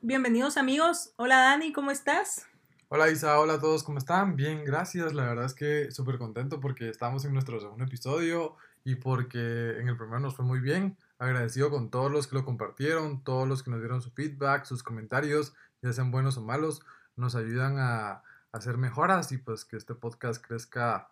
Bienvenidos 0.00 0.56
amigos. 0.56 1.12
Hola 1.16 1.38
Dani, 1.38 1.72
¿cómo 1.72 1.90
estás? 1.90 2.46
Hola 2.88 3.10
Isa, 3.10 3.38
hola 3.38 3.54
a 3.54 3.60
todos, 3.60 3.84
¿cómo 3.84 3.98
están? 3.98 4.36
Bien, 4.36 4.64
gracias. 4.64 5.12
La 5.12 5.24
verdad 5.24 5.44
es 5.44 5.54
que 5.54 5.90
súper 5.90 6.18
contento 6.18 6.60
porque 6.60 6.88
estamos 6.88 7.24
en 7.24 7.32
nuestro 7.32 7.60
segundo 7.60 7.84
episodio 7.84 8.56
y 8.84 8.96
porque 8.96 9.78
en 9.78 9.88
el 9.88 9.96
primero 9.96 10.20
nos 10.20 10.34
fue 10.34 10.44
muy 10.44 10.60
bien. 10.60 10.96
Agradecido 11.18 11.70
con 11.70 11.90
todos 11.90 12.10
los 12.10 12.26
que 12.26 12.36
lo 12.36 12.44
compartieron, 12.44 13.22
todos 13.22 13.46
los 13.46 13.62
que 13.62 13.70
nos 13.70 13.80
dieron 13.80 14.00
su 14.00 14.10
feedback, 14.10 14.64
sus 14.64 14.82
comentarios, 14.82 15.54
ya 15.82 15.92
sean 15.92 16.10
buenos 16.10 16.36
o 16.36 16.42
malos, 16.42 16.82
nos 17.16 17.34
ayudan 17.34 17.76
a, 17.78 18.22
hacer 18.52 18.76
mejoras 18.76 19.32
y 19.32 19.38
pues 19.38 19.64
que 19.64 19.76
este 19.76 19.94
podcast 19.94 20.44
crezca 20.44 21.08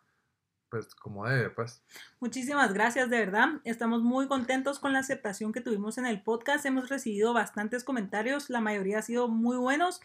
pues 0.71 0.95
como 0.95 1.27
debe, 1.27 1.51
pues. 1.51 1.83
Muchísimas 2.21 2.73
gracias, 2.73 3.11
de 3.11 3.19
verdad. 3.19 3.61
Estamos 3.65 4.03
muy 4.03 4.29
contentos 4.29 4.79
con 4.79 4.93
la 4.93 5.01
aceptación 5.01 5.53
que 5.53 5.61
tuvimos 5.61 5.99
en 5.99 6.07
el 6.07 6.23
podcast. 6.23 6.65
Hemos 6.65 6.89
recibido 6.89 7.35
bastantes 7.35 7.85
comentarios, 7.85 8.49
la 8.51 8.61
mayoría 8.61 9.01
ha 9.01 9.03
sido 9.03 9.29
muy 9.29 9.57
buenos 9.57 10.01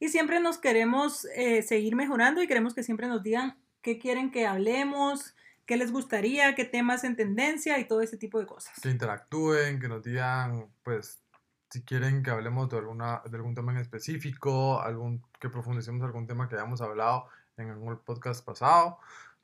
y 0.00 0.08
siempre 0.08 0.40
nos 0.40 0.58
queremos 0.58 1.26
eh, 1.34 1.62
seguir 1.62 1.96
mejorando 1.96 2.42
y 2.42 2.46
queremos 2.46 2.74
que 2.74 2.82
siempre 2.82 3.06
nos 3.06 3.22
digan 3.22 3.56
qué 3.82 3.98
quieren 3.98 4.30
que 4.30 4.46
hablemos, 4.46 5.34
qué 5.66 5.76
les 5.76 5.92
gustaría, 5.92 6.54
qué 6.54 6.64
temas 6.64 7.04
en 7.04 7.16
tendencia 7.16 7.78
y 7.78 7.86
todo 7.86 8.00
ese 8.00 8.16
tipo 8.16 8.38
de 8.38 8.46
cosas. 8.46 8.78
Que 8.80 8.90
interactúen, 8.90 9.80
que 9.80 9.88
nos 9.88 10.02
digan, 10.02 10.66
pues, 10.82 11.22
si 11.70 11.82
quieren 11.82 12.22
que 12.22 12.30
hablemos 12.30 12.68
de, 12.70 12.78
alguna, 12.78 13.22
de 13.28 13.36
algún 13.36 13.54
tema 13.54 13.72
en 13.72 13.78
específico, 13.78 14.80
algún, 14.80 15.22
que 15.38 15.48
profundicemos 15.50 16.02
algún 16.02 16.26
tema 16.26 16.48
que 16.48 16.54
hayamos 16.54 16.80
hablado 16.80 17.28
en 17.56 17.68
el 17.68 17.98
podcast 17.98 18.44
pasado. 18.44 18.98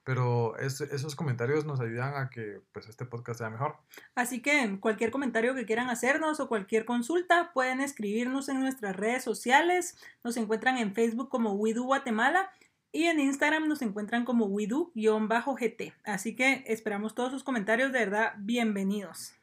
Pero 0.05 0.57
esos 0.59 1.17
comentarios 1.17 1.65
nos 1.65 1.81
ayudan 1.81 2.15
a 2.17 2.29
que 2.29 2.61
pues, 2.73 2.89
este 2.89 3.07
podcast 3.07 3.39
sea 3.39 3.51
mejor. 3.51 3.79
Así 4.15 4.43
que 4.43 4.79
cualquier 4.79 5.11
comentario 5.11 5.55
que 5.55 5.65
quieran 5.65 5.89
hacernos 5.89 6.41
o 6.41 6.49
cualquier 6.49 6.85
consulta 6.85 7.53
pueden 7.55 7.81
escribirnos 7.81 8.49
en 8.51 8.61
nuestras 8.61 8.95
redes 8.95 9.25
sociales. 9.25 9.97
Nos 10.23 10.37
encuentran 10.37 10.77
en 10.77 10.95
Facebook 10.95 11.31
como 11.31 11.55
WeDo 11.55 11.85
Guatemala 11.85 12.51
y 12.95 13.07
en 13.07 13.19
Instagram 13.19 13.67
nos 13.67 13.83
encuentran 13.83 14.25
como 14.25 14.47
WeDo-GT. 14.47 15.95
Así 16.05 16.37
que 16.37 16.63
esperamos 16.69 17.17
todos 17.17 17.33
sus 17.33 17.43
comentarios, 17.43 17.91
de 17.91 17.99
verdad, 17.99 18.35
bienvenidos. 18.39 19.35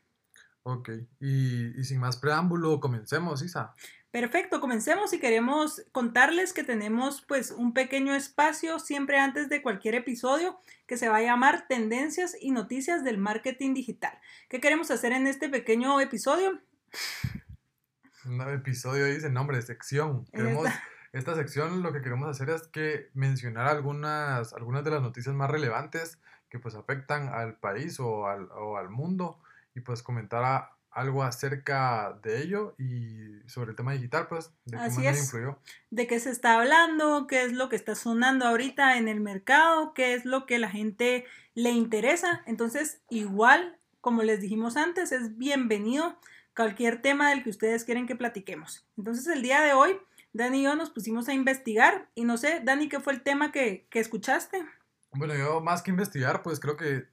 Ok, 0.63 0.89
y, 1.19 1.78
y 1.78 1.83
sin 1.83 2.00
más 2.00 2.16
preámbulo, 2.16 2.80
comencemos, 2.80 3.41
Isa. 3.41 3.73
Perfecto, 4.11 4.59
comencemos 4.59 5.13
y 5.13 5.19
queremos 5.19 5.85
contarles 5.93 6.51
que 6.51 6.65
tenemos 6.65 7.21
pues 7.21 7.51
un 7.51 7.73
pequeño 7.73 8.13
espacio 8.13 8.77
siempre 8.77 9.17
antes 9.17 9.47
de 9.47 9.61
cualquier 9.61 9.95
episodio 9.95 10.59
que 10.85 10.97
se 10.97 11.07
va 11.07 11.17
a 11.17 11.21
llamar 11.21 11.65
Tendencias 11.69 12.35
y 12.37 12.51
Noticias 12.51 13.05
del 13.05 13.17
Marketing 13.17 13.73
Digital. 13.73 14.11
¿Qué 14.49 14.59
queremos 14.59 14.91
hacer 14.91 15.13
en 15.13 15.27
este 15.27 15.47
pequeño 15.47 16.01
episodio? 16.01 16.59
Un 18.25 18.41
episodio 18.41 19.05
dice 19.05 19.29
nombre, 19.29 19.61
sección. 19.61 20.25
Queremos, 20.25 20.67
esta... 21.13 21.33
sección 21.33 21.81
lo 21.81 21.93
que 21.93 22.01
queremos 22.01 22.27
hacer 22.27 22.49
es 22.49 22.67
que 22.67 23.09
mencionar 23.13 23.67
algunas, 23.67 24.51
algunas 24.51 24.83
de 24.83 24.91
las 24.91 25.01
noticias 25.01 25.33
más 25.33 25.49
relevantes 25.49 26.19
que 26.49 26.59
pues 26.59 26.75
afectan 26.75 27.29
al 27.29 27.55
país 27.55 27.97
o 28.01 28.27
al, 28.27 28.51
o 28.51 28.75
al 28.75 28.89
mundo 28.89 29.39
y 29.73 29.79
pues 29.79 30.03
comentar 30.03 30.43
a, 30.43 30.75
algo 30.92 31.23
acerca 31.23 32.20
de 32.22 32.42
ello 32.42 32.75
y 32.78 33.39
sobre 33.47 33.72
el 33.72 33.75
tema 33.75 33.94
digital, 33.94 34.28
pues, 34.28 34.52
de 34.66 34.78
cómo 34.78 34.89
Así 34.89 35.08
es. 35.08 35.23
influyó. 35.23 35.58
De 35.89 36.06
qué 36.06 36.20
se 36.20 36.31
está 36.31 36.56
hablando, 36.59 37.28
qué 37.28 37.44
es 37.44 37.53
lo 37.53 37.70
que 37.70 37.75
está 37.75 37.95
sonando 37.95 38.45
ahorita 38.45 38.97
en 38.97 39.08
el 39.08 39.22
mercado, 39.22 39.94
qué 39.94 40.14
es 40.14 40.25
lo 40.25 40.45
que 40.45 40.59
la 40.59 40.69
gente 40.69 41.25
le 41.56 41.69
interesa. 41.69 42.44
Entonces, 42.45 43.02
igual, 43.09 43.78
como 44.02 44.23
les 44.23 44.42
dijimos 44.42 44.75
antes, 44.75 45.12
es 45.12 45.38
bienvenido 45.38 46.17
cualquier 46.56 47.02
tema 47.02 47.30
del 47.30 47.44
que 47.44 47.50
ustedes 47.50 47.86
quieren 47.86 48.06
que 48.06 48.16
platiquemos. 48.16 48.86
Entonces, 48.97 49.28
el 49.28 49.42
día 49.42 49.62
de 49.62 49.73
hoy, 49.73 49.97
Dani 50.34 50.59
y 50.59 50.63
yo 50.63 50.75
nos 50.75 50.90
pusimos 50.90 51.30
a 51.30 51.34
investigar 51.34 52.09
y 52.16 52.25
no 52.25 52.38
sé, 52.38 52.62
Dani, 52.63 52.90
¿qué 52.90 53.00
fue 53.00 53.13
el 53.13 53.22
tema 53.22 53.53
que, 53.53 53.88
que 53.90 54.00
escuchaste? 54.00 54.66
Bueno, 55.13 55.35
yo 55.35 55.62
más 55.62 55.81
que 55.81 55.91
investigar, 55.91 56.44
pues 56.44 56.59
creo 56.59 56.75
que 56.75 57.07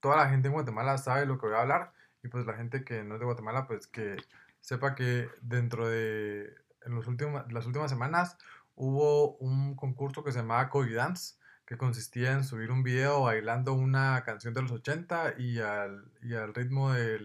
toda 0.00 0.16
la 0.16 0.28
gente 0.28 0.48
en 0.48 0.54
Guatemala 0.54 0.98
sabe 0.98 1.24
lo 1.24 1.38
que 1.38 1.46
voy 1.46 1.56
a 1.56 1.60
hablar 1.60 1.92
y 2.22 2.28
pues 2.28 2.46
la 2.46 2.54
gente 2.54 2.84
que 2.84 3.02
no 3.02 3.14
es 3.14 3.20
de 3.20 3.26
Guatemala, 3.26 3.66
pues 3.66 3.86
que 3.86 4.16
sepa 4.60 4.94
que 4.94 5.28
dentro 5.40 5.88
de 5.88 6.54
en 6.84 6.94
los 6.94 7.06
últimos, 7.06 7.50
las 7.52 7.66
últimas 7.66 7.90
semanas 7.90 8.36
hubo 8.74 9.36
un 9.36 9.76
concurso 9.76 10.24
que 10.24 10.32
se 10.32 10.38
llamaba 10.38 10.68
COVID 10.68 10.96
Dance, 10.96 11.36
que 11.66 11.76
consistía 11.76 12.32
en 12.32 12.44
subir 12.44 12.70
un 12.70 12.82
video 12.82 13.22
bailando 13.22 13.72
una 13.74 14.22
canción 14.24 14.54
de 14.54 14.62
los 14.62 14.72
80 14.72 15.34
y 15.38 15.58
al, 15.60 16.10
y 16.22 16.34
al 16.34 16.54
ritmo 16.54 16.92
de 16.92 17.20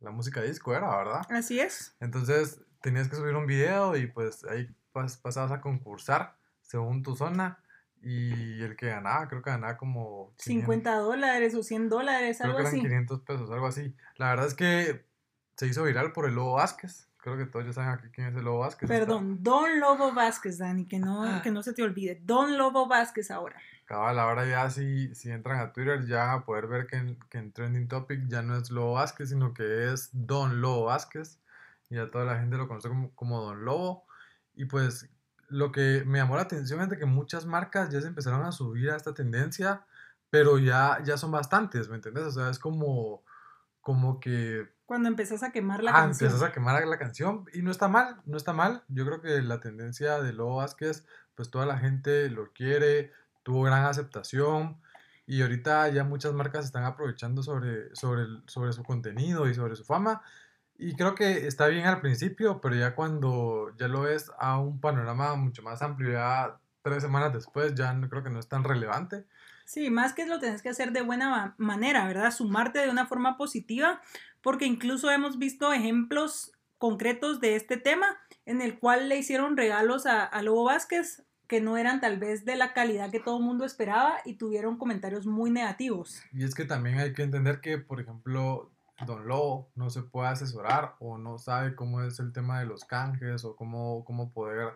la 0.00 0.10
música 0.10 0.42
disco, 0.42 0.74
era, 0.74 0.94
¿verdad? 0.96 1.22
Así 1.30 1.60
es. 1.60 1.96
Entonces 2.00 2.60
tenías 2.80 3.08
que 3.08 3.16
subir 3.16 3.34
un 3.34 3.46
video 3.46 3.96
y 3.96 4.06
pues 4.06 4.44
ahí 4.44 4.68
pasabas 4.92 5.50
a 5.50 5.60
concursar 5.60 6.36
según 6.60 7.02
tu 7.02 7.16
zona 7.16 7.63
y 8.04 8.62
el 8.62 8.76
que 8.76 8.88
ganaba, 8.88 9.26
creo 9.28 9.42
que 9.42 9.50
ganaba 9.50 9.76
como... 9.76 10.34
50 10.38 10.96
dólares 10.96 11.54
o 11.54 11.62
100 11.62 11.88
dólares, 11.88 12.40
algo 12.40 12.56
que 12.56 12.62
eran 12.62 12.80
500 12.80 13.20
pesos, 13.22 13.50
algo 13.50 13.66
así. 13.66 13.94
La 14.16 14.30
verdad 14.30 14.46
es 14.46 14.54
que 14.54 15.06
se 15.56 15.66
hizo 15.66 15.84
viral 15.84 16.12
por 16.12 16.26
el 16.28 16.34
Lobo 16.34 16.54
Vázquez. 16.54 17.08
Creo 17.16 17.38
que 17.38 17.46
todos 17.46 17.64
ya 17.64 17.72
saben 17.72 17.90
aquí 17.90 18.08
quién 18.12 18.28
es 18.28 18.36
el 18.36 18.44
Lobo 18.44 18.58
Vázquez. 18.58 18.88
Perdón, 18.88 19.42
Don 19.42 19.80
Lobo 19.80 20.12
Vázquez, 20.12 20.58
Dani, 20.58 20.86
que 20.86 20.98
no, 20.98 21.24
ah. 21.24 21.40
que 21.42 21.50
no 21.50 21.62
se 21.62 21.72
te 21.72 21.82
olvide. 21.82 22.20
Don 22.22 22.58
Lobo 22.58 22.86
Vázquez 22.86 23.30
ahora. 23.30 23.56
Cabal, 23.86 24.18
ahora 24.18 24.46
ya 24.46 24.68
si, 24.70 25.14
si 25.14 25.30
entran 25.30 25.60
a 25.60 25.72
Twitter 25.72 26.06
ya 26.06 26.24
van 26.24 26.38
a 26.40 26.44
poder 26.44 26.66
ver 26.66 26.86
que 26.86 26.96
en, 26.96 27.18
que 27.30 27.38
en 27.38 27.52
Trending 27.52 27.88
Topic 27.88 28.26
ya 28.28 28.42
no 28.42 28.56
es 28.56 28.70
Lobo 28.70 28.94
Vázquez, 28.94 29.30
sino 29.30 29.54
que 29.54 29.92
es 29.92 30.10
Don 30.12 30.60
Lobo 30.60 30.84
Vázquez. 30.84 31.40
Y 31.88 31.96
ya 31.96 32.10
toda 32.10 32.26
la 32.26 32.38
gente 32.38 32.56
lo 32.56 32.68
conoce 32.68 32.88
como, 32.88 33.14
como 33.14 33.40
Don 33.40 33.64
Lobo. 33.64 34.04
Y 34.54 34.66
pues 34.66 35.08
lo 35.54 35.70
que 35.70 36.02
me 36.04 36.18
llamó 36.18 36.34
la 36.34 36.42
atención 36.42 36.80
es 36.80 36.88
de 36.88 36.98
que 36.98 37.06
muchas 37.06 37.46
marcas 37.46 37.88
ya 37.88 38.00
se 38.00 38.08
empezaron 38.08 38.42
a 38.42 38.50
subir 38.50 38.90
a 38.90 38.96
esta 38.96 39.14
tendencia, 39.14 39.86
pero 40.28 40.58
ya, 40.58 40.98
ya 41.04 41.16
son 41.16 41.30
bastantes, 41.30 41.88
¿me 41.88 41.94
entiendes? 41.94 42.24
O 42.24 42.30
sea, 42.32 42.50
es 42.50 42.58
como, 42.58 43.22
como 43.80 44.18
que... 44.18 44.68
Cuando 44.84 45.08
empiezas 45.08 45.44
a 45.44 45.52
quemar 45.52 45.84
la 45.84 45.92
ah, 45.92 45.94
canción. 45.94 46.28
empiezas 46.28 46.48
a 46.48 46.52
quemar 46.52 46.84
la 46.84 46.98
canción 46.98 47.46
y 47.54 47.62
no 47.62 47.70
está 47.70 47.86
mal, 47.86 48.16
no 48.26 48.36
está 48.36 48.52
mal. 48.52 48.82
Yo 48.88 49.06
creo 49.06 49.20
que 49.20 49.42
la 49.42 49.60
tendencia 49.60 50.20
de 50.20 50.32
Lobo 50.32 50.56
Vázquez, 50.56 51.06
pues 51.36 51.50
toda 51.50 51.66
la 51.66 51.78
gente 51.78 52.28
lo 52.30 52.52
quiere, 52.52 53.12
tuvo 53.44 53.62
gran 53.62 53.84
aceptación 53.84 54.80
y 55.24 55.40
ahorita 55.40 55.88
ya 55.90 56.02
muchas 56.02 56.32
marcas 56.32 56.64
están 56.64 56.82
aprovechando 56.82 57.44
sobre, 57.44 57.94
sobre, 57.94 58.24
sobre 58.48 58.72
su 58.72 58.82
contenido 58.82 59.48
y 59.48 59.54
sobre 59.54 59.76
su 59.76 59.84
fama 59.84 60.20
y 60.76 60.94
creo 60.94 61.14
que 61.14 61.46
está 61.46 61.68
bien 61.68 61.86
al 61.86 62.00
principio, 62.00 62.60
pero 62.60 62.74
ya 62.74 62.94
cuando 62.94 63.74
ya 63.78 63.88
lo 63.88 64.02
ves 64.02 64.30
a 64.38 64.58
un 64.58 64.80
panorama 64.80 65.34
mucho 65.36 65.62
más 65.62 65.82
amplio, 65.82 66.12
ya 66.12 66.58
tres 66.82 67.02
semanas 67.02 67.32
después, 67.32 67.74
ya 67.74 67.92
no, 67.92 68.08
creo 68.08 68.22
que 68.22 68.30
no 68.30 68.40
es 68.40 68.48
tan 68.48 68.64
relevante. 68.64 69.24
Sí, 69.64 69.88
más 69.88 70.12
que 70.12 70.26
lo 70.26 70.40
tienes 70.40 70.62
que 70.62 70.68
hacer 70.68 70.92
de 70.92 71.00
buena 71.00 71.54
manera, 71.56 72.06
¿verdad? 72.06 72.30
Sumarte 72.30 72.80
de 72.80 72.90
una 72.90 73.06
forma 73.06 73.36
positiva, 73.36 74.02
porque 74.42 74.66
incluso 74.66 75.10
hemos 75.10 75.38
visto 75.38 75.72
ejemplos 75.72 76.52
concretos 76.76 77.40
de 77.40 77.56
este 77.56 77.78
tema 77.78 78.18
en 78.44 78.60
el 78.60 78.78
cual 78.78 79.08
le 79.08 79.16
hicieron 79.16 79.56
regalos 79.56 80.04
a, 80.04 80.24
a 80.24 80.42
Lobo 80.42 80.64
Vázquez 80.64 81.24
que 81.46 81.60
no 81.60 81.76
eran 81.76 82.00
tal 82.00 82.18
vez 82.18 82.44
de 82.44 82.56
la 82.56 82.72
calidad 82.72 83.10
que 83.10 83.20
todo 83.20 83.38
el 83.38 83.44
mundo 83.44 83.64
esperaba 83.64 84.16
y 84.24 84.34
tuvieron 84.34 84.76
comentarios 84.76 85.26
muy 85.26 85.50
negativos. 85.50 86.22
Y 86.32 86.44
es 86.44 86.54
que 86.54 86.64
también 86.64 86.98
hay 86.98 87.12
que 87.12 87.22
entender 87.22 87.60
que, 87.60 87.78
por 87.78 88.00
ejemplo, 88.00 88.73
Don 89.06 89.26
Lobo 89.26 89.70
no 89.74 89.90
se 89.90 90.02
puede 90.02 90.28
asesorar 90.28 90.94
o 91.00 91.18
no 91.18 91.38
sabe 91.38 91.74
cómo 91.74 92.02
es 92.02 92.20
el 92.20 92.32
tema 92.32 92.60
de 92.60 92.66
los 92.66 92.84
canjes 92.84 93.44
o 93.44 93.56
cómo, 93.56 94.04
cómo 94.04 94.32
poder 94.32 94.74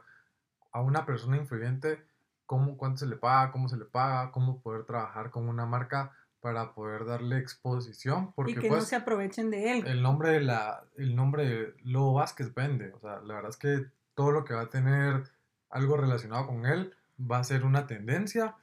a 0.73 0.81
una 0.81 1.06
persona 1.06 1.37
influyente, 1.37 2.03
cómo, 2.47 2.77
cuánto 2.77 2.99
se 2.99 3.06
le 3.06 3.17
paga, 3.17 3.53
cómo 3.53 3.69
se 3.69 3.77
le 3.77 3.84
paga, 3.84 4.33
cómo 4.33 4.61
poder 4.61 4.84
trabajar 4.84 5.31
con 5.31 5.49
una 5.49 5.67
marca 5.67 6.12
para 6.41 6.73
poder 6.73 7.05
darle 7.05 7.39
exposición. 7.39 8.32
Porque, 8.32 8.53
y 8.53 8.55
que 8.56 8.69
no 8.69 8.76
pues, 8.76 8.88
se 8.88 8.97
aprovechen 8.97 9.50
de 9.50 9.79
él. 9.79 9.87
El 9.87 10.03
nombre 10.03 10.31
de, 10.31 10.41
la, 10.41 10.85
el 10.97 11.15
nombre 11.15 11.49
de 11.49 11.75
Lobo 11.85 12.15
Vázquez 12.15 12.55
vende. 12.55 12.93
O 12.93 13.00
sea, 13.00 13.20
la 13.20 13.35
verdad 13.35 13.50
es 13.50 13.56
que 13.56 13.87
todo 14.15 14.32
lo 14.32 14.44
que 14.44 14.55
va 14.55 14.62
a 14.62 14.69
tener 14.69 15.25
algo 15.70 15.97
relacionado 15.97 16.47
con 16.47 16.67
él 16.67 16.93
va 17.20 17.38
a 17.38 17.44
ser 17.44 17.65
una 17.65 17.87
tendencia 17.87 18.56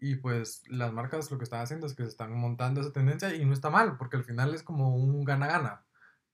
y 0.00 0.16
pues 0.16 0.62
las 0.68 0.92
marcas 0.92 1.30
lo 1.30 1.38
que 1.38 1.44
están 1.44 1.60
haciendo 1.60 1.86
es 1.86 1.94
que 1.94 2.04
se 2.04 2.08
están 2.08 2.32
montando 2.32 2.80
esa 2.80 2.92
tendencia 2.92 3.34
y 3.34 3.44
no 3.44 3.52
está 3.52 3.68
mal, 3.68 3.96
porque 3.98 4.16
al 4.16 4.24
final 4.24 4.54
es 4.54 4.62
como 4.62 4.96
un 4.96 5.24
gana-gana. 5.24 5.84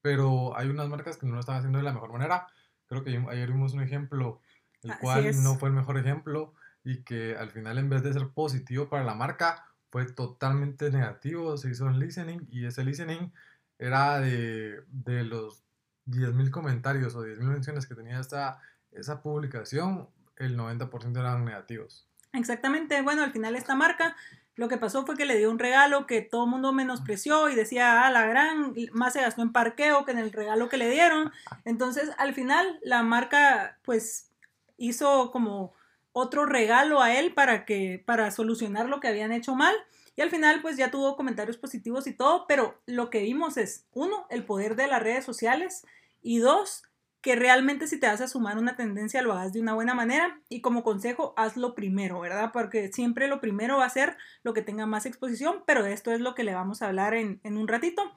Pero 0.02 0.56
hay 0.56 0.68
unas 0.68 0.88
marcas 0.88 1.16
que 1.16 1.26
no 1.26 1.34
lo 1.34 1.40
están 1.40 1.56
haciendo 1.56 1.78
de 1.78 1.84
la 1.84 1.92
mejor 1.92 2.12
manera. 2.12 2.46
Creo 2.86 3.02
que 3.02 3.16
ayer 3.28 3.52
vimos 3.52 3.74
un 3.74 3.82
ejemplo, 3.82 4.40
el 4.82 4.96
cual 4.98 5.42
no 5.42 5.56
fue 5.56 5.68
el 5.68 5.74
mejor 5.74 5.98
ejemplo 5.98 6.54
y 6.84 7.02
que 7.02 7.36
al 7.36 7.50
final 7.50 7.78
en 7.78 7.88
vez 7.88 8.04
de 8.04 8.12
ser 8.12 8.28
positivo 8.28 8.88
para 8.88 9.02
la 9.02 9.14
marca, 9.14 9.66
fue 9.90 10.06
totalmente 10.06 10.90
negativo. 10.90 11.56
Se 11.56 11.70
hizo 11.70 11.86
un 11.86 11.98
listening 11.98 12.46
y 12.48 12.66
ese 12.66 12.84
listening 12.84 13.32
era 13.78 14.20
de, 14.20 14.84
de 14.88 15.24
los 15.24 15.64
10.000 16.06 16.50
comentarios 16.50 17.16
o 17.16 17.24
10.000 17.24 17.42
menciones 17.42 17.86
que 17.86 17.96
tenía 17.96 18.20
esta, 18.20 18.60
esa 18.92 19.22
publicación, 19.22 20.08
el 20.36 20.56
90% 20.56 21.18
eran 21.18 21.44
negativos. 21.44 22.06
Exactamente, 22.37 23.00
bueno, 23.03 23.23
al 23.23 23.33
final 23.33 23.56
esta 23.56 23.75
marca 23.75 24.17
Lo 24.56 24.69
que 24.69 24.79
pasó 24.79 25.05
fue 25.05 25.17
que 25.17 25.27
le 25.27 25.37
dio 25.37 25.50
un 25.50 25.59
regalo 25.59 26.06
que 26.06 26.23
todo 26.23 26.44
el 26.44 26.50
mundo 26.50 26.73
menospreció 26.73 27.50
y 27.50 27.55
decía, 27.55 28.06
ah, 28.06 28.11
la 28.11 28.27
gran, 28.27 28.75
más 28.93 29.12
se 29.12 29.21
gastó 29.21 29.43
en 29.43 29.53
parqueo 29.53 30.05
que 30.05 30.12
en 30.12 30.19
el 30.19 30.33
regalo 30.33 30.69
que 30.71 30.79
le 30.79 30.91
dieron. 30.91 31.31
Entonces, 31.65 32.11
al 32.17 32.33
final, 32.35 32.79
la 32.83 33.03
marca, 33.03 33.79
pues, 33.85 34.31
hizo 34.79 35.31
como 35.31 35.75
otro 36.12 36.47
regalo 36.47 37.03
a 37.03 37.15
él 37.15 37.35
para 37.35 37.67
que, 37.67 38.03
para 38.06 38.31
solucionar 38.31 38.88
lo 38.88 39.00
que 39.00 39.09
habían 39.09 39.33
hecho 39.33 39.55
mal. 39.55 39.75
Y 40.17 40.23
al 40.23 40.31
final, 40.31 40.62
pues 40.62 40.79
ya 40.79 40.91
tuvo 40.91 41.17
comentarios 41.17 41.59
positivos 41.59 42.06
y 42.06 42.15
todo, 42.15 42.47
pero 42.47 42.81
lo 42.87 43.11
que 43.11 43.21
vimos 43.21 43.59
es, 43.59 43.87
uno, 43.93 44.27
el 44.31 44.44
poder 44.44 44.75
de 44.77 44.87
las 44.87 45.03
redes 45.03 45.27
sociales 45.27 45.87
y 46.23 46.38
dos, 46.38 46.83
que 47.26 47.34
realmente 47.34 47.88
si 47.88 47.99
te 47.99 48.06
vas 48.06 48.20
a 48.20 48.28
sumar 48.28 48.56
una 48.56 48.76
tendencia 48.76 49.20
lo 49.20 49.32
hagas 49.32 49.52
de 49.52 49.61
una 49.61 49.75
buena 49.75 49.94
manera 49.94 50.40
y 50.49 50.61
como 50.61 50.84
consejo 50.84 51.34
hazlo 51.37 51.75
primero, 51.75 52.20
¿verdad? 52.20 52.52
Porque 52.52 52.93
siempre 52.93 53.26
lo 53.26 53.40
primero 53.40 53.78
va 53.78 53.84
a 53.84 53.90
ser 53.90 54.17
lo 54.44 54.55
que 54.55 54.62
tenga 54.62 54.87
más 54.87 55.06
exposición, 55.06 55.64
pero 55.67 55.84
esto 55.87 56.12
es 56.12 56.20
lo 56.20 56.37
que 56.37 56.44
le 56.44 56.55
vamos 56.55 56.82
a 56.82 56.87
hablar 56.87 57.14
en, 57.14 57.40
en 57.43 57.56
un 57.56 57.67
ratito. 57.67 58.14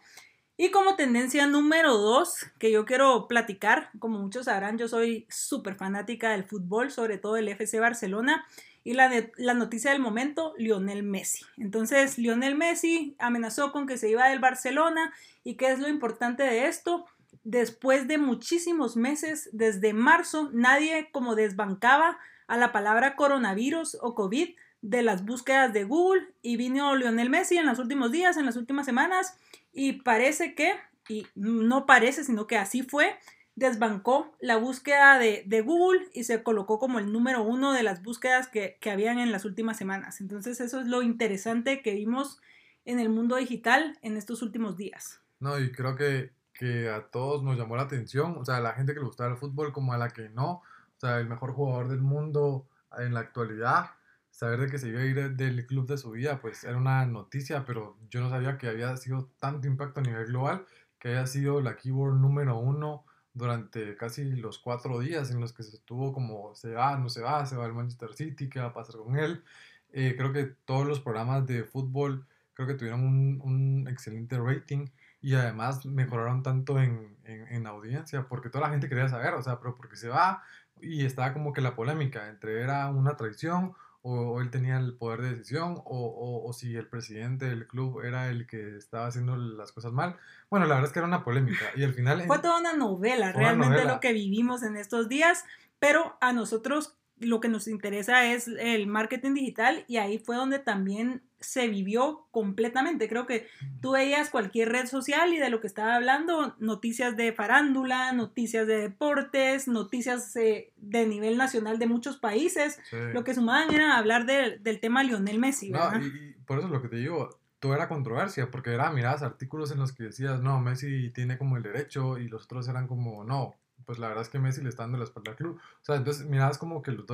Y 0.58 0.70
como 0.70 0.96
tendencia 0.96 1.48
número 1.48 1.98
dos 1.98 2.36
que 2.60 2.72
yo 2.72 2.86
quiero 2.86 3.28
platicar, 3.28 3.90
como 3.98 4.20
muchos 4.20 4.46
sabrán, 4.46 4.78
yo 4.78 4.88
soy 4.88 5.26
súper 5.28 5.74
fanática 5.74 6.30
del 6.30 6.44
fútbol, 6.44 6.92
sobre 6.92 7.18
todo 7.18 7.36
el 7.38 7.48
FC 7.48 7.80
Barcelona. 7.80 8.46
Y 8.84 8.94
la, 8.94 9.10
la 9.38 9.56
noticia 9.56 9.90
del 9.90 10.02
momento, 10.02 10.54
Lionel 10.60 11.02
Messi. 11.02 11.46
Entonces, 11.58 12.20
Lionel 12.20 12.56
Messi 12.56 13.16
amenazó 13.18 13.72
con 13.72 13.88
que 13.88 13.98
se 13.98 14.08
iba 14.08 14.30
del 14.30 14.38
Barcelona. 14.38 15.12
¿Y 15.44 15.56
qué 15.56 15.72
es 15.72 15.80
lo 15.80 15.88
importante 15.88 16.44
de 16.44 16.68
esto? 16.68 17.08
Después 17.44 18.08
de 18.08 18.18
muchísimos 18.18 18.96
meses, 18.96 19.50
desde 19.54 19.94
marzo, 19.94 20.50
nadie 20.54 21.10
como 21.12 21.36
desbancaba 21.36 22.18
a 22.48 22.58
la 22.58 22.72
palabra 22.72 23.16
coronavirus 23.16 23.98
o 24.02 24.16
COVID 24.16 24.50
de 24.82 25.02
las 25.02 25.26
búsquedas 25.26 25.74
de 25.74 25.84
Google 25.84 26.28
y 26.42 26.58
vino 26.58 26.96
Lionel 26.96 27.30
Messi 27.30 27.58
en 27.58 27.66
los 27.66 27.80
últimos 27.80 28.12
días, 28.12 28.38
en 28.38 28.46
las 28.46 28.56
últimas 28.56 28.86
semanas 28.86 29.38
y 29.72 29.94
parece 29.94 30.56
que, 30.56 30.74
y 31.08 31.28
no 31.36 31.86
parece, 31.86 32.24
sino 32.24 32.48
que 32.48 32.58
así 32.58 32.82
fue, 32.84 33.16
desbancó 33.56 34.36
la 34.40 34.58
búsqueda 34.58 35.20
de, 35.20 35.62
Google 35.62 36.08
y 36.14 36.24
se 36.24 36.44
colocó 36.44 36.80
como 36.80 37.00
el 37.00 37.12
número 37.12 37.44
uno 37.44 37.74
de 37.74 37.84
las 37.84 38.02
búsquedas 38.02 38.48
que, 38.48 38.78
que 38.80 38.90
habían 38.90 39.20
en 39.20 39.32
las 39.32 39.46
últimas 39.46 39.78
semanas. 39.78 40.22
Entonces 40.22 40.60
eso 40.62 40.80
es 40.80 40.88
lo 40.88 41.02
interesante 41.02 41.82
que 41.82 41.94
vimos 41.94 42.40
en 42.86 43.00
el 43.00 43.10
mundo 43.10 43.36
digital 43.36 43.98
en 44.02 44.18
estos 44.18 44.42
últimos 44.42 44.78
días. 44.78 45.22
No, 45.40 45.60
y 45.60 45.72
creo 45.72 45.96
que 45.96 46.32
que 46.60 46.90
a 46.90 47.10
todos 47.10 47.42
nos 47.42 47.58
llamó 47.58 47.78
la 47.78 47.84
atención, 47.84 48.36
o 48.38 48.44
sea, 48.44 48.58
a 48.58 48.60
la 48.60 48.74
gente 48.74 48.94
que 48.94 49.00
le 49.00 49.06
gustaba 49.06 49.32
el 49.32 49.38
fútbol 49.38 49.72
como 49.72 49.94
a 49.94 49.98
la 49.98 50.10
que 50.10 50.28
no, 50.28 50.56
o 50.56 51.00
sea, 51.00 51.18
el 51.20 51.30
mejor 51.30 51.54
jugador 51.54 51.88
del 51.88 52.02
mundo 52.02 52.68
en 52.98 53.14
la 53.14 53.22
actualidad, 53.22 53.92
saber 54.30 54.60
de 54.60 54.68
que 54.68 54.78
se 54.78 54.90
iba 54.90 55.00
a 55.00 55.06
ir 55.06 55.38
del 55.38 55.66
club 55.66 55.88
de 55.88 55.98
su 55.98 56.12
vida, 56.12 56.42
pues 56.42 56.66
era 56.66 56.76
una 56.76 57.06
noticia, 57.06 57.64
pero 57.64 57.98
yo 58.10 58.20
no 58.20 58.30
sabía 58.30 58.58
que 58.58 58.68
había 58.68 58.98
sido 58.98 59.30
tanto 59.40 59.68
impacto 59.68 60.02
a 60.02 60.04
nivel 60.04 60.26
global, 60.26 60.66
que 61.00 61.08
haya 61.08 61.28
sido 61.28 61.62
la 61.62 61.78
keyboard 61.78 62.16
número 62.16 62.58
uno 62.58 63.06
durante 63.34 63.96
casi 63.96 64.26
los 64.26 64.60
cuatro 64.60 65.00
días 65.00 65.32
en 65.32 65.40
los 65.40 65.54
que 65.54 65.64
se 65.64 65.78
estuvo 65.78 66.12
como 66.12 66.56
se 66.56 66.74
va, 66.74 66.98
no 66.98 67.08
se 67.08 67.22
va, 67.22 67.46
se 67.46 67.56
va 67.56 67.68
al 67.68 67.74
Manchester 67.74 68.14
City, 68.14 68.50
qué 68.50 68.60
va 68.60 68.68
a 68.68 68.74
pasar 68.74 68.98
con 68.98 69.18
él. 69.18 69.46
Eh, 69.94 70.16
creo 70.18 70.34
que 70.34 70.44
todos 70.66 70.86
los 70.86 71.00
programas 71.00 71.48
de 71.48 71.64
fútbol 71.64 72.28
creo 72.54 72.68
que 72.68 72.74
tuvieron 72.74 73.06
un, 73.06 73.40
un 73.42 73.88
excelente 73.88 74.38
rating 74.38 74.88
y 75.22 75.36
además 75.36 75.86
mejoraron 75.86 76.44
tanto 76.44 76.80
en, 76.80 77.18
en, 77.26 77.68
audiencia, 77.68 78.28
porque 78.28 78.50
toda 78.50 78.66
la 78.66 78.72
gente 78.72 78.90
quería 78.90 79.10
saber, 79.10 79.34
o 79.34 79.44
sea, 79.44 79.60
pero 79.60 79.76
porque 79.76 79.96
se 79.96 80.08
va 80.08 80.44
y 80.82 81.06
estaba 81.06 81.34
como 81.34 81.52
que 81.54 81.62
la 81.62 81.76
polémica 81.76 82.30
entre 82.30 82.62
era 82.62 82.90
una 82.90 83.18
traición 83.18 83.74
o, 84.02 84.40
él 84.40 84.50
tenía 84.50 84.78
el 84.78 84.94
poder 84.94 85.22
de 85.22 85.32
decisión 85.32 85.82
o, 85.84 86.44
o, 86.46 86.54
si 86.54 86.76
el 86.76 86.88
presidente 86.88 87.46
del 87.50 87.68
club 87.68 88.02
era 88.02 88.30
el 88.30 88.48
que 88.48 88.78
estaba 88.78 89.08
haciendo 89.08 89.36
las 89.36 89.74
cosas 89.74 89.92
mal. 89.92 90.16
Bueno, 90.50 90.66
la 90.68 90.76
verdad 90.76 90.88
es 90.88 90.94
que 90.94 91.00
era 91.00 91.08
una 91.08 91.26
polémica 91.26 91.66
y 91.76 91.84
al 91.84 91.94
final... 91.94 92.24
Fue 92.26 92.40
toda 92.40 92.60
una 92.60 92.74
novela, 92.74 93.34
realmente 93.34 93.84
lo 93.84 94.00
que 94.00 94.14
vivimos 94.14 94.64
en 94.64 94.78
estos 94.78 95.10
días, 95.10 95.44
pero 95.80 96.18
a 96.22 96.32
nosotros 96.32 96.96
lo 97.20 97.42
que 97.42 97.50
nos 97.50 97.68
interesa 97.68 98.26
es 98.26 98.48
el 98.48 98.88
marketing 98.88 99.34
digital 99.34 99.84
y 99.88 99.98
ahí 99.98 100.18
fue 100.18 100.38
donde 100.38 100.60
también 100.60 101.22
se 101.40 101.68
vivió 101.68 102.28
completamente. 102.32 103.08
Creo 103.08 103.26
que 103.26 103.48
tú 103.82 103.92
veías 103.92 104.30
cualquier 104.30 104.70
red 104.70 104.88
social 104.88 105.34
y 105.34 105.40
de 105.40 105.50
lo 105.50 105.62
que 105.62 105.68
estaba 105.68 105.96
hablando, 105.96 106.56
noticias 106.60 107.16
de 107.16 107.34
farándula, 107.34 108.12
noticias 108.12 108.68
de 108.68 108.78
deportes, 108.78 109.68
noticias 109.68 110.36
eh, 110.36 110.74
de 110.78 111.06
nivel 111.06 111.38
nacional 111.38 111.80
de 111.80 111.88
muchos 111.88 112.18
países. 112.18 112.80
Lo 113.14 113.24
que 113.24 113.34
sumaban 113.34 113.74
era 113.74 113.98
hablar 113.98 114.26
del 114.26 114.80
tema 114.80 115.04
Lionel 115.04 115.40
Messi. 115.40 115.70
No, 115.70 115.90
y, 116.00 116.36
por 116.46 116.58
eso 116.58 116.68
es 116.68 116.74
lo 116.74 116.82
que 116.82 116.90
te 116.90 116.98
digo, 116.98 117.40
todo 117.60 117.74
era 117.74 117.88
controversia, 117.88 118.52
porque 118.52 118.74
era, 118.74 118.92
mirabas 118.92 119.22
artículos 119.22 119.72
en 119.72 119.80
los 119.80 119.92
que 119.92 120.04
decías, 120.04 120.42
no, 120.42 120.60
Messi 120.60 121.10
tiene 121.12 121.38
como 121.38 121.58
el 121.58 121.64
derecho 121.64 122.18
y 122.18 122.28
los 122.28 122.46
otros 122.46 122.68
eran 122.68 122.88
como, 122.88 123.24
no, 123.24 123.56
pues 123.86 123.98
la 123.98 124.08
verdad 124.08 124.24
es 124.24 124.30
que 124.30 124.40
Messi 124.40 124.62
le 124.62 124.70
está 124.70 124.84
dando 124.84 124.98
la 124.98 125.06
espalda 125.06 125.32
al 125.32 125.38
club. 125.38 125.58
O 125.58 125.86
sea, 125.86 125.96
entonces 125.96 126.26
mirabas 126.26 126.58
como 126.58 126.82
que 126.82 126.92
los 126.92 127.06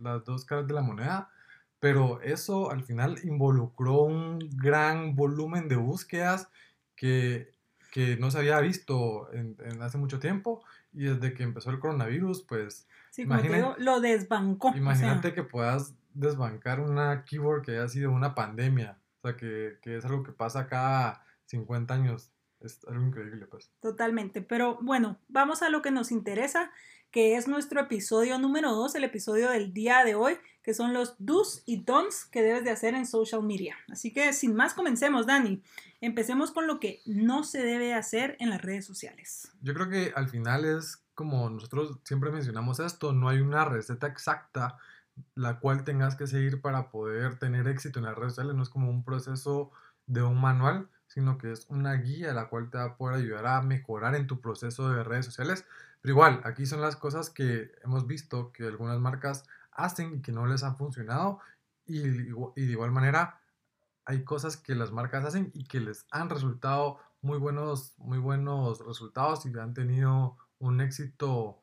las 0.00 0.24
dos 0.24 0.44
caras 0.44 0.66
de 0.66 0.74
la 0.74 0.82
moneda 0.82 1.30
pero 1.80 2.20
eso 2.22 2.70
al 2.70 2.82
final 2.82 3.18
involucró 3.24 4.02
un 4.02 4.38
gran 4.56 5.14
volumen 5.14 5.68
de 5.68 5.76
búsquedas 5.76 6.48
que, 6.96 7.52
que 7.92 8.16
no 8.16 8.30
se 8.30 8.38
había 8.38 8.60
visto 8.60 9.32
en, 9.32 9.56
hace 9.80 9.98
mucho 9.98 10.18
tiempo 10.18 10.62
y 10.92 11.04
desde 11.04 11.34
que 11.34 11.42
empezó 11.42 11.70
el 11.70 11.78
coronavirus, 11.78 12.42
pues... 12.42 12.88
Sí, 13.10 13.26
como 13.26 13.74
lo 13.78 14.00
desbancó. 14.00 14.72
Imagínate 14.76 15.32
que 15.34 15.42
puedas 15.42 15.94
desbancar 16.14 16.80
una 16.80 17.24
keyword 17.24 17.62
que 17.62 17.72
haya 17.72 17.88
sido 17.88 18.10
una 18.10 18.34
pandemia, 18.34 18.98
o 19.20 19.28
sea, 19.28 19.36
que, 19.36 19.78
que 19.82 19.96
es 19.96 20.04
algo 20.04 20.22
que 20.22 20.32
pasa 20.32 20.66
cada 20.66 21.24
50 21.46 21.94
años. 21.94 22.32
Es 22.60 22.84
algo 22.88 23.04
increíble, 23.06 23.46
pues. 23.46 23.70
Totalmente, 23.80 24.42
pero 24.42 24.78
bueno, 24.82 25.18
vamos 25.28 25.62
a 25.62 25.68
lo 25.68 25.80
que 25.80 25.92
nos 25.92 26.10
interesa 26.10 26.72
que 27.10 27.36
es 27.36 27.48
nuestro 27.48 27.80
episodio 27.80 28.38
número 28.38 28.74
2, 28.74 28.94
el 28.94 29.04
episodio 29.04 29.50
del 29.50 29.72
día 29.72 30.04
de 30.04 30.14
hoy, 30.14 30.36
que 30.62 30.74
son 30.74 30.92
los 30.92 31.14
do's 31.18 31.62
y 31.64 31.82
don'ts 31.84 32.26
que 32.26 32.42
debes 32.42 32.64
de 32.64 32.70
hacer 32.70 32.94
en 32.94 33.06
social 33.06 33.42
media. 33.42 33.76
Así 33.90 34.12
que 34.12 34.32
sin 34.32 34.54
más, 34.54 34.74
comencemos, 34.74 35.26
Dani. 35.26 35.62
Empecemos 36.00 36.52
con 36.52 36.66
lo 36.66 36.78
que 36.78 37.00
no 37.06 37.44
se 37.44 37.62
debe 37.62 37.94
hacer 37.94 38.36
en 38.38 38.50
las 38.50 38.62
redes 38.62 38.84
sociales. 38.84 39.50
Yo 39.62 39.74
creo 39.74 39.88
que 39.88 40.12
al 40.14 40.28
final 40.28 40.64
es 40.64 41.02
como 41.14 41.50
nosotros 41.50 41.98
siempre 42.04 42.30
mencionamos 42.30 42.78
esto, 42.78 43.12
no 43.12 43.28
hay 43.28 43.40
una 43.40 43.64
receta 43.64 44.06
exacta 44.06 44.78
la 45.34 45.58
cual 45.58 45.84
tengas 45.84 46.16
que 46.16 46.26
seguir 46.26 46.60
para 46.60 46.90
poder 46.90 47.38
tener 47.38 47.66
éxito 47.68 47.98
en 47.98 48.04
las 48.04 48.16
redes 48.16 48.34
sociales, 48.34 48.54
no 48.54 48.62
es 48.62 48.68
como 48.68 48.90
un 48.90 49.04
proceso 49.04 49.72
de 50.08 50.22
un 50.22 50.40
manual, 50.40 50.88
sino 51.06 51.38
que 51.38 51.52
es 51.52 51.66
una 51.68 51.94
guía 51.94 52.32
la 52.32 52.48
cual 52.48 52.70
te 52.70 52.78
va 52.78 52.84
a 52.84 52.96
poder 52.96 53.16
ayudar 53.16 53.46
a 53.46 53.62
mejorar 53.62 54.14
en 54.14 54.26
tu 54.26 54.40
proceso 54.40 54.90
de 54.90 55.04
redes 55.04 55.26
sociales. 55.26 55.64
Pero 56.00 56.12
igual, 56.12 56.40
aquí 56.44 56.66
son 56.66 56.80
las 56.80 56.96
cosas 56.96 57.30
que 57.30 57.72
hemos 57.84 58.06
visto 58.06 58.52
que 58.52 58.64
algunas 58.64 58.98
marcas 58.98 59.44
hacen 59.72 60.16
y 60.16 60.22
que 60.22 60.32
no 60.32 60.46
les 60.46 60.62
han 60.62 60.76
funcionado. 60.76 61.40
Y, 61.86 62.00
de 62.00 62.54
igual 62.56 62.90
manera, 62.90 63.40
hay 64.04 64.24
cosas 64.24 64.56
que 64.56 64.74
las 64.74 64.92
marcas 64.92 65.24
hacen 65.24 65.50
y 65.54 65.64
que 65.64 65.80
les 65.80 66.06
han 66.10 66.28
resultado 66.28 66.98
muy 67.20 67.38
buenos, 67.38 67.94
muy 67.98 68.18
buenos 68.18 68.84
resultados 68.84 69.44
y 69.46 69.58
han 69.58 69.74
tenido 69.74 70.36
un 70.58 70.80
éxito 70.80 71.62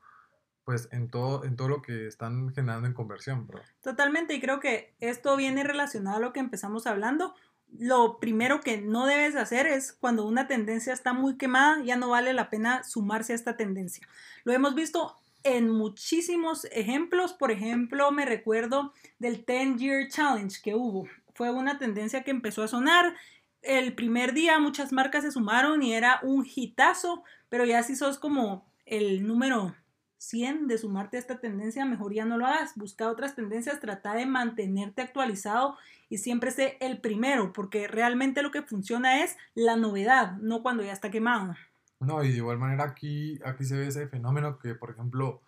pues 0.64 0.90
en 0.92 1.10
todo, 1.10 1.46
en 1.46 1.56
todo 1.56 1.70
lo 1.70 1.82
que 1.84 2.08
están 2.08 2.52
generando 2.54 2.88
en 2.88 2.94
conversión. 2.94 3.48
Totalmente, 3.82 4.34
y 4.34 4.42
creo 4.42 4.60
que 4.60 4.96
esto 5.00 5.38
viene 5.38 5.64
relacionado 5.64 6.18
a 6.18 6.20
lo 6.20 6.34
que 6.34 6.40
empezamos 6.40 6.88
hablando 6.88 7.36
lo 7.78 8.20
primero 8.20 8.62
que 8.62 8.78
no 8.78 9.06
debes 9.06 9.36
hacer 9.36 9.68
es 9.68 9.94
cuando 9.94 10.26
una 10.26 10.48
tendencia 10.48 10.94
está 10.94 11.14
muy 11.14 11.38
quemada, 11.38 11.84
ya 11.84 11.96
no 11.96 12.10
vale 12.10 12.34
la 12.34 12.50
pena 12.50 12.84
sumarse 12.84 13.34
a 13.34 13.36
esta 13.36 13.58
tendencia. 13.58 14.08
Lo 14.44 14.54
hemos 14.54 14.76
visto 14.76 15.16
en 15.44 15.70
muchísimos 15.70 16.66
ejemplos, 16.72 17.34
por 17.34 17.52
ejemplo, 17.52 18.12
me 18.12 18.26
recuerdo 18.26 18.94
del 19.20 19.46
10 19.46 19.78
Year 19.78 20.08
Challenge 20.08 20.60
que 20.64 20.74
hubo. 20.74 21.08
Fue 21.36 21.52
una 21.52 21.78
tendencia 21.78 22.24
que 22.24 22.32
empezó 22.32 22.64
a 22.64 22.68
sonar. 22.68 23.16
El 23.62 23.94
primer 23.94 24.34
día 24.34 24.58
muchas 24.58 24.92
marcas 24.92 25.24
se 25.24 25.32
sumaron 25.32 25.84
y 25.84 25.94
era 25.94 26.20
un 26.24 26.46
hitazo, 26.46 27.24
pero 27.50 27.66
ya 27.66 27.84
si 27.84 27.96
sos 27.96 28.18
como 28.18 28.66
el 28.86 29.28
número 29.28 29.76
100 30.18 30.68
de 30.68 30.78
sumarte 30.78 31.18
a 31.18 31.20
esta 31.20 31.40
tendencia, 31.40 31.86
mejor 31.86 32.14
ya 32.14 32.26
no 32.26 32.38
lo 32.38 32.46
hagas. 32.46 32.74
Busca 32.76 33.10
otras 33.10 33.36
tendencias, 33.36 33.80
trata 33.80 34.14
de 34.14 34.26
mantenerte 34.26 35.02
actualizado 35.02 35.78
y 36.10 36.18
siempre 36.18 36.52
sé 36.52 36.78
el 36.80 37.00
primero, 37.00 37.54
porque 37.54 37.88
realmente 37.88 38.42
lo 38.42 38.52
que 38.52 38.62
funciona 38.62 39.24
es 39.24 39.38
la 39.54 39.76
novedad, 39.76 40.38
no 40.38 40.62
cuando 40.64 40.84
ya 40.84 40.94
está 40.94 41.12
quemado. 41.12 41.56
No, 42.00 42.24
y 42.24 42.30
de 42.30 42.38
igual 42.38 42.58
manera 42.58 42.84
aquí, 42.84 43.40
aquí 43.46 43.64
se 43.64 43.78
ve 43.78 43.88
ese 43.88 44.08
fenómeno 44.08 44.60
que, 44.60 44.76
por 44.76 44.92
ejemplo, 44.92 45.42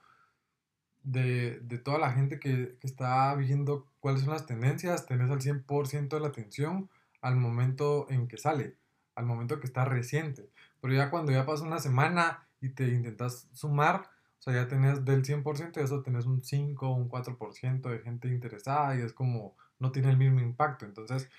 de, 1.03 1.59
de 1.61 1.77
toda 1.77 1.99
la 1.99 2.11
gente 2.11 2.39
que, 2.39 2.77
que, 2.79 2.87
está 2.87 3.33
viendo 3.35 3.87
cuáles 3.99 4.21
son 4.21 4.31
las 4.31 4.45
tendencias, 4.45 5.05
tenés 5.05 5.29
al 5.29 5.39
100% 5.39 6.09
de 6.09 6.19
la 6.19 6.27
atención 6.27 6.89
al 7.21 7.35
momento 7.35 8.07
en 8.09 8.27
que 8.27 8.37
sale, 8.37 8.77
al 9.15 9.25
momento 9.25 9.59
que 9.59 9.67
está 9.67 9.85
reciente. 9.85 10.49
Pero 10.81 10.93
ya 10.93 11.09
cuando 11.09 11.31
ya 11.31 11.45
pasa 11.45 11.63
una 11.63 11.79
semana 11.79 12.47
y 12.61 12.69
te 12.69 12.87
intentas 12.87 13.47
sumar, 13.53 14.09
sea, 14.51 14.63
ya 14.63 14.67
tenés 14.67 15.05
del 15.05 15.23
100% 15.23 15.77
y 15.77 15.83
eso 15.83 16.01
tenés 16.01 16.25
un 16.25 16.43
5 16.43 16.87
o 16.87 16.95
un 16.95 17.09
4% 17.09 17.89
de 17.89 17.99
gente 17.99 18.27
interesada 18.27 18.95
y 18.95 19.01
es 19.01 19.13
como 19.13 19.55
no 19.79 19.91
tiene 19.91 20.09
el 20.09 20.17
mismo 20.17 20.39
impacto. 20.39 20.85
Entonces, 20.85 21.29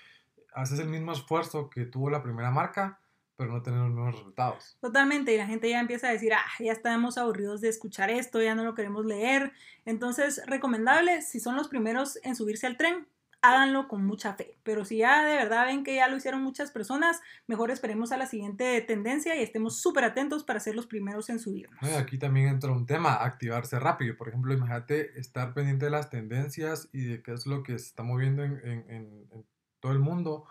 haces 0.53 0.79
el 0.79 0.87
mismo 0.87 1.11
esfuerzo 1.11 1.69
que 1.69 1.85
tuvo 1.85 2.09
la 2.09 2.23
primera 2.23 2.51
marca, 2.51 2.99
pero 3.35 3.51
no 3.51 3.61
tener 3.61 3.79
los 3.79 3.89
mismos 3.89 4.15
resultados. 4.15 4.77
Totalmente, 4.81 5.33
y 5.33 5.37
la 5.37 5.47
gente 5.47 5.69
ya 5.69 5.79
empieza 5.79 6.09
a 6.09 6.11
decir, 6.11 6.33
ah, 6.33 6.45
ya 6.59 6.71
estamos 6.71 7.17
aburridos 7.17 7.61
de 7.61 7.69
escuchar 7.69 8.09
esto, 8.09 8.41
ya 8.41 8.55
no 8.55 8.63
lo 8.63 8.75
queremos 8.75 9.05
leer. 9.05 9.53
Entonces, 9.85 10.41
recomendable, 10.45 11.21
si 11.21 11.39
son 11.39 11.55
los 11.55 11.69
primeros 11.69 12.19
en 12.23 12.35
subirse 12.35 12.67
al 12.67 12.77
tren, 12.77 13.07
háganlo 13.41 13.87
con 13.87 14.05
mucha 14.05 14.33
fe. 14.33 14.57
Pero 14.63 14.85
si 14.85 14.97
ya 14.97 15.25
de 15.25 15.35
verdad 15.35 15.65
ven 15.65 15.83
que 15.83 15.95
ya 15.95 16.07
lo 16.07 16.17
hicieron 16.17 16.41
muchas 16.41 16.71
personas, 16.71 17.21
mejor 17.47 17.71
esperemos 17.71 18.11
a 18.11 18.17
la 18.17 18.25
siguiente 18.25 18.81
tendencia 18.81 19.35
y 19.35 19.43
estemos 19.43 19.81
súper 19.81 20.03
atentos 20.03 20.43
para 20.43 20.59
ser 20.59 20.75
los 20.75 20.87
primeros 20.87 21.29
en 21.29 21.39
subirnos. 21.39 21.81
aquí 21.97 22.17
también 22.17 22.47
entra 22.47 22.71
un 22.71 22.85
tema, 22.85 23.15
activarse 23.15 23.79
rápido. 23.79 24.17
Por 24.17 24.29
ejemplo, 24.29 24.53
imagínate 24.53 25.19
estar 25.19 25.53
pendiente 25.53 25.85
de 25.85 25.91
las 25.91 26.09
tendencias 26.09 26.89
y 26.91 27.03
de 27.03 27.21
qué 27.21 27.33
es 27.33 27.45
lo 27.45 27.63
que 27.63 27.77
se 27.79 27.85
está 27.85 28.03
moviendo 28.03 28.43
en, 28.43 28.59
en 28.63 29.45
todo 29.79 29.91
el 29.91 29.99
mundo 29.99 30.45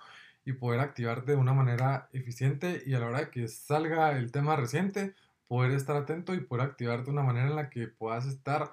y 0.45 0.55
poder 0.55 0.81
activarte 0.81 1.33
de 1.33 1.37
una 1.37 1.53
manera 1.53 2.09
eficiente 2.13 2.83
y 2.87 2.95
a 2.95 3.01
la 3.01 3.07
hora 3.07 3.31
que 3.31 3.49
salga 3.49 4.13
el 4.13 4.33
tema 4.33 4.57
reciente, 4.57 5.15
poder 5.47 5.73
estar 5.73 5.97
atento 5.97 6.33
y 6.35 6.41
poder 6.41 6.67
activarte 6.67 7.05
de 7.05 7.11
una 7.11 7.23
manera 7.23 7.49
en 7.49 7.57
la 7.57 7.69
que 7.69 7.87
puedas 7.87 8.27
estar 8.27 8.73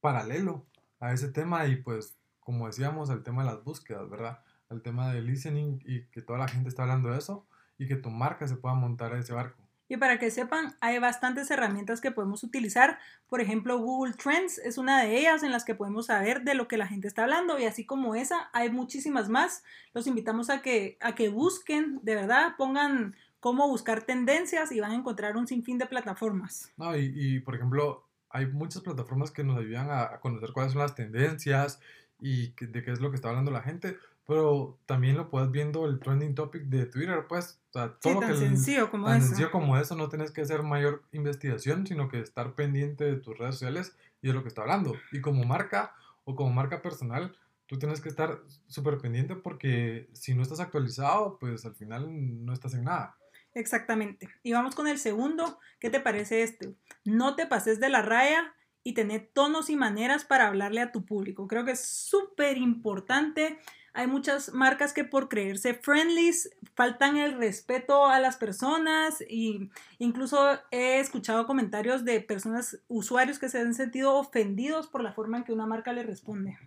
paralelo 0.00 0.66
a 0.98 1.12
ese 1.12 1.28
tema 1.28 1.66
y 1.66 1.76
pues 1.76 2.16
como 2.46 2.68
decíamos, 2.68 3.10
el 3.10 3.24
tema 3.24 3.42
de 3.42 3.50
las 3.50 3.64
búsquedas, 3.64 4.08
¿verdad? 4.08 4.38
El 4.70 4.80
tema 4.80 5.12
del 5.12 5.26
listening 5.26 5.80
y 5.84 6.04
que 6.12 6.22
toda 6.22 6.38
la 6.38 6.46
gente 6.46 6.68
está 6.68 6.82
hablando 6.82 7.10
de 7.10 7.18
eso 7.18 7.44
y 7.76 7.88
que 7.88 7.96
tu 7.96 8.08
marca 8.08 8.46
se 8.46 8.54
pueda 8.54 8.76
montar 8.76 9.12
a 9.12 9.18
ese 9.18 9.32
barco. 9.32 9.60
Y 9.88 9.96
para 9.96 10.20
que 10.20 10.30
sepan, 10.30 10.76
hay 10.80 11.00
bastantes 11.00 11.50
herramientas 11.50 12.00
que 12.00 12.12
podemos 12.12 12.44
utilizar. 12.44 13.00
Por 13.28 13.40
ejemplo, 13.40 13.80
Google 13.80 14.14
Trends 14.14 14.58
es 14.58 14.78
una 14.78 15.02
de 15.02 15.18
ellas 15.18 15.42
en 15.42 15.50
las 15.50 15.64
que 15.64 15.74
podemos 15.74 16.06
saber 16.06 16.42
de 16.42 16.54
lo 16.54 16.68
que 16.68 16.76
la 16.76 16.86
gente 16.86 17.08
está 17.08 17.24
hablando. 17.24 17.58
Y 17.58 17.64
así 17.64 17.84
como 17.84 18.14
esa, 18.14 18.48
hay 18.52 18.70
muchísimas 18.70 19.28
más. 19.28 19.64
Los 19.92 20.06
invitamos 20.06 20.48
a 20.48 20.62
que, 20.62 20.98
a 21.00 21.16
que 21.16 21.28
busquen, 21.30 21.98
de 22.04 22.14
verdad, 22.14 22.54
pongan 22.56 23.16
cómo 23.40 23.66
buscar 23.66 24.02
tendencias 24.02 24.70
y 24.70 24.78
van 24.78 24.92
a 24.92 24.96
encontrar 24.96 25.36
un 25.36 25.48
sinfín 25.48 25.78
de 25.78 25.86
plataformas. 25.86 26.72
No, 26.76 26.96
y, 26.96 27.12
y 27.12 27.40
por 27.40 27.56
ejemplo, 27.56 28.06
hay 28.30 28.46
muchas 28.46 28.82
plataformas 28.82 29.32
que 29.32 29.42
nos 29.42 29.58
ayudan 29.58 29.90
a, 29.90 30.02
a 30.02 30.20
conocer 30.20 30.52
cuáles 30.52 30.72
son 30.72 30.82
las 30.82 30.94
tendencias 30.94 31.80
y 32.18 32.54
de 32.58 32.82
qué 32.82 32.92
es 32.92 33.00
lo 33.00 33.10
que 33.10 33.16
está 33.16 33.28
hablando 33.28 33.50
la 33.50 33.62
gente 33.62 33.96
pero 34.26 34.76
también 34.86 35.16
lo 35.16 35.30
puedes 35.30 35.50
viendo 35.50 35.86
el 35.86 36.00
trending 36.00 36.34
topic 36.34 36.64
de 36.64 36.86
Twitter, 36.86 37.26
pues. 37.28 37.60
O 37.70 37.72
sea, 37.72 37.96
todo 38.00 38.20
tan 38.20 38.36
sencillo 38.36 38.90
como 38.90 39.06
tan 39.06 39.18
eso. 39.18 39.28
sencillo 39.28 39.50
como 39.52 39.78
eso, 39.78 39.94
no 39.94 40.08
tienes 40.08 40.32
que 40.32 40.40
hacer 40.40 40.62
mayor 40.62 41.04
investigación, 41.12 41.86
sino 41.86 42.08
que 42.08 42.20
estar 42.20 42.54
pendiente 42.54 43.04
de 43.04 43.16
tus 43.16 43.38
redes 43.38 43.54
sociales 43.54 43.96
y 44.20 44.28
de 44.28 44.34
lo 44.34 44.42
que 44.42 44.48
está 44.48 44.62
hablando. 44.62 44.94
Y 45.12 45.20
como 45.20 45.44
marca 45.44 45.94
o 46.24 46.34
como 46.34 46.52
marca 46.52 46.82
personal, 46.82 47.36
tú 47.66 47.78
tienes 47.78 48.00
que 48.00 48.08
estar 48.08 48.40
súper 48.66 48.98
pendiente 48.98 49.36
porque 49.36 50.08
si 50.12 50.34
no 50.34 50.42
estás 50.42 50.58
actualizado, 50.58 51.38
pues 51.38 51.64
al 51.64 51.76
final 51.76 52.44
no 52.44 52.52
estás 52.52 52.74
en 52.74 52.84
nada. 52.84 53.16
Exactamente. 53.54 54.28
Y 54.42 54.52
vamos 54.52 54.74
con 54.74 54.88
el 54.88 54.98
segundo. 54.98 55.60
¿Qué 55.78 55.88
te 55.88 56.00
parece 56.00 56.42
este? 56.42 56.74
No 57.04 57.36
te 57.36 57.46
pases 57.46 57.78
de 57.78 57.90
la 57.90 58.02
raya 58.02 58.55
y 58.86 58.92
tener 58.92 59.28
tonos 59.32 59.68
y 59.68 59.74
maneras 59.74 60.24
para 60.24 60.46
hablarle 60.46 60.80
a 60.80 60.92
tu 60.92 61.04
público. 61.04 61.48
Creo 61.48 61.64
que 61.64 61.72
es 61.72 61.84
súper 61.84 62.56
importante 62.56 63.58
hay 63.96 64.06
muchas 64.06 64.52
marcas 64.52 64.92
que 64.92 65.04
por 65.04 65.30
creerse 65.30 65.72
friendlies 65.72 66.50
faltan 66.74 67.16
el 67.16 67.38
respeto 67.38 68.04
a 68.06 68.20
las 68.20 68.36
personas 68.36 69.24
y 69.26 69.70
incluso 69.98 70.38
he 70.70 71.00
escuchado 71.00 71.46
comentarios 71.46 72.04
de 72.04 72.20
personas, 72.20 72.78
usuarios 72.88 73.38
que 73.38 73.48
se 73.48 73.58
han 73.58 73.72
sentido 73.72 74.14
ofendidos 74.16 74.86
por 74.86 75.02
la 75.02 75.14
forma 75.14 75.38
en 75.38 75.44
que 75.44 75.54
una 75.54 75.64
marca 75.64 75.94
le 75.94 76.02
responde. 76.02 76.58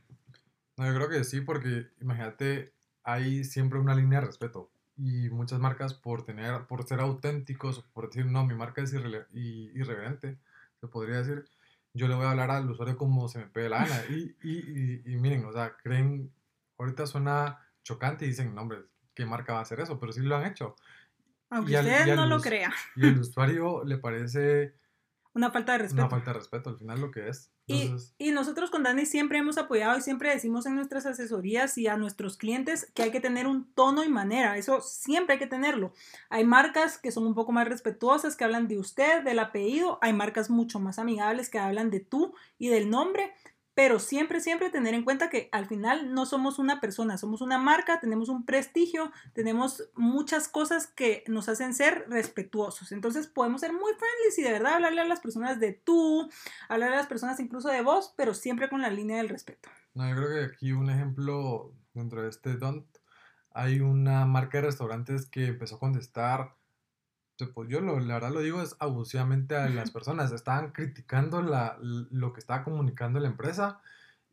No, 0.75 0.87
yo 0.87 0.95
creo 0.95 1.09
que 1.09 1.23
sí, 1.23 1.41
porque 1.41 1.85
imagínate, 2.01 2.73
hay 3.03 3.43
siempre 3.43 3.77
una 3.77 3.93
línea 3.93 4.21
de 4.21 4.25
respeto 4.25 4.71
y 4.97 5.29
muchas 5.29 5.59
marcas 5.59 5.93
por 5.93 6.25
tener, 6.25 6.65
por 6.65 6.83
ser 6.87 6.99
auténticos, 6.99 7.83
por 7.93 8.07
decir, 8.07 8.25
no, 8.25 8.43
mi 8.43 8.55
marca 8.55 8.81
es 8.81 8.91
irreverente, 8.91 10.39
se 10.81 10.87
podría 10.87 11.17
decir, 11.17 11.45
yo 11.93 12.07
le 12.07 12.15
voy 12.15 12.25
a 12.25 12.31
hablar 12.31 12.51
al 12.51 12.69
usuario 12.69 12.97
como 12.97 13.27
se 13.27 13.39
me 13.39 13.47
pegue 13.47 13.69
la 13.69 13.85
gana. 13.85 14.03
Y, 14.09 14.35
y, 14.43 15.01
y, 15.05 15.17
miren, 15.17 15.45
o 15.45 15.51
sea, 15.51 15.75
creen 15.77 16.31
ahorita 16.77 17.07
suena 17.07 17.59
chocante 17.83 18.25
y 18.25 18.29
dicen, 18.29 18.53
no, 18.55 18.61
hombre, 18.61 18.79
¿qué 19.13 19.25
marca 19.25 19.53
va 19.53 19.59
a 19.59 19.63
hacer 19.63 19.79
eso? 19.79 19.99
Pero 19.99 20.11
sí 20.11 20.21
lo 20.21 20.35
han 20.35 20.45
hecho. 20.45 20.75
Aunque 21.49 21.77
usted 21.77 22.15
no 22.15 22.27
lo 22.27 22.39
crea. 22.39 22.71
Y 22.95 23.07
al 23.07 23.19
usuario 23.19 23.83
le 23.83 23.97
parece... 23.97 24.75
Una 25.33 25.51
falta 25.51 25.73
de 25.73 25.79
respeto. 25.79 26.01
Una 26.01 26.09
falta 26.09 26.31
de 26.31 26.39
respeto, 26.39 26.69
al 26.69 26.77
final 26.77 27.01
lo 27.01 27.11
que 27.11 27.27
es. 27.29 27.51
Y, 27.69 27.93
y, 28.17 28.31
nosotros 28.31 28.71
con 28.71 28.83
Dani 28.83 29.05
siempre 29.05 29.37
hemos 29.37 29.57
apoyado 29.57 29.97
y 29.97 30.01
siempre 30.01 30.29
decimos 30.29 30.65
en 30.65 30.75
nuestras 30.75 31.05
asesorías 31.05 31.77
y 31.77 31.87
a 31.87 31.97
nuestros 31.97 32.35
clientes 32.35 32.91
que 32.95 33.03
hay 33.03 33.11
que 33.11 33.21
tener 33.21 33.45
un 33.45 33.71
tono 33.73 34.03
y 34.03 34.09
manera. 34.09 34.57
Eso 34.57 34.81
siempre 34.81 35.33
hay 35.33 35.39
que 35.39 35.47
tenerlo. 35.47 35.93
Hay 36.29 36.45
marcas 36.45 36.97
que 36.97 37.11
son 37.11 37.27
un 37.27 37.35
poco 37.35 37.51
más 37.51 37.67
respetuosas, 37.67 38.35
que 38.35 38.43
hablan 38.43 38.67
de 38.67 38.79
usted, 38.79 39.23
del 39.23 39.39
apellido. 39.39 39.99
Hay 40.01 40.13
marcas 40.13 40.49
mucho 40.49 40.79
más 40.79 40.97
amigables 40.97 41.49
que 41.49 41.59
hablan 41.59 41.91
de 41.91 41.99
tú 41.99 42.33
y 42.57 42.69
del 42.69 42.89
nombre 42.89 43.33
pero 43.79 43.97
siempre, 43.97 44.41
siempre 44.41 44.69
tener 44.69 44.93
en 44.93 45.05
cuenta 45.05 45.29
que 45.29 45.47
al 45.53 45.65
final 45.65 46.13
no 46.13 46.25
somos 46.25 46.59
una 46.59 46.81
persona, 46.81 47.17
somos 47.17 47.39
una 47.39 47.57
marca, 47.57 48.01
tenemos 48.01 48.27
un 48.27 48.45
prestigio, 48.45 49.09
tenemos 49.31 49.89
muchas 49.95 50.49
cosas 50.49 50.87
que 50.87 51.23
nos 51.27 51.47
hacen 51.47 51.73
ser 51.73 52.03
respetuosos. 52.09 52.91
Entonces 52.91 53.27
podemos 53.27 53.61
ser 53.61 53.71
muy 53.71 53.93
friendly 53.93 54.33
y 54.37 54.41
de 54.41 54.51
verdad 54.51 54.73
hablarle 54.73 54.99
a 54.99 55.05
las 55.05 55.21
personas 55.21 55.61
de 55.61 55.71
tú, 55.71 56.29
hablarle 56.67 56.97
a 56.97 56.99
las 56.99 57.07
personas 57.07 57.39
incluso 57.39 57.69
de 57.69 57.81
vos, 57.81 58.13
pero 58.17 58.33
siempre 58.33 58.67
con 58.67 58.81
la 58.81 58.89
línea 58.89 59.15
del 59.15 59.29
respeto. 59.29 59.69
No, 59.93 60.09
yo 60.09 60.15
creo 60.17 60.27
que 60.27 60.53
aquí 60.53 60.73
un 60.73 60.89
ejemplo 60.89 61.71
dentro 61.93 62.21
de 62.21 62.27
este 62.27 62.57
don't, 62.57 62.85
hay 63.53 63.79
una 63.79 64.25
marca 64.25 64.57
de 64.57 64.65
restaurantes 64.65 65.25
que 65.25 65.45
empezó 65.45 65.77
a 65.77 65.79
contestar 65.79 66.53
pues 67.47 67.69
yo 67.69 67.79
lo, 67.81 67.99
la 67.99 68.15
verdad 68.15 68.31
lo 68.31 68.41
digo 68.41 68.61
es 68.61 68.75
abusivamente 68.79 69.55
a 69.55 69.69
las 69.69 69.91
personas. 69.91 70.31
Estaban 70.31 70.71
criticando 70.71 71.41
la, 71.41 71.77
lo 71.79 72.33
que 72.33 72.39
estaba 72.39 72.63
comunicando 72.63 73.19
la 73.19 73.27
empresa 73.27 73.81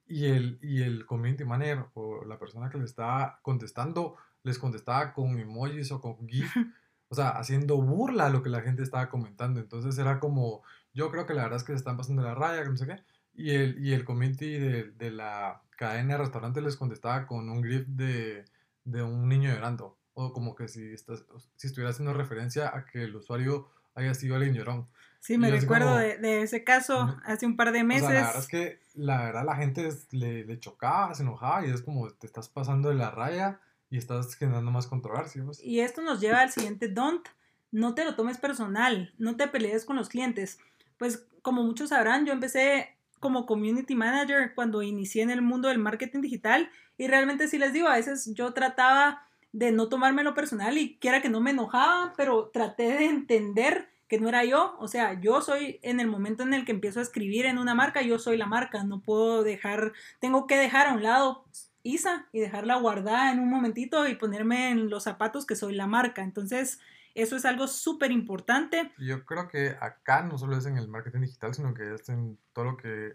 y 0.07 0.27
el, 0.27 0.59
y 0.63 0.83
el 0.83 1.07
community 1.07 1.45
manager 1.45 1.87
o 1.95 2.25
la 2.25 2.39
persona 2.39 2.71
que 2.71 2.79
le 2.79 2.85
estaba 2.85 3.41
contestando 3.43 4.17
les 4.43 4.59
contestaba 4.59 5.13
con 5.13 5.39
emojis 5.39 5.91
o 5.93 6.01
con 6.01 6.29
GIF, 6.29 6.55
o 7.09 7.15
sea, 7.15 7.31
haciendo 7.31 7.81
burla 7.83 8.27
a 8.27 8.31
lo 8.31 8.43
que 8.43 8.51
la 8.51 8.63
gente 8.63 8.83
estaba 8.83 9.09
comentando. 9.09 9.61
Entonces 9.61 9.99
era 9.99 10.21
como, 10.21 10.63
yo 10.95 11.11
creo 11.11 11.27
que 11.27 11.35
la 11.35 11.43
verdad 11.43 11.59
es 11.59 11.65
que 11.65 11.73
se 11.73 11.79
están 11.79 11.97
pasando 11.97 12.23
la 12.23 12.35
raya, 12.35 12.63
que 12.63 12.71
no 12.71 12.77
sé 12.77 12.87
qué. 12.87 13.03
Y 13.35 13.51
el, 13.51 13.85
y 13.85 13.93
el 13.93 14.05
community 14.05 14.59
de, 14.59 14.85
de 14.93 15.11
la 15.11 15.63
cadena 15.77 16.15
de 16.15 16.19
restaurantes 16.19 16.63
les 16.63 16.77
contestaba 16.77 17.27
con 17.27 17.49
un 17.51 17.65
GIF 17.65 17.87
de, 17.89 18.45
de 18.85 19.03
un 19.03 19.29
niño 19.29 19.51
llorando 19.51 19.99
o 20.19 20.33
como 20.33 20.55
que 20.55 20.67
si, 20.67 20.95
estás, 20.95 21.25
si 21.57 21.67
estuviera 21.67 21.91
haciendo 21.91 22.15
referencia 22.15 22.75
a 22.75 22.87
que 22.87 23.05
el 23.05 23.15
usuario 23.15 23.69
haya 23.95 24.15
sido 24.15 24.37
el 24.37 24.53
llorón. 24.55 24.89
Sí, 25.21 25.37
me 25.37 25.51
recuerdo 25.51 25.95
de, 25.97 26.41
ese 26.41 26.65
caso 26.65 27.19
hace 27.25 27.45
un 27.45 27.57
par 27.57 27.73
de 27.73 27.85
meses. 27.85 28.05
O 28.05 28.11
sea, 28.11 28.21
la 28.21 28.27
verdad 28.27 28.43
es 28.43 28.49
que 28.49 28.81
la 28.95 29.23
verdad 29.25 29.45
la 29.45 29.57
gente 29.57 29.89
le, 30.13 30.45
le, 30.45 30.59
chocaba, 30.59 31.15
se 31.15 31.23
enojaba 31.23 31.67
y 31.67 31.71
es 31.71 31.83
como 31.83 32.09
te 32.11 32.27
estás 32.27 32.49
pasando 32.49 32.89
de 32.89 32.95
la 32.95 33.11
raya 33.11 33.61
y 33.91 33.99
estás 33.99 34.35
generando 34.37 34.71
más 34.71 34.87
controversia. 34.87 35.45
Pues. 35.45 35.63
Y 35.63 35.81
esto 35.81 36.01
nos 36.01 36.21
lleva 36.21 36.41
al 36.41 36.51
siguiente 36.51 36.89
don't. 36.89 37.29
No 37.71 37.95
te 37.95 38.05
lo 38.07 38.15
tomes 38.15 38.39
personal, 38.39 39.13
no 39.19 39.37
te 39.37 39.49
pelees 39.49 39.85
con 39.85 39.97
los 39.97 40.09
clientes. 40.09 40.59
Pues 40.97 41.27
como 41.43 41.63
muchos 41.63 41.91
sabrán, 41.91 42.25
yo 42.25 42.33
empecé 42.33 42.97
como 43.21 43.45
community 43.45 43.95
manager 43.95 44.55
cuando 44.55 44.81
inicié 44.81 45.23
en 45.23 45.31
el 45.31 45.43
mundo 45.43 45.69
del 45.69 45.79
marketing 45.79 46.23
digital 46.23 46.71
y 46.97 47.07
realmente 47.07 47.49
sí 47.49 47.59
les 47.59 47.75
digo, 47.75 47.89
a 47.89 47.97
veces 47.97 48.33
yo 48.35 48.55
trataba 48.55 49.26
de 49.57 49.73
no 49.73 49.89
tomármelo 49.89 50.35
personal 50.35 50.77
y 50.77 50.99
quiera 50.99 51.23
que 51.23 51.31
no 51.31 51.41
me 51.41 51.53
enojaba, 51.53 52.13
pero 52.15 52.51
traté 52.53 52.93
de 52.99 53.07
entender 53.07 53.89
que 54.07 54.21
no 54.21 54.29
era 54.29 54.45
yo, 54.45 54.77
o 54.79 54.87
sea, 54.87 55.19
yo 55.19 55.41
soy 55.41 55.81
en 55.83 55.99
el 55.99 56.09
momento 56.09 56.43
en 56.43 56.53
el 56.53 56.67
que 56.67 56.73
empiezo 56.73 57.01
a 57.01 57.03
escribir 57.03 57.47
en 57.47 57.57
una 57.57 57.75
marca, 57.75 58.03
yo 58.03 58.19
soy 58.19 58.37
la 58.37 58.45
marca, 58.45 58.85
no 58.85 59.01
puedo 59.01 59.43
dejar, 59.43 59.95
tengo 60.21 60.47
que 60.47 60.59
dejar 60.59 60.89
a 60.89 60.93
un 60.93 61.03
lado 61.03 61.47
Isa 61.83 62.27
y 62.33 62.41
dejarla 62.41 62.77
guardada 62.77 63.33
en 63.33 63.41
un 63.41 63.49
momentito 63.49 64.07
y 64.07 64.15
ponerme 64.15 64.71
en 64.71 64.91
los 64.91 65.05
zapatos 65.05 65.47
que 65.47 65.57
soy 65.57 65.75
la 65.75 65.87
marca. 65.87 66.23
Entonces, 66.23 66.79
eso 67.15 67.35
es 67.35 67.47
algo 67.47 67.67
súper 67.67 68.11
importante. 68.11 68.93
Yo 68.99 69.25
creo 69.25 69.49
que 69.49 69.75
acá 69.81 70.23
no 70.23 70.37
solo 70.37 70.59
es 70.59 70.67
en 70.67 70.77
el 70.77 70.89
marketing 70.89 71.21
digital, 71.21 71.55
sino 71.55 71.73
que 71.73 71.95
es 71.95 72.09
en 72.11 72.39
todo 72.53 72.67
lo 72.67 72.77
que 72.77 73.15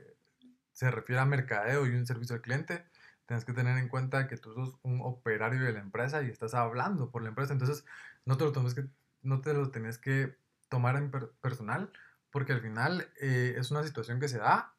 se 0.71 0.89
refiere 0.89 1.21
a 1.21 1.25
mercadeo 1.25 1.85
y 1.85 1.91
un 1.91 2.07
servicio 2.07 2.35
al 2.35 2.41
cliente 2.41 2.83
tienes 3.31 3.45
que 3.45 3.53
tener 3.53 3.77
en 3.77 3.87
cuenta 3.87 4.27
que 4.27 4.35
tú 4.35 4.53
sos 4.53 4.77
un 4.83 4.99
operario 5.01 5.61
de 5.61 5.71
la 5.71 5.79
empresa 5.79 6.21
y 6.21 6.27
estás 6.27 6.53
hablando 6.53 7.11
por 7.11 7.21
la 7.21 7.29
empresa. 7.29 7.53
Entonces, 7.53 7.85
no 8.25 8.35
te 8.35 8.43
lo, 8.43 8.51
tomes 8.51 8.75
que, 8.75 8.89
no 9.21 9.39
te 9.39 9.53
lo 9.53 9.71
tenés 9.71 9.97
que 9.97 10.35
tomar 10.67 10.97
en 10.97 11.09
personal, 11.39 11.93
porque 12.29 12.51
al 12.51 12.59
final 12.59 13.07
eh, 13.21 13.55
es 13.57 13.71
una 13.71 13.83
situación 13.83 14.19
que 14.19 14.27
se 14.27 14.37
da 14.37 14.75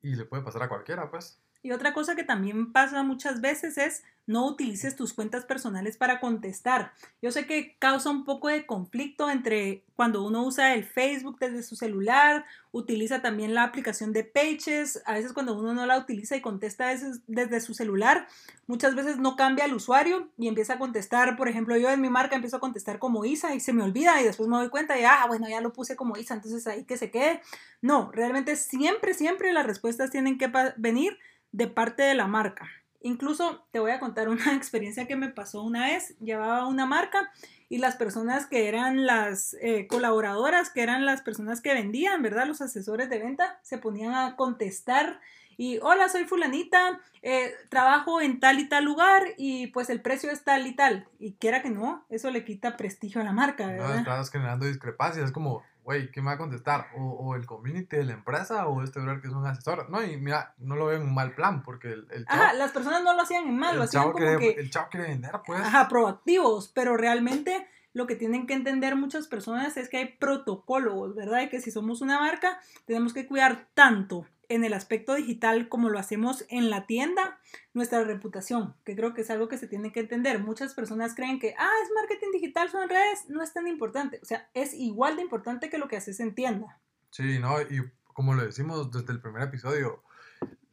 y 0.00 0.14
le 0.14 0.26
puede 0.26 0.44
pasar 0.44 0.62
a 0.62 0.68
cualquiera, 0.68 1.10
pues. 1.10 1.42
Y 1.62 1.72
otra 1.72 1.92
cosa 1.92 2.14
que 2.14 2.24
también 2.24 2.72
pasa 2.72 3.02
muchas 3.02 3.40
veces 3.40 3.78
es 3.78 4.04
no 4.28 4.46
utilices 4.46 4.94
tus 4.94 5.14
cuentas 5.14 5.46
personales 5.46 5.96
para 5.96 6.20
contestar. 6.20 6.92
Yo 7.22 7.32
sé 7.32 7.46
que 7.46 7.76
causa 7.78 8.10
un 8.10 8.24
poco 8.24 8.48
de 8.48 8.66
conflicto 8.66 9.30
entre 9.30 9.82
cuando 9.96 10.22
uno 10.22 10.44
usa 10.44 10.74
el 10.74 10.84
Facebook 10.84 11.38
desde 11.40 11.62
su 11.62 11.76
celular, 11.76 12.44
utiliza 12.70 13.22
también 13.22 13.54
la 13.54 13.62
aplicación 13.62 14.12
de 14.12 14.24
Pages, 14.24 15.02
a 15.06 15.14
veces 15.14 15.32
cuando 15.32 15.58
uno 15.58 15.72
no 15.72 15.86
la 15.86 15.96
utiliza 15.96 16.36
y 16.36 16.42
contesta 16.42 16.94
desde, 17.26 17.60
su 17.60 17.72
celular, 17.72 18.28
muchas 18.66 18.94
veces 18.94 19.16
no 19.16 19.34
cambia 19.34 19.64
el 19.64 19.72
usuario 19.72 20.28
y 20.36 20.46
empieza 20.46 20.74
a 20.74 20.78
contestar, 20.78 21.34
por 21.34 21.48
ejemplo, 21.48 21.78
yo 21.78 21.88
en 21.88 22.02
mi 22.02 22.10
marca 22.10 22.36
empiezo 22.36 22.58
a 22.58 22.60
contestar 22.60 22.98
como 22.98 23.24
Isa 23.24 23.54
y 23.54 23.60
se 23.60 23.72
me 23.72 23.82
olvida 23.82 24.20
y 24.20 24.24
después 24.24 24.46
me 24.46 24.58
doy 24.58 24.68
cuenta 24.68 25.00
y, 25.00 25.04
ah, 25.04 25.24
bueno, 25.26 25.48
ya 25.48 25.62
lo 25.62 25.72
puse 25.72 25.96
como 25.96 26.18
Isa, 26.18 26.34
entonces 26.34 26.66
ahí 26.66 26.84
que 26.84 26.98
se 26.98 27.10
quede. 27.10 27.40
No, 27.80 28.12
realmente 28.12 28.56
siempre, 28.56 29.14
siempre 29.14 29.54
las 29.54 29.66
respuestas 29.66 30.10
tienen 30.10 30.36
que 30.36 30.52
venir 30.76 31.18
de 31.52 31.66
parte 31.66 32.02
de 32.02 32.14
la 32.14 32.26
marca. 32.26 32.68
Incluso 33.00 33.66
te 33.70 33.78
voy 33.78 33.92
a 33.92 34.00
contar 34.00 34.28
una 34.28 34.52
experiencia 34.56 35.06
que 35.06 35.16
me 35.16 35.28
pasó 35.28 35.62
una 35.62 35.86
vez. 35.86 36.18
Llevaba 36.18 36.66
una 36.66 36.86
marca 36.86 37.30
y 37.68 37.78
las 37.78 37.96
personas 37.96 38.46
que 38.46 38.68
eran 38.68 39.06
las 39.06 39.54
eh, 39.60 39.86
colaboradoras, 39.86 40.70
que 40.70 40.82
eran 40.82 41.04
las 41.04 41.22
personas 41.22 41.60
que 41.60 41.74
vendían, 41.74 42.22
¿verdad? 42.22 42.46
Los 42.46 42.60
asesores 42.60 43.10
de 43.10 43.18
venta, 43.18 43.60
se 43.62 43.78
ponían 43.78 44.14
a 44.14 44.36
contestar 44.36 45.20
y, 45.60 45.78
hola, 45.82 46.08
soy 46.08 46.24
fulanita, 46.24 47.00
eh, 47.20 47.52
trabajo 47.68 48.20
en 48.20 48.38
tal 48.38 48.60
y 48.60 48.68
tal 48.68 48.84
lugar 48.84 49.24
y 49.36 49.66
pues 49.68 49.90
el 49.90 50.00
precio 50.00 50.30
es 50.30 50.44
tal 50.44 50.66
y 50.68 50.74
tal. 50.74 51.08
Y 51.18 51.32
quiera 51.34 51.62
que 51.62 51.70
no, 51.70 52.06
eso 52.08 52.30
le 52.30 52.44
quita 52.44 52.76
prestigio 52.76 53.20
a 53.20 53.24
la 53.24 53.32
marca, 53.32 53.66
¿verdad? 53.66 53.94
No, 53.94 53.98
estás 53.98 54.30
generando 54.30 54.66
discrepancias, 54.66 55.26
es 55.26 55.32
como 55.32 55.64
güey, 55.88 56.10
¿qué 56.10 56.20
me 56.20 56.26
va 56.26 56.32
a 56.32 56.38
contestar? 56.38 56.88
O, 56.98 57.34
el 57.34 57.46
community 57.46 57.96
de 57.96 58.04
la 58.04 58.12
empresa 58.12 58.66
o 58.66 58.82
este 58.82 59.00
brother 59.00 59.22
que 59.22 59.28
es 59.28 59.32
un 59.32 59.46
asesor. 59.46 59.88
No, 59.88 60.04
y 60.04 60.18
mira, 60.18 60.52
no 60.58 60.76
lo 60.76 60.84
veo 60.84 60.98
en 60.98 61.04
un 61.04 61.14
mal 61.14 61.34
plan 61.34 61.62
porque 61.62 61.88
el, 61.88 62.06
el 62.10 62.26
Ajá, 62.28 62.52
las 62.52 62.72
personas 62.72 63.02
no 63.02 63.14
lo 63.14 63.22
hacían 63.22 63.48
en 63.48 63.58
mal, 63.58 63.74
lo 63.74 63.84
hacían 63.84 64.12
como 64.12 64.38
que... 64.38 64.50
El 64.50 64.70
chavo 64.70 64.88
quiere 64.90 65.06
vender, 65.06 65.32
pues. 65.46 65.62
Ajá, 65.62 65.88
proactivos, 65.88 66.70
pero 66.74 66.98
realmente 66.98 67.66
lo 67.94 68.06
que 68.06 68.16
tienen 68.16 68.46
que 68.46 68.52
entender 68.52 68.96
muchas 68.96 69.28
personas 69.28 69.78
es 69.78 69.88
que 69.88 69.96
hay 69.96 70.16
protocolos, 70.18 71.14
¿verdad? 71.14 71.40
Y 71.40 71.48
que 71.48 71.62
si 71.62 71.70
somos 71.70 72.02
una 72.02 72.20
marca, 72.20 72.60
tenemos 72.84 73.14
que 73.14 73.26
cuidar 73.26 73.68
tanto 73.72 74.26
en 74.48 74.64
el 74.64 74.72
aspecto 74.72 75.14
digital 75.14 75.68
como 75.68 75.88
lo 75.90 75.98
hacemos 75.98 76.44
en 76.48 76.70
la 76.70 76.86
tienda, 76.86 77.38
nuestra 77.74 78.02
reputación, 78.04 78.74
que 78.84 78.96
creo 78.96 79.14
que 79.14 79.20
es 79.20 79.30
algo 79.30 79.48
que 79.48 79.58
se 79.58 79.68
tiene 79.68 79.92
que 79.92 80.00
entender. 80.00 80.38
Muchas 80.38 80.74
personas 80.74 81.14
creen 81.14 81.38
que, 81.38 81.54
ah, 81.58 81.70
es 81.82 81.90
marketing 81.94 82.32
digital, 82.32 82.70
son 82.70 82.88
redes, 82.88 83.28
no 83.28 83.42
es 83.42 83.52
tan 83.52 83.66
importante. 83.66 84.18
O 84.22 84.24
sea, 84.24 84.48
es 84.54 84.72
igual 84.74 85.16
de 85.16 85.22
importante 85.22 85.68
que 85.68 85.78
lo 85.78 85.88
que 85.88 85.96
haces 85.96 86.20
en 86.20 86.34
tienda. 86.34 86.80
Sí, 87.10 87.38
¿no? 87.38 87.60
Y 87.60 87.90
como 88.14 88.34
lo 88.34 88.44
decimos 88.44 88.90
desde 88.90 89.12
el 89.12 89.20
primer 89.20 89.42
episodio, 89.42 90.02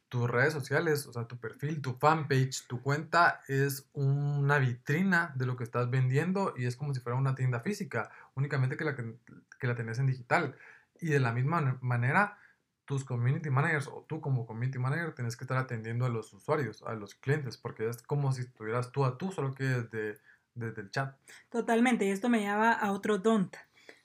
tus 0.10 0.29
redes 0.29 0.53
sociales, 0.53 1.05
o 1.08 1.13
sea, 1.13 1.27
tu 1.27 1.38
perfil, 1.38 1.82
tu 1.82 1.94
fanpage, 1.96 2.67
tu 2.67 2.82
cuenta 2.82 3.41
es 3.48 3.89
una 3.94 4.60
vitrina 4.60 5.34
de 5.36 5.46
lo 5.46 5.58
que 5.58 5.65
estás 5.65 5.89
vendiendo 5.89 6.53
y 6.55 6.65
es 6.65 6.77
como 6.77 6.94
si 6.94 7.01
fuera 7.01 7.17
una 7.17 7.36
tienda 7.36 7.60
física, 7.60 8.10
únicamente 8.36 8.77
que 8.77 8.86
la, 8.86 8.96
que, 8.96 9.15
que 9.60 9.67
la 9.67 9.75
tenés 9.75 10.00
en 10.00 10.08
digital. 10.08 10.55
Y 11.01 11.10
de 11.10 11.20
la 11.20 11.34
misma 11.34 11.77
manera, 11.82 12.38
tus 12.86 13.04
community 13.04 13.50
managers 13.50 13.88
o 13.88 14.06
tú 14.08 14.22
como 14.22 14.46
community 14.46 14.80
manager 14.80 15.13
tienes 15.13 15.36
que 15.36 15.44
estar 15.44 15.58
atendiendo 15.58 16.06
a 16.06 16.10
los 16.10 16.32
usuarios, 16.34 16.84
a 16.84 16.94
los 16.94 17.15
clientes, 17.15 17.58
porque 17.58 17.89
es 17.89 18.01
como 18.04 18.32
si 18.32 18.42
estuvieras 18.42 18.92
tú 18.92 19.04
a 19.04 19.18
tú, 19.18 19.32
solo 19.32 19.54
que 19.54 19.63
desde, 19.63 20.20
desde 20.54 20.82
el 20.82 20.92
chat. 20.92 21.15
Totalmente, 21.50 22.06
y 22.06 22.10
esto 22.10 22.30
me 22.30 22.39
lleva 22.39 22.72
a 22.72 22.92
otro 22.92 23.18
don't. 23.18 23.56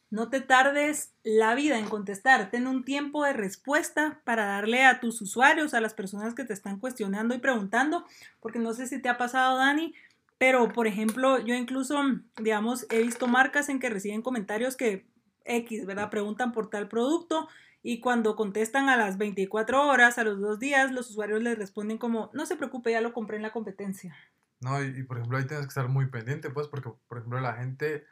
No 0.09 0.29
te 0.29 0.41
tardes 0.41 1.15
la 1.23 1.55
vida 1.55 1.79
en 1.79 1.89
contestar, 1.89 2.51
ten 2.51 2.67
un 2.67 2.85
tiempo 2.85 3.25
de 3.25 3.33
respuesta 3.33 4.21
para 4.25 4.45
darle 4.45 4.85
a 4.85 4.99
tus 4.99 5.21
usuarios, 5.23 5.73
a 5.73 5.81
las 5.81 5.95
personas 5.95 6.35
que 6.35 6.45
te 6.45 6.53
están 6.53 6.81
cuestionando 6.81 7.35
y 7.35 7.39
preguntando, 7.39 8.05
porque 8.41 8.59
no 8.59 8.73
sé 8.73 8.89
si 8.89 9.01
te 9.01 9.09
ha 9.09 9.19
pasado, 9.19 9.59
Dani, 9.59 9.95
pero 10.37 10.73
por 10.73 10.87
ejemplo, 10.89 11.39
yo 11.39 11.55
incluso, 11.55 12.03
digamos, 12.39 12.87
he 12.91 13.03
visto 13.03 13.29
marcas 13.29 13.69
en 13.69 13.79
que 13.79 13.91
reciben 13.91 14.23
comentarios 14.23 14.77
que 14.77 15.07
X, 15.45 15.87
¿verdad? 15.87 16.11
Preguntan 16.11 16.53
por 16.53 16.71
tal 16.71 16.89
producto 16.89 17.49
y 17.83 18.01
cuando 18.01 18.37
contestan 18.37 18.89
a 18.89 18.97
las 18.97 19.17
24 19.17 19.87
horas, 19.89 20.19
a 20.19 20.25
los 20.25 20.41
dos 20.41 20.59
días, 20.59 20.93
los 20.93 21.11
usuarios 21.11 21.43
les 21.43 21.59
responden 21.59 21.99
como, 21.99 22.31
no 22.35 22.47
se 22.47 22.57
preocupe, 22.57 22.91
ya 22.93 23.01
lo 23.01 23.13
compré 23.13 23.37
en 23.37 23.43
la 23.43 23.53
competencia. 23.53 24.15
No, 24.61 24.83
y, 24.83 25.03
por 25.05 25.17
ejemplo 25.17 25.39
ahí 25.39 25.47
tienes 25.47 25.67
que 25.67 25.71
estar 25.71 25.89
muy 25.89 26.07
pendiente, 26.07 26.51
pues, 26.51 26.69
porque 26.69 26.91
por 27.09 27.19
ejemplo 27.19 27.41
la 27.41 27.55
gente, 27.55 28.07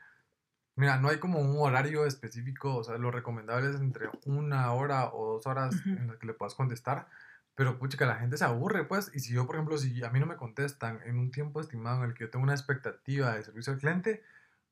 mira, 0.77 0.99
no 0.99 1.09
hay 1.09 1.19
como 1.19 1.41
un 1.41 1.59
horario 1.59 2.07
específico, 2.07 2.77
o 2.77 2.85
sea, 2.85 2.97
lo 2.97 3.11
recomendable 3.11 3.69
es 3.69 3.77
entre 3.77 4.09
una 4.25 4.73
hora 4.73 5.13
o 5.13 5.35
dos 5.35 5.47
horas 5.47 5.75
en 5.85 6.07
las 6.07 6.17
que 6.17 6.27
le 6.27 6.33
puedas 6.33 6.55
contestar, 6.55 7.09
pero 7.55 7.79
pucha, 7.79 7.99
que 7.99 8.07
la 8.07 8.17
gente 8.17 8.39
se 8.39 8.45
aburre, 8.45 8.85
pues, 8.85 9.11
y 9.15 9.21
si 9.21 9.35
yo, 9.35 9.47
por 9.47 9.57
ejemplo, 9.57 9.77
si 9.77 10.03
a 10.03 10.11
mí 10.11 10.21
no 10.21 10.27
me 10.27 10.37
contestan 10.37 11.01
en 11.05 11.19
un 11.19 11.31
tiempo 11.31 11.61
estimado 11.61 12.03
en 12.03 12.11
el 12.11 12.15
que 12.15 12.25
yo 12.25 12.31
tengo 12.31 12.45
una 12.45 12.55
expectativa 12.55 13.35
de 13.35 13.43
servicio 13.43 13.75
al 13.75 13.81
cliente, 13.81 14.23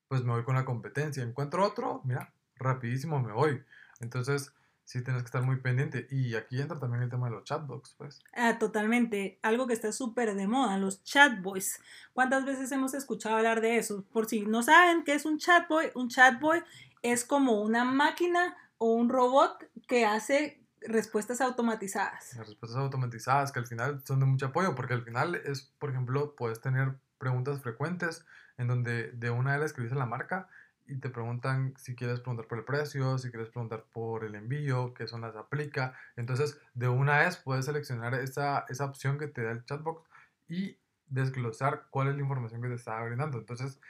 pues 0.09 0.23
me 0.23 0.33
voy 0.33 0.45
con 0.45 0.55
la 0.55 0.65
competencia. 0.65 1.23
Encuentro 1.23 1.65
otro, 1.65 2.01
mira, 2.05 2.33
rapidísimo 2.55 3.21
me 3.21 3.33
voy. 3.33 3.63
Entonces, 4.01 4.55
sí 4.87 5.03
tienes 5.03 5.23
que 5.23 5.27
estar 5.27 5.43
muy 5.43 5.57
pendiente. 5.57 6.07
Y 6.11 6.37
aquí 6.37 6.61
entra 6.61 6.79
también 6.79 7.03
el 7.03 7.11
tema 7.11 7.27
de 7.27 7.35
los 7.35 7.45
chatbots, 7.45 7.95
pues. 7.99 8.21
Ah, 8.33 8.59
totalmente. 8.59 9.39
Algo 9.43 9.67
que 9.67 9.75
está 9.75 9.93
súper 9.93 10.35
de 10.35 10.47
moda, 10.47 10.79
los 10.79 11.03
chatboys. 11.03 11.81
¿Cuántas 12.15 12.47
veces 12.47 12.71
hemos 12.73 12.95
escuchado 12.95 13.37
hablar 13.37 13.61
de 13.61 13.77
eso? 13.77 14.05
Por 14.13 14.27
si 14.27 14.47
no 14.47 14.63
saben 14.63 15.05
qué 15.05 15.15
es 15.15 15.27
un 15.27 15.39
chatboy, 15.39 15.91
un 15.95 16.09
chatboy 16.09 16.63
es 17.03 17.25
como 17.25 17.61
una 17.61 17.85
máquina 17.85 18.57
o 18.79 18.93
un 18.95 19.09
robot 19.09 19.69
que 19.89 20.07
hace 20.07 20.63
respuestas 20.81 21.41
automatizadas. 21.41 22.35
Las 22.37 22.47
respuestas 22.47 22.79
automatizadas 22.79 23.51
que 23.51 23.59
al 23.59 23.67
final 23.67 24.03
son 24.05 24.21
de 24.21 24.27
mucho 24.27 24.47
apoyo, 24.47 24.77
porque 24.77 24.95
al 24.95 25.03
final 25.03 25.35
es, 25.35 25.63
por 25.79 25.91
ejemplo, 25.91 26.37
puedes 26.37 26.61
tener 26.61 26.95
preguntas 27.19 27.61
frecuentes 27.61 28.25
en 28.57 28.69
donde 28.69 29.11
de 29.13 29.31
una 29.31 29.55
de 29.55 29.59
las 29.59 29.73
que 29.73 29.83
dice 29.83 29.97
la 29.97 30.07
marca 30.07 30.49
y 30.89 30.97
te 30.97 31.11
preguntan 31.11 31.75
si 31.77 31.95
quieres 31.95 32.21
preguntar 32.21 32.47
por 32.47 32.59
el 32.59 32.65
precio, 32.65 33.19
si 33.19 33.31
quieres 33.31 33.51
preguntar 33.51 33.85
por 33.93 34.25
el 34.25 34.35
envío, 34.35 34.95
qué 34.95 35.07
zonas 35.07 35.37
aplica. 35.37 35.95
Entonces, 36.17 36.61
de 36.75 36.89
una 36.89 37.19
vez 37.19 37.37
puedes 37.37 37.65
seleccionar 37.65 38.15
esa, 38.15 38.65
esa 38.69 38.85
opción 38.85 39.19
que 39.19 39.27
te 39.27 39.43
da 39.43 39.53
el 39.53 39.65
chatbox 39.65 40.03
y 40.49 40.79
desglosar 41.09 41.87
cuál 41.91 42.09
es 42.09 42.17
la 42.17 42.23
información 42.23 42.63
que 42.63 42.69
te 42.69 42.75
está 42.75 43.03
brindando. 43.03 43.39
Entonces, 43.39 43.81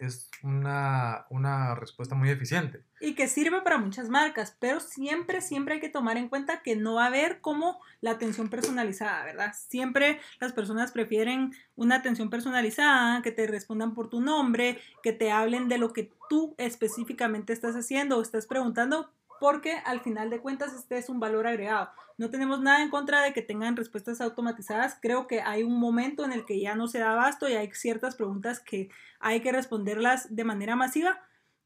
es 0.00 0.30
una, 0.42 1.26
una, 1.28 1.74
respuesta 1.74 2.14
muy 2.14 2.30
eficiente. 2.30 2.82
Y 3.00 3.14
que 3.14 3.28
sirve 3.28 3.60
para 3.60 3.76
muchas 3.76 4.08
marcas, 4.08 4.56
pero 4.58 4.80
siempre, 4.80 5.42
siempre 5.42 5.74
hay 5.74 5.80
que 5.80 5.90
tomar 5.90 6.16
en 6.16 6.28
cuenta 6.28 6.62
que 6.62 6.74
no 6.74 6.94
va 6.94 7.04
a 7.04 7.08
haber 7.08 7.40
como 7.40 7.80
la 8.00 8.12
atención 8.12 8.48
personalizada, 8.48 9.24
¿verdad? 9.24 9.52
Siempre 9.54 10.18
las 10.40 10.52
personas 10.52 10.92
prefieren 10.92 11.54
una 11.76 11.96
atención 11.96 12.30
personalizada, 12.30 13.20
que 13.22 13.30
te 13.30 13.46
respondan 13.46 13.94
por 13.94 14.08
tu 14.08 14.20
nombre, 14.20 14.78
que 15.02 15.12
te 15.12 15.30
hablen 15.30 15.68
de 15.68 15.78
lo 15.78 15.92
que 15.92 16.10
tú 16.30 16.54
específicamente 16.56 17.52
estás 17.52 17.76
haciendo 17.76 18.16
o 18.16 18.22
estás 18.22 18.46
preguntando, 18.46 19.10
porque 19.40 19.78
al 19.84 20.00
final 20.00 20.30
de 20.30 20.40
cuentas 20.40 20.74
este 20.74 20.98
es 20.98 21.08
un 21.08 21.18
valor 21.18 21.46
agregado. 21.46 21.90
No 22.18 22.28
tenemos 22.30 22.60
nada 22.60 22.82
en 22.82 22.90
contra 22.90 23.22
de 23.22 23.32
que 23.32 23.42
tengan 23.42 23.76
respuestas 23.76 24.20
automatizadas. 24.20 24.98
Creo 25.00 25.26
que 25.26 25.40
hay 25.40 25.62
un 25.62 25.80
momento 25.80 26.24
en 26.24 26.32
el 26.32 26.44
que 26.44 26.60
ya 26.60 26.74
no 26.74 26.86
se 26.86 26.98
da 26.98 27.12
abasto 27.12 27.48
y 27.48 27.54
hay 27.54 27.70
ciertas 27.72 28.14
preguntas 28.14 28.60
que 28.60 28.90
hay 29.18 29.40
que 29.40 29.50
responderlas 29.50 30.34
de 30.34 30.44
manera 30.44 30.76
masiva, 30.76 31.18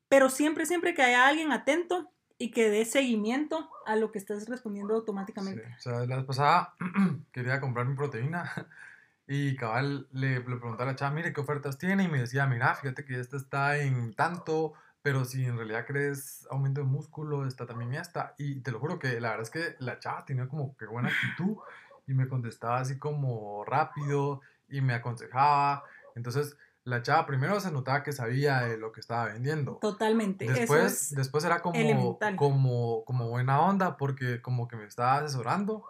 pero 0.08 0.30
siempre, 0.30 0.64
siempre 0.64 0.94
que 0.94 1.02
haya 1.02 1.26
alguien 1.26 1.50
atento 1.50 2.10
y 2.38 2.50
que 2.50 2.70
dé 2.70 2.84
seguimiento 2.84 3.68
a 3.86 3.96
lo 3.96 4.12
que 4.12 4.18
estás 4.18 4.48
respondiendo 4.48 4.94
automáticamente. 4.94 5.74
o 5.76 5.80
sea, 5.80 6.06
la 6.06 6.16
vez 6.16 6.24
pasada 6.24 6.74
quería 7.32 7.60
comprar 7.60 7.86
mi 7.86 7.96
proteína 7.96 8.44
y 9.26 9.56
cabal 9.56 10.08
le, 10.12 10.40
pregunté 10.40 10.82
a 10.82 10.86
la 10.86 10.96
chava, 10.96 11.14
mire, 11.14 11.32
¿qué 11.32 11.40
ofertas 11.40 11.78
tiene? 11.78 12.04
Y 12.04 12.08
me 12.08 12.20
decía, 12.20 12.46
mira, 12.46 12.74
fíjate 12.74 13.04
que 13.04 13.18
esta 13.18 13.36
está 13.36 13.78
en 13.78 14.14
tanto, 14.14 14.74
pero 15.04 15.26
si 15.26 15.44
en 15.44 15.58
realidad 15.58 15.84
crees 15.86 16.46
aumento 16.50 16.80
de 16.80 16.86
músculo, 16.86 17.46
está 17.46 17.66
también 17.66 17.92
esta. 17.92 18.34
Y 18.38 18.60
te 18.60 18.72
lo 18.72 18.80
juro 18.80 18.98
que 18.98 19.20
la 19.20 19.36
verdad 19.36 19.42
es 19.42 19.50
que 19.50 19.76
la 19.78 19.98
chava 19.98 20.24
tenía 20.24 20.48
como 20.48 20.74
que 20.78 20.86
buena 20.86 21.10
actitud 21.10 21.58
y 22.06 22.14
me 22.14 22.26
contestaba 22.26 22.78
así 22.78 22.98
como 22.98 23.66
rápido 23.66 24.40
y 24.66 24.80
me 24.80 24.94
aconsejaba. 24.94 25.84
Entonces, 26.14 26.56
la 26.84 27.02
chava 27.02 27.26
primero 27.26 27.60
se 27.60 27.70
notaba 27.70 28.02
que 28.02 28.12
sabía 28.12 28.62
de 28.62 28.78
lo 28.78 28.92
que 28.92 29.00
estaba 29.00 29.26
vendiendo. 29.26 29.74
Totalmente. 29.74 30.50
Después, 30.50 31.14
después 31.14 31.44
era 31.44 31.60
como, 31.60 32.18
como, 32.36 33.04
como 33.04 33.28
buena 33.28 33.60
onda 33.60 33.98
porque 33.98 34.40
como 34.40 34.68
que 34.68 34.76
me 34.76 34.86
estaba 34.86 35.18
asesorando. 35.18 35.84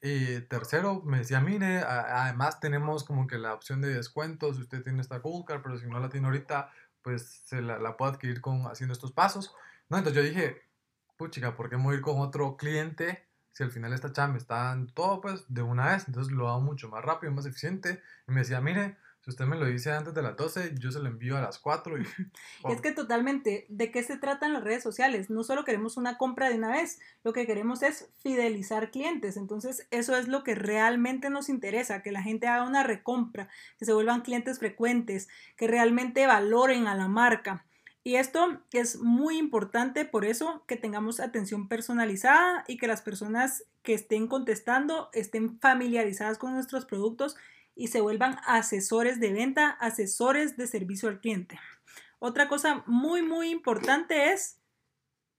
Y 0.00 0.40
tercero, 0.42 1.02
me 1.04 1.18
decía, 1.18 1.40
mire, 1.40 1.78
además 1.78 2.60
tenemos 2.60 3.02
como 3.02 3.26
que 3.26 3.38
la 3.38 3.54
opción 3.54 3.80
de 3.80 3.92
descuento 3.92 4.54
si 4.54 4.60
usted 4.60 4.84
tiene 4.84 5.00
esta 5.00 5.18
Gold 5.18 5.46
Card, 5.46 5.62
pero 5.62 5.78
si 5.78 5.88
no 5.88 5.98
la 5.98 6.08
tiene 6.08 6.28
ahorita, 6.28 6.70
pues 7.02 7.42
se 7.44 7.62
la, 7.62 7.78
la 7.78 7.96
puedo 7.96 8.12
adquirir 8.12 8.40
con, 8.40 8.66
haciendo 8.66 8.92
estos 8.92 9.12
pasos. 9.12 9.54
No, 9.88 9.98
entonces 9.98 10.22
yo 10.22 10.28
dije, 10.28 10.62
puchica, 11.16 11.56
¿por 11.56 11.68
qué 11.70 11.76
voy 11.76 11.94
a 11.94 11.96
ir 11.98 12.02
con 12.02 12.20
otro 12.20 12.56
cliente 12.56 13.28
si 13.52 13.62
al 13.62 13.70
final 13.70 13.92
esta 13.92 14.12
chamba 14.12 14.38
está 14.38 14.56
dando 14.64 14.92
todo, 14.94 15.20
pues, 15.20 15.44
de 15.48 15.62
una 15.62 15.92
vez? 15.92 16.04
Entonces 16.08 16.32
lo 16.32 16.48
hago 16.48 16.60
mucho 16.60 16.88
más 16.88 17.04
rápido, 17.04 17.32
más 17.32 17.46
eficiente. 17.46 18.02
Y 18.26 18.32
me 18.32 18.40
decía, 18.40 18.60
mire, 18.60 18.96
Si 19.24 19.30
usted 19.30 19.44
me 19.44 19.56
lo 19.56 19.66
dice 19.66 19.92
antes 19.92 20.14
de 20.14 20.22
las 20.22 20.36
12, 20.36 20.74
yo 20.80 20.90
se 20.90 20.98
lo 20.98 21.06
envío 21.06 21.36
a 21.36 21.40
las 21.40 21.60
4. 21.60 21.96
Y, 21.96 22.02
es 22.68 22.80
que 22.80 22.90
totalmente, 22.90 23.66
¿de 23.68 23.92
qué 23.92 24.02
se 24.02 24.16
tratan 24.16 24.52
las 24.52 24.64
redes 24.64 24.82
sociales? 24.82 25.30
No 25.30 25.44
solo 25.44 25.64
queremos 25.64 25.96
una 25.96 26.18
compra 26.18 26.48
de 26.48 26.56
una 26.56 26.72
vez, 26.72 26.98
lo 27.22 27.32
que 27.32 27.46
queremos 27.46 27.84
es 27.84 28.10
fidelizar 28.18 28.90
clientes. 28.90 29.36
Entonces, 29.36 29.86
eso 29.92 30.16
es 30.16 30.26
lo 30.26 30.42
que 30.42 30.56
realmente 30.56 31.30
nos 31.30 31.48
interesa, 31.48 32.02
que 32.02 32.10
la 32.10 32.20
gente 32.20 32.48
haga 32.48 32.64
una 32.64 32.82
recompra, 32.82 33.48
que 33.78 33.84
se 33.84 33.92
vuelvan 33.92 34.22
clientes 34.22 34.58
frecuentes, 34.58 35.28
que 35.56 35.68
realmente 35.68 36.26
valoren 36.26 36.88
a 36.88 36.96
la 36.96 37.06
marca. 37.06 37.64
Y 38.02 38.16
esto 38.16 38.60
es 38.72 38.98
muy 38.98 39.38
importante, 39.38 40.04
por 40.04 40.24
eso 40.24 40.64
que 40.66 40.76
tengamos 40.76 41.20
atención 41.20 41.68
personalizada 41.68 42.64
y 42.66 42.76
que 42.76 42.88
las 42.88 43.02
personas 43.02 43.64
que 43.84 43.94
estén 43.94 44.26
contestando 44.26 45.10
estén 45.12 45.60
familiarizadas 45.60 46.38
con 46.38 46.54
nuestros 46.54 46.86
productos 46.86 47.36
y 47.74 47.88
se 47.88 48.00
vuelvan 48.00 48.38
asesores 48.46 49.20
de 49.20 49.32
venta, 49.32 49.70
asesores 49.70 50.56
de 50.56 50.66
servicio 50.66 51.08
al 51.08 51.20
cliente. 51.20 51.58
Otra 52.18 52.48
cosa 52.48 52.84
muy, 52.86 53.22
muy 53.22 53.50
importante 53.50 54.32
es, 54.32 54.60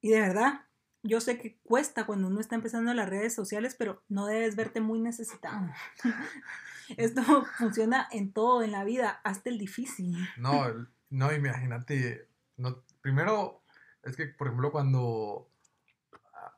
y 0.01 0.09
de 0.09 0.19
verdad, 0.19 0.65
yo 1.03 1.21
sé 1.21 1.37
que 1.37 1.57
cuesta 1.63 2.05
cuando 2.05 2.27
uno 2.27 2.39
está 2.39 2.55
empezando 2.55 2.93
las 2.93 3.09
redes 3.09 3.33
sociales, 3.33 3.75
pero 3.77 4.03
no 4.09 4.25
debes 4.25 4.55
verte 4.55 4.81
muy 4.81 4.99
necesitado. 4.99 5.69
Esto 6.97 7.45
funciona 7.57 8.07
en 8.11 8.33
todo 8.33 8.63
en 8.63 8.71
la 8.71 8.83
vida, 8.83 9.21
hasta 9.23 9.49
el 9.49 9.57
difícil. 9.57 10.17
No, 10.37 10.87
no, 11.09 11.33
imagínate, 11.33 12.27
no, 12.57 12.83
primero 13.01 13.63
es 14.03 14.15
que, 14.15 14.27
por 14.27 14.47
ejemplo, 14.47 14.71
cuando 14.71 15.49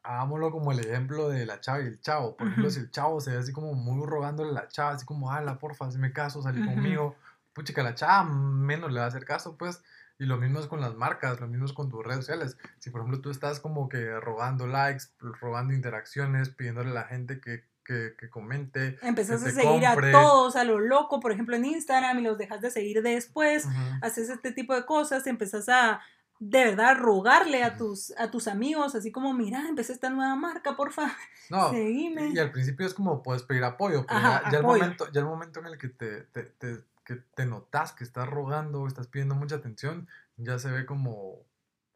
hagámoslo 0.06 0.52
como 0.52 0.72
el 0.72 0.80
ejemplo 0.80 1.30
de 1.30 1.46
la 1.46 1.60
chava 1.60 1.82
y 1.82 1.88
el 1.88 2.00
chavo. 2.00 2.38
Por 2.38 2.48
ejemplo, 2.48 2.70
si 2.70 2.80
el 2.80 2.92
chavo 2.92 3.20
se 3.20 3.32
ve 3.32 3.38
así 3.38 3.52
como 3.52 3.74
muy 3.74 4.06
rogándole 4.06 4.52
a 4.52 4.54
la 4.54 4.68
chava, 4.68 4.92
así 4.92 5.06
como, 5.06 5.32
ala, 5.32 5.58
porfa, 5.58 5.88
me 5.98 6.14
caso, 6.14 6.42
salí 6.42 6.64
conmigo. 6.66 7.16
Puchica, 7.54 7.84
la 7.84 7.96
chava 7.96 8.24
menos 8.24 8.92
le 8.92 9.00
va 9.00 9.06
a 9.06 9.10
hacer 9.10 9.26
caso, 9.26 9.58
pues. 9.58 9.82
Y 10.18 10.26
lo 10.26 10.38
mismo 10.38 10.60
es 10.60 10.68
con 10.68 10.80
las 10.80 10.96
marcas, 10.96 11.42
lo 11.42 11.48
mismo 11.48 11.66
es 11.66 11.74
con 11.74 11.90
tus 11.90 12.04
redes 12.04 12.26
sociales. 12.26 12.58
Si, 12.80 12.90
por 12.90 13.02
ejemplo, 13.02 13.20
tú 13.20 13.32
estás 13.32 13.60
como 13.60 13.90
que 13.90 14.18
robando 14.20 14.68
likes, 14.68 15.06
robando 15.20 15.74
interacciones, 15.74 16.50
pidiéndole 16.50 16.92
a 16.92 16.94
la 16.94 17.04
gente 17.04 17.42
que, 17.42 17.66
que, 17.84 18.16
que 18.18 18.30
comente. 18.30 18.98
Empezás 19.02 19.44
a 19.44 19.52
seguir 19.52 19.86
a 19.86 19.96
todos 20.12 20.56
a 20.56 20.64
lo 20.64 20.80
loco, 20.80 21.20
por 21.20 21.32
ejemplo, 21.32 21.56
en 21.56 21.66
Instagram 21.66 22.20
y 22.20 22.22
los 22.22 22.38
dejas 22.38 22.62
de 22.62 22.72
seguir 22.72 23.02
después. 23.02 23.68
Haces 24.02 24.30
este 24.30 24.52
tipo 24.52 24.74
de 24.74 24.86
cosas, 24.86 25.28
empezás 25.28 25.68
a 25.68 26.00
de 26.40 26.66
verdad 26.66 26.98
rogarle 26.98 27.64
a 27.64 27.78
tus, 27.78 28.12
a 28.18 28.30
tus 28.30 28.48
amigos, 28.48 28.96
así 28.96 29.12
como, 29.12 29.34
mira, 29.34 29.68
empecé 29.68 29.94
esta 29.94 30.10
nueva 30.10 30.36
marca, 30.36 30.76
porfa, 30.76 31.16
no, 31.50 31.72
seguime. 31.72 32.32
Y 32.34 32.40
al 32.40 32.52
principio 32.52 32.86
es 32.86 32.94
como 32.94 33.24
puedes 33.24 33.44
pedir 33.44 33.64
apoyo, 33.64 34.06
pero 34.06 34.20
ya, 34.20 34.42
El 34.52 34.64
momento, 34.64 35.12
ya 35.12 35.22
el 35.22 35.26
momento 35.26 35.60
en 35.62 35.66
el 35.68 35.78
que 35.78 35.90
te, 35.90 36.22
te, 36.24 36.44
te, 36.44 36.84
que 37.04 37.16
te 37.16 37.46
notas 37.46 37.94
que 37.94 38.04
estás 38.04 38.28
rogando, 38.28 38.88
estás 38.88 39.08
pidiendo 39.08 39.36
mucha 39.36 39.56
atención, 39.56 40.08
ya 40.38 40.60
se 40.60 40.72
ve 40.72 40.86
como, 40.86 41.40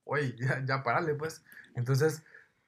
oye, 0.05 0.35
ya, 0.39 0.63
ya 0.65 0.83
parale, 0.83 1.15
pues. 1.15 1.43
Entonces, 1.75 2.23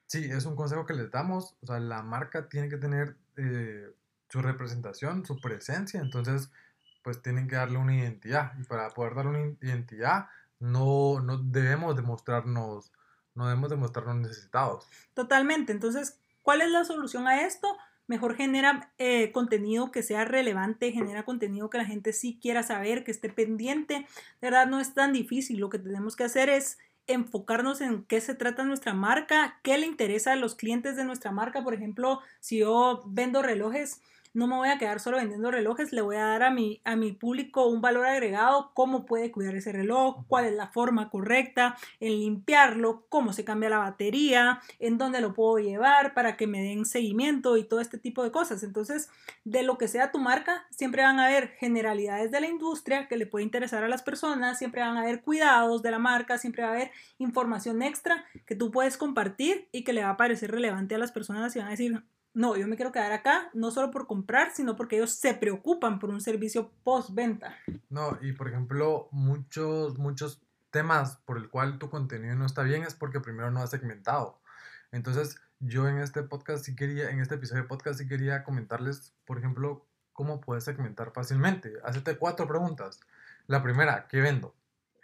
sí, 0.06 0.24
es 0.24 0.44
un 0.44 0.56
consejo 0.56 0.84
que 0.84 0.94
les 0.94 1.10
damos, 1.10 1.56
o 1.62 1.66
sea, 1.66 1.80
la 1.80 2.02
marca 2.02 2.48
tiene 2.48 2.68
que 2.68 2.76
tener 2.76 3.16
eh, 3.36 3.90
su 4.28 4.42
representación, 4.42 5.24
su 5.24 5.40
presencia, 5.40 6.00
entonces, 6.00 6.50
pues 7.02 7.22
tienen 7.22 7.48
que 7.48 7.56
darle 7.56 7.78
una 7.78 7.96
identidad, 7.96 8.52
y 8.58 8.64
para 8.64 8.90
poder 8.90 9.14
darle 9.14 9.30
una 9.30 9.56
identidad, 9.60 10.26
no, 10.62 11.20
no 11.20 11.38
debemos 11.38 11.96
demostrarnos, 11.96 12.92
no 13.34 13.46
debemos 13.48 13.68
demostrarnos 13.68 14.16
necesitados. 14.16 14.86
Totalmente. 15.12 15.72
Entonces, 15.72 16.18
¿cuál 16.42 16.62
es 16.62 16.70
la 16.70 16.84
solución 16.84 17.26
a 17.26 17.42
esto? 17.42 17.76
Mejor 18.06 18.36
genera 18.36 18.92
eh, 18.98 19.32
contenido 19.32 19.90
que 19.90 20.04
sea 20.04 20.24
relevante, 20.24 20.92
genera 20.92 21.24
contenido 21.24 21.68
que 21.68 21.78
la 21.78 21.84
gente 21.84 22.12
sí 22.12 22.38
quiera 22.40 22.62
saber, 22.62 23.02
que 23.02 23.10
esté 23.10 23.28
pendiente. 23.28 23.94
De 23.94 24.06
verdad, 24.50 24.68
no 24.68 24.78
es 24.78 24.94
tan 24.94 25.12
difícil. 25.12 25.58
Lo 25.58 25.68
que 25.68 25.80
tenemos 25.80 26.14
que 26.14 26.24
hacer 26.24 26.48
es 26.48 26.78
enfocarnos 27.08 27.80
en 27.80 28.04
qué 28.04 28.20
se 28.20 28.34
trata 28.34 28.62
nuestra 28.62 28.94
marca, 28.94 29.58
qué 29.64 29.76
le 29.78 29.86
interesa 29.86 30.32
a 30.32 30.36
los 30.36 30.54
clientes 30.54 30.96
de 30.96 31.04
nuestra 31.04 31.32
marca. 31.32 31.64
Por 31.64 31.74
ejemplo, 31.74 32.20
si 32.38 32.58
yo 32.58 33.02
vendo 33.06 33.42
relojes, 33.42 34.00
no 34.34 34.46
me 34.46 34.56
voy 34.56 34.68
a 34.68 34.78
quedar 34.78 35.00
solo 35.00 35.18
vendiendo 35.18 35.50
relojes, 35.50 35.92
le 35.92 36.00
voy 36.00 36.16
a 36.16 36.24
dar 36.24 36.42
a 36.42 36.50
mi, 36.50 36.80
a 36.84 36.96
mi 36.96 37.12
público 37.12 37.66
un 37.66 37.80
valor 37.80 38.06
agregado, 38.06 38.70
cómo 38.74 39.04
puede 39.04 39.30
cuidar 39.30 39.54
ese 39.54 39.72
reloj, 39.72 40.24
cuál 40.26 40.46
es 40.46 40.54
la 40.54 40.68
forma 40.68 41.10
correcta 41.10 41.76
en 42.00 42.18
limpiarlo, 42.18 43.04
cómo 43.08 43.32
se 43.32 43.44
cambia 43.44 43.68
la 43.68 43.78
batería, 43.78 44.60
en 44.78 44.98
dónde 44.98 45.20
lo 45.20 45.34
puedo 45.34 45.58
llevar 45.58 46.14
para 46.14 46.36
que 46.36 46.46
me 46.46 46.62
den 46.62 46.86
seguimiento 46.86 47.56
y 47.56 47.64
todo 47.64 47.80
este 47.80 47.98
tipo 47.98 48.22
de 48.22 48.32
cosas. 48.32 48.62
Entonces, 48.62 49.10
de 49.44 49.62
lo 49.62 49.76
que 49.76 49.88
sea 49.88 50.12
tu 50.12 50.18
marca, 50.18 50.66
siempre 50.70 51.02
van 51.02 51.20
a 51.20 51.26
haber 51.26 51.48
generalidades 51.58 52.30
de 52.30 52.40
la 52.40 52.48
industria 52.48 53.08
que 53.08 53.16
le 53.16 53.26
puede 53.26 53.44
interesar 53.44 53.84
a 53.84 53.88
las 53.88 54.02
personas, 54.02 54.58
siempre 54.58 54.80
van 54.80 54.96
a 54.96 55.02
haber 55.02 55.22
cuidados 55.22 55.82
de 55.82 55.90
la 55.90 55.98
marca, 55.98 56.38
siempre 56.38 56.62
va 56.62 56.70
a 56.70 56.72
haber 56.72 56.90
información 57.18 57.82
extra 57.82 58.24
que 58.46 58.56
tú 58.56 58.70
puedes 58.70 58.96
compartir 58.96 59.68
y 59.72 59.84
que 59.84 59.92
le 59.92 60.02
va 60.02 60.10
a 60.10 60.16
parecer 60.16 60.50
relevante 60.50 60.94
a 60.94 60.98
las 60.98 61.12
personas 61.12 61.54
y 61.54 61.58
van 61.58 61.68
a 61.68 61.72
decir, 61.72 62.02
no, 62.34 62.56
yo 62.56 62.66
me 62.66 62.76
quiero 62.76 62.92
quedar 62.92 63.12
acá, 63.12 63.50
no 63.52 63.70
solo 63.70 63.90
por 63.90 64.06
comprar, 64.06 64.52
sino 64.52 64.76
porque 64.76 64.96
ellos 64.96 65.14
se 65.14 65.34
preocupan 65.34 65.98
por 65.98 66.10
un 66.10 66.20
servicio 66.20 66.72
postventa. 66.82 67.56
No, 67.90 68.18
y 68.22 68.32
por 68.32 68.48
ejemplo, 68.48 69.08
muchos, 69.10 69.98
muchos 69.98 70.42
temas 70.70 71.16
por 71.26 71.36
el 71.36 71.50
cual 71.50 71.78
tu 71.78 71.90
contenido 71.90 72.34
no 72.34 72.46
está 72.46 72.62
bien 72.62 72.82
es 72.84 72.94
porque 72.94 73.20
primero 73.20 73.50
no 73.50 73.60
has 73.60 73.70
segmentado. 73.70 74.40
Entonces, 74.90 75.40
yo 75.60 75.88
en 75.88 75.98
este 75.98 76.22
podcast 76.22 76.64
sí 76.64 76.74
quería, 76.74 77.10
en 77.10 77.20
este 77.20 77.34
episodio 77.36 77.62
de 77.62 77.68
podcast 77.68 78.00
sí 78.00 78.08
quería 78.08 78.44
comentarles, 78.44 79.14
por 79.26 79.38
ejemplo, 79.38 79.86
cómo 80.12 80.40
puedes 80.40 80.64
segmentar 80.64 81.12
fácilmente. 81.12 81.74
Hacete 81.84 82.16
cuatro 82.16 82.48
preguntas. 82.48 83.00
La 83.46 83.62
primera, 83.62 84.06
¿qué 84.08 84.20
vendo? 84.20 84.54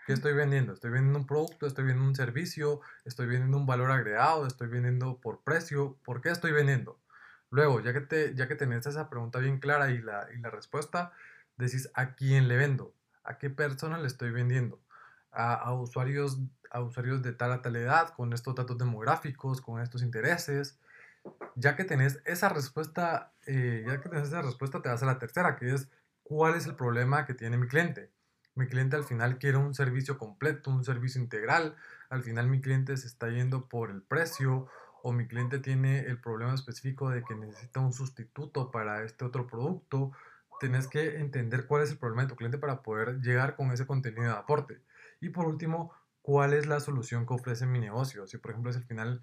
¿Qué 0.06 0.14
estoy 0.14 0.32
vendiendo? 0.32 0.72
¿Estoy 0.72 0.90
vendiendo 0.90 1.18
un 1.18 1.26
producto? 1.26 1.66
¿Estoy 1.66 1.84
vendiendo 1.84 2.08
un 2.08 2.16
servicio? 2.16 2.80
¿Estoy 3.04 3.26
vendiendo 3.26 3.58
un 3.58 3.66
valor 3.66 3.90
agregado? 3.90 4.46
¿Estoy 4.46 4.68
vendiendo 4.68 5.20
por 5.20 5.42
precio? 5.42 5.98
¿Por 6.02 6.22
qué 6.22 6.30
estoy 6.30 6.52
vendiendo? 6.52 6.98
Luego, 7.50 7.80
ya 7.80 7.92
que, 7.92 8.00
te, 8.00 8.34
ya 8.34 8.46
que 8.48 8.54
tenés 8.54 8.86
esa 8.86 9.08
pregunta 9.08 9.38
bien 9.38 9.58
clara 9.58 9.90
y 9.90 9.98
la, 10.02 10.28
y 10.34 10.38
la 10.38 10.50
respuesta, 10.50 11.12
decís 11.56 11.90
a 11.94 12.14
quién 12.14 12.48
le 12.48 12.56
vendo, 12.56 12.94
a 13.24 13.38
qué 13.38 13.50
persona 13.50 13.98
le 13.98 14.06
estoy 14.06 14.30
vendiendo, 14.30 14.80
a, 15.30 15.72
usuarios, 15.72 16.38
a 16.70 16.80
usuarios 16.80 17.22
de 17.22 17.32
tal 17.32 17.52
a 17.52 17.62
tal 17.62 17.76
edad, 17.76 18.10
con 18.10 18.32
estos 18.32 18.54
datos 18.54 18.78
demográficos, 18.78 19.60
con 19.60 19.80
estos 19.80 20.02
intereses. 20.02 20.78
Ya 21.56 21.76
que 21.76 21.84
tenés 21.84 22.20
esa 22.24 22.48
respuesta, 22.48 23.32
eh, 23.46 23.84
ya 23.86 24.00
que 24.00 24.08
tenés 24.08 24.28
esa 24.28 24.42
respuesta, 24.42 24.80
te 24.82 24.88
vas 24.88 25.02
a 25.02 25.06
la 25.06 25.18
tercera, 25.18 25.56
que 25.56 25.74
es 25.74 25.88
cuál 26.22 26.54
es 26.54 26.66
el 26.66 26.74
problema 26.74 27.26
que 27.26 27.34
tiene 27.34 27.58
mi 27.58 27.68
cliente. 27.68 28.10
Mi 28.54 28.66
cliente 28.66 28.96
al 28.96 29.04
final 29.04 29.38
quiere 29.38 29.58
un 29.58 29.74
servicio 29.74 30.18
completo, 30.18 30.70
un 30.70 30.84
servicio 30.84 31.20
integral. 31.20 31.76
Al 32.08 32.22
final 32.22 32.48
mi 32.48 32.60
cliente 32.60 32.96
se 32.96 33.06
está 33.06 33.28
yendo 33.28 33.68
por 33.68 33.90
el 33.90 34.02
precio 34.02 34.66
o 35.08 35.12
mi 35.12 35.26
cliente 35.26 35.58
tiene 35.58 36.00
el 36.00 36.20
problema 36.20 36.52
específico 36.54 37.08
de 37.08 37.24
que 37.24 37.34
necesita 37.34 37.80
un 37.80 37.94
sustituto 37.94 38.70
para 38.70 39.02
este 39.04 39.24
otro 39.24 39.46
producto, 39.46 40.12
tienes 40.60 40.86
que 40.86 41.18
entender 41.18 41.66
cuál 41.66 41.82
es 41.82 41.90
el 41.90 41.98
problema 41.98 42.22
de 42.22 42.28
tu 42.28 42.36
cliente 42.36 42.58
para 42.58 42.82
poder 42.82 43.20
llegar 43.22 43.56
con 43.56 43.72
ese 43.72 43.86
contenido 43.86 44.24
de 44.24 44.38
aporte. 44.38 44.82
Y 45.20 45.30
por 45.30 45.46
último, 45.46 45.94
cuál 46.20 46.52
es 46.52 46.66
la 46.66 46.80
solución 46.80 47.26
que 47.26 47.32
ofrece 47.32 47.64
mi 47.64 47.78
negocio. 47.78 48.26
Si 48.26 48.36
por 48.36 48.50
ejemplo 48.50 48.70
es 48.70 48.76
al 48.76 48.84
final 48.84 49.22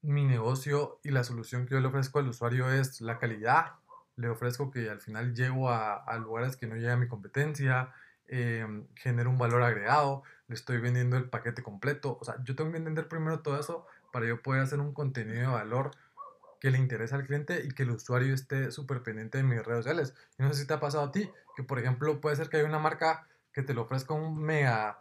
mi 0.00 0.24
negocio 0.24 0.98
y 1.04 1.12
la 1.12 1.22
solución 1.22 1.64
que 1.64 1.74
yo 1.74 1.80
le 1.80 1.86
ofrezco 1.86 2.18
al 2.18 2.26
usuario 2.26 2.68
es 2.72 3.00
la 3.00 3.20
calidad, 3.20 3.74
le 4.16 4.28
ofrezco 4.30 4.72
que 4.72 4.90
al 4.90 5.00
final 5.00 5.32
llego 5.32 5.70
a, 5.70 6.04
lugares 6.18 6.56
que 6.56 6.66
no 6.66 6.74
llega 6.74 6.96
mi 6.96 7.06
competencia, 7.06 7.92
eh, 8.26 8.66
genero 8.96 9.30
un 9.30 9.38
valor 9.38 9.62
agregado, 9.62 10.24
le 10.48 10.56
estoy 10.56 10.78
vendiendo 10.78 11.16
el 11.16 11.30
paquete 11.30 11.62
completo. 11.62 12.18
O 12.20 12.24
sea, 12.24 12.34
yo 12.42 12.56
tengo 12.56 12.72
que 12.72 12.78
entender 12.78 13.06
primero 13.06 13.42
todo 13.42 13.60
eso 13.60 13.86
para 14.12 14.26
yo 14.26 14.40
poder 14.40 14.62
hacer 14.62 14.78
un 14.78 14.94
contenido 14.94 15.40
de 15.40 15.46
valor 15.46 15.90
que 16.60 16.70
le 16.70 16.78
interesa 16.78 17.16
al 17.16 17.26
cliente 17.26 17.64
y 17.64 17.72
que 17.72 17.82
el 17.82 17.90
usuario 17.90 18.32
esté 18.32 18.70
súper 18.70 19.02
pendiente 19.02 19.38
de 19.38 19.42
mis 19.42 19.64
redes 19.64 19.84
sociales. 19.84 20.14
Y 20.38 20.44
no 20.44 20.52
sé 20.52 20.60
si 20.60 20.66
te 20.68 20.74
ha 20.74 20.78
pasado 20.78 21.04
a 21.04 21.10
ti, 21.10 21.28
que 21.56 21.64
por 21.64 21.80
ejemplo 21.80 22.20
puede 22.20 22.36
ser 22.36 22.48
que 22.48 22.58
hay 22.58 22.62
una 22.62 22.78
marca 22.78 23.26
que 23.52 23.62
te 23.62 23.74
lo 23.74 23.82
ofrezca 23.82 24.14
un 24.14 24.40
mega 24.40 25.00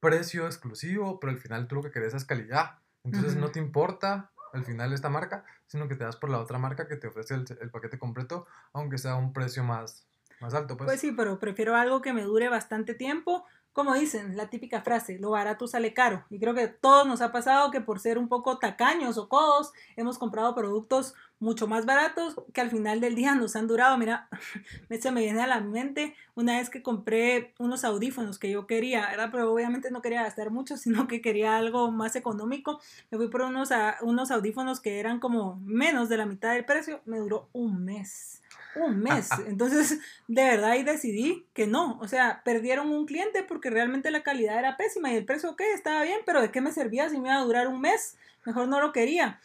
precio 0.00 0.46
exclusivo, 0.46 1.20
pero 1.20 1.32
al 1.32 1.38
final 1.38 1.68
tú 1.68 1.74
lo 1.74 1.82
que 1.82 1.90
querés 1.90 2.14
es 2.14 2.24
calidad. 2.24 2.78
Entonces 3.04 3.36
no 3.36 3.50
te 3.50 3.58
importa 3.58 4.30
al 4.54 4.64
final 4.64 4.92
esta 4.92 5.10
marca, 5.10 5.44
sino 5.66 5.86
que 5.86 5.96
te 5.96 6.04
das 6.04 6.16
por 6.16 6.30
la 6.30 6.38
otra 6.38 6.58
marca 6.58 6.88
que 6.88 6.96
te 6.96 7.08
ofrece 7.08 7.34
el, 7.34 7.44
el 7.60 7.70
paquete 7.70 7.98
completo, 7.98 8.46
aunque 8.72 8.96
sea 8.96 9.16
un 9.16 9.32
precio 9.32 9.64
más, 9.64 10.06
más 10.40 10.54
alto. 10.54 10.76
Pues. 10.76 10.88
pues 10.88 11.00
sí, 11.00 11.12
pero 11.12 11.38
prefiero 11.38 11.76
algo 11.76 12.00
que 12.00 12.12
me 12.12 12.22
dure 12.22 12.48
bastante 12.48 12.94
tiempo 12.94 13.44
como 13.72 13.94
dicen, 13.94 14.36
la 14.36 14.50
típica 14.50 14.82
frase, 14.82 15.18
lo 15.18 15.30
barato 15.30 15.66
sale 15.66 15.94
caro. 15.94 16.24
Y 16.30 16.38
creo 16.38 16.54
que 16.54 16.62
a 16.62 16.76
todos 16.76 17.06
nos 17.06 17.22
ha 17.22 17.32
pasado 17.32 17.70
que 17.70 17.80
por 17.80 18.00
ser 18.00 18.18
un 18.18 18.28
poco 18.28 18.58
tacaños 18.58 19.16
o 19.16 19.28
codos, 19.28 19.72
hemos 19.96 20.18
comprado 20.18 20.54
productos 20.54 21.14
mucho 21.40 21.66
más 21.66 21.86
baratos 21.86 22.36
que 22.52 22.60
al 22.60 22.70
final 22.70 23.00
del 23.00 23.14
día 23.14 23.34
nos 23.34 23.56
han 23.56 23.66
durado. 23.66 23.96
Mira, 23.96 24.28
se 25.00 25.10
me 25.10 25.22
viene 25.22 25.40
a 25.40 25.46
la 25.46 25.60
mente 25.60 26.14
una 26.34 26.58
vez 26.58 26.70
que 26.70 26.82
compré 26.82 27.54
unos 27.58 27.84
audífonos 27.84 28.38
que 28.38 28.50
yo 28.50 28.66
quería, 28.66 29.08
¿verdad? 29.08 29.30
pero 29.32 29.52
obviamente 29.52 29.90
no 29.90 30.02
quería 30.02 30.22
gastar 30.22 30.50
mucho, 30.50 30.76
sino 30.78 31.08
que 31.08 31.22
quería 31.22 31.56
algo 31.56 31.90
más 31.90 32.14
económico. 32.14 32.78
Me 33.10 33.18
fui 33.18 33.28
por 33.28 33.42
unos, 33.42 33.70
unos 34.02 34.30
audífonos 34.30 34.80
que 34.80 35.00
eran 35.00 35.18
como 35.18 35.56
menos 35.64 36.10
de 36.10 36.18
la 36.18 36.26
mitad 36.26 36.52
del 36.52 36.66
precio. 36.66 37.00
Me 37.06 37.18
duró 37.18 37.48
un 37.52 37.84
mes. 37.84 38.41
Un 38.76 39.00
mes. 39.00 39.28
Entonces, 39.46 40.00
de 40.28 40.42
verdad 40.44 40.70
ahí 40.70 40.82
decidí 40.82 41.46
que 41.54 41.66
no. 41.66 41.98
O 42.00 42.08
sea, 42.08 42.42
perdieron 42.44 42.88
un 42.88 43.06
cliente 43.06 43.42
porque 43.42 43.70
realmente 43.70 44.10
la 44.10 44.22
calidad 44.22 44.58
era 44.58 44.76
pésima 44.76 45.12
y 45.12 45.16
el 45.16 45.24
precio, 45.24 45.50
ok, 45.50 45.60
estaba 45.74 46.02
bien, 46.02 46.20
pero 46.26 46.40
¿de 46.40 46.50
qué 46.50 46.60
me 46.60 46.72
servía 46.72 47.08
si 47.08 47.18
me 47.18 47.28
iba 47.28 47.38
a 47.38 47.44
durar 47.44 47.68
un 47.68 47.80
mes? 47.80 48.16
Mejor 48.44 48.68
no 48.68 48.80
lo 48.80 48.92
quería. 48.92 49.40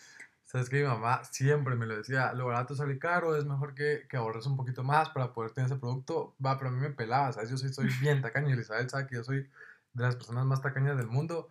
Sabes 0.45 0.69
que 0.69 0.77
mi 0.77 0.87
mamá 0.87 1.23
siempre 1.25 1.75
me 1.75 1.85
lo 1.85 1.97
decía, 1.97 2.31
lo 2.31 2.45
barato 2.45 2.73
sale 2.73 2.97
caro, 2.97 3.35
es 3.35 3.43
mejor 3.43 3.75
que, 3.75 4.07
que 4.09 4.15
ahorres 4.15 4.45
un 4.45 4.55
poquito 4.55 4.81
más 4.81 5.09
para 5.09 5.33
poder 5.33 5.51
tener 5.51 5.69
ese 5.69 5.79
producto. 5.79 6.35
Va, 6.43 6.57
pero 6.57 6.69
a 6.69 6.73
mí 6.73 6.79
me 6.79 6.89
pelaba, 6.89 7.33
¿sabes? 7.33 7.49
Yo 7.49 7.57
soy, 7.57 7.73
soy 7.73 7.89
bien 7.99 8.21
tacaño 8.21 8.57
Isabel 8.57 8.89
sabe 8.89 9.07
que 9.07 9.15
yo 9.15 9.25
soy 9.25 9.49
de 9.93 10.03
las 10.03 10.15
personas 10.15 10.45
más 10.45 10.61
tacañas 10.61 10.95
del 10.95 11.07
mundo. 11.07 11.49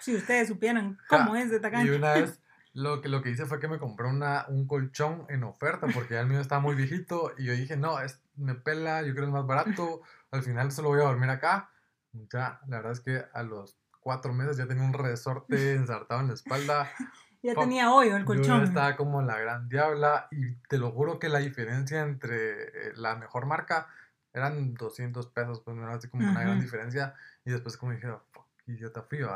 Si 0.00 0.14
ustedes 0.14 0.48
supieran 0.48 0.98
cómo 1.08 1.34
es 1.34 1.50
de 1.50 1.60
tacaño. 1.60 1.92
Y 1.92 1.96
una 1.96 2.12
vez 2.12 2.38
lo 2.76 3.00
que, 3.00 3.08
lo 3.08 3.22
que 3.22 3.30
hice 3.30 3.46
fue 3.46 3.58
que 3.58 3.68
me 3.68 3.78
compré 3.78 4.06
una, 4.06 4.44
un 4.48 4.66
colchón 4.66 5.24
en 5.30 5.44
oferta 5.44 5.86
porque 5.94 6.12
ya 6.12 6.20
el 6.20 6.26
mío 6.26 6.40
estaba 6.40 6.60
muy 6.60 6.74
viejito 6.74 7.32
y 7.38 7.46
yo 7.46 7.54
dije, 7.54 7.74
no, 7.74 8.00
es, 8.00 8.20
me 8.36 8.54
pela, 8.54 9.00
yo 9.00 9.14
creo 9.14 9.24
que 9.24 9.30
es 9.30 9.32
más 9.32 9.46
barato, 9.46 10.02
al 10.30 10.42
final 10.42 10.70
solo 10.70 10.90
voy 10.90 11.00
a 11.00 11.04
dormir 11.04 11.30
acá. 11.30 11.70
Ya, 12.12 12.60
la 12.68 12.76
verdad 12.76 12.92
es 12.92 13.00
que 13.00 13.24
a 13.32 13.42
los 13.42 13.78
cuatro 13.98 14.34
meses 14.34 14.58
ya 14.58 14.66
tenía 14.66 14.84
un 14.84 14.92
resorte 14.92 15.74
ensartado 15.74 16.20
en 16.20 16.28
la 16.28 16.34
espalda. 16.34 16.90
Ya 17.42 17.54
tenía 17.54 17.92
hoyo 17.92 18.16
el 18.16 18.24
colchón. 18.24 18.58
Yo 18.58 18.64
estaba 18.64 18.96
como 18.96 19.22
la 19.22 19.38
gran 19.38 19.68
diabla 19.68 20.26
y 20.32 20.54
te 20.68 20.78
lo 20.78 20.90
juro 20.90 21.20
que 21.20 21.28
la 21.28 21.38
diferencia 21.38 22.00
entre 22.00 22.64
eh, 22.64 22.92
la 22.96 23.14
mejor 23.14 23.46
marca 23.46 23.86
eran 24.32 24.74
200 24.74 25.28
pesos, 25.28 25.60
pues 25.60 25.76
no 25.76 25.84
era 25.84 25.94
así 25.94 26.08
como 26.08 26.28
una 26.28 26.40
gran 26.40 26.58
diferencia. 26.58 27.14
Y 27.44 27.52
después 27.52 27.76
como 27.76 27.92
dije, 27.92 28.08
fuck, 28.32 28.45
idiota 28.66 29.02
frío, 29.02 29.30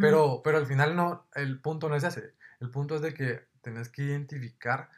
pero, 0.00 0.40
pero 0.42 0.58
al 0.58 0.66
final 0.66 0.96
no, 0.96 1.26
el 1.34 1.60
punto 1.60 1.88
no 1.88 1.96
es 1.96 2.04
ese. 2.04 2.34
El 2.60 2.70
punto 2.70 2.96
es 2.96 3.02
de 3.02 3.14
que 3.14 3.46
tenés 3.62 3.88
que 3.88 4.02
identificar 4.02 4.90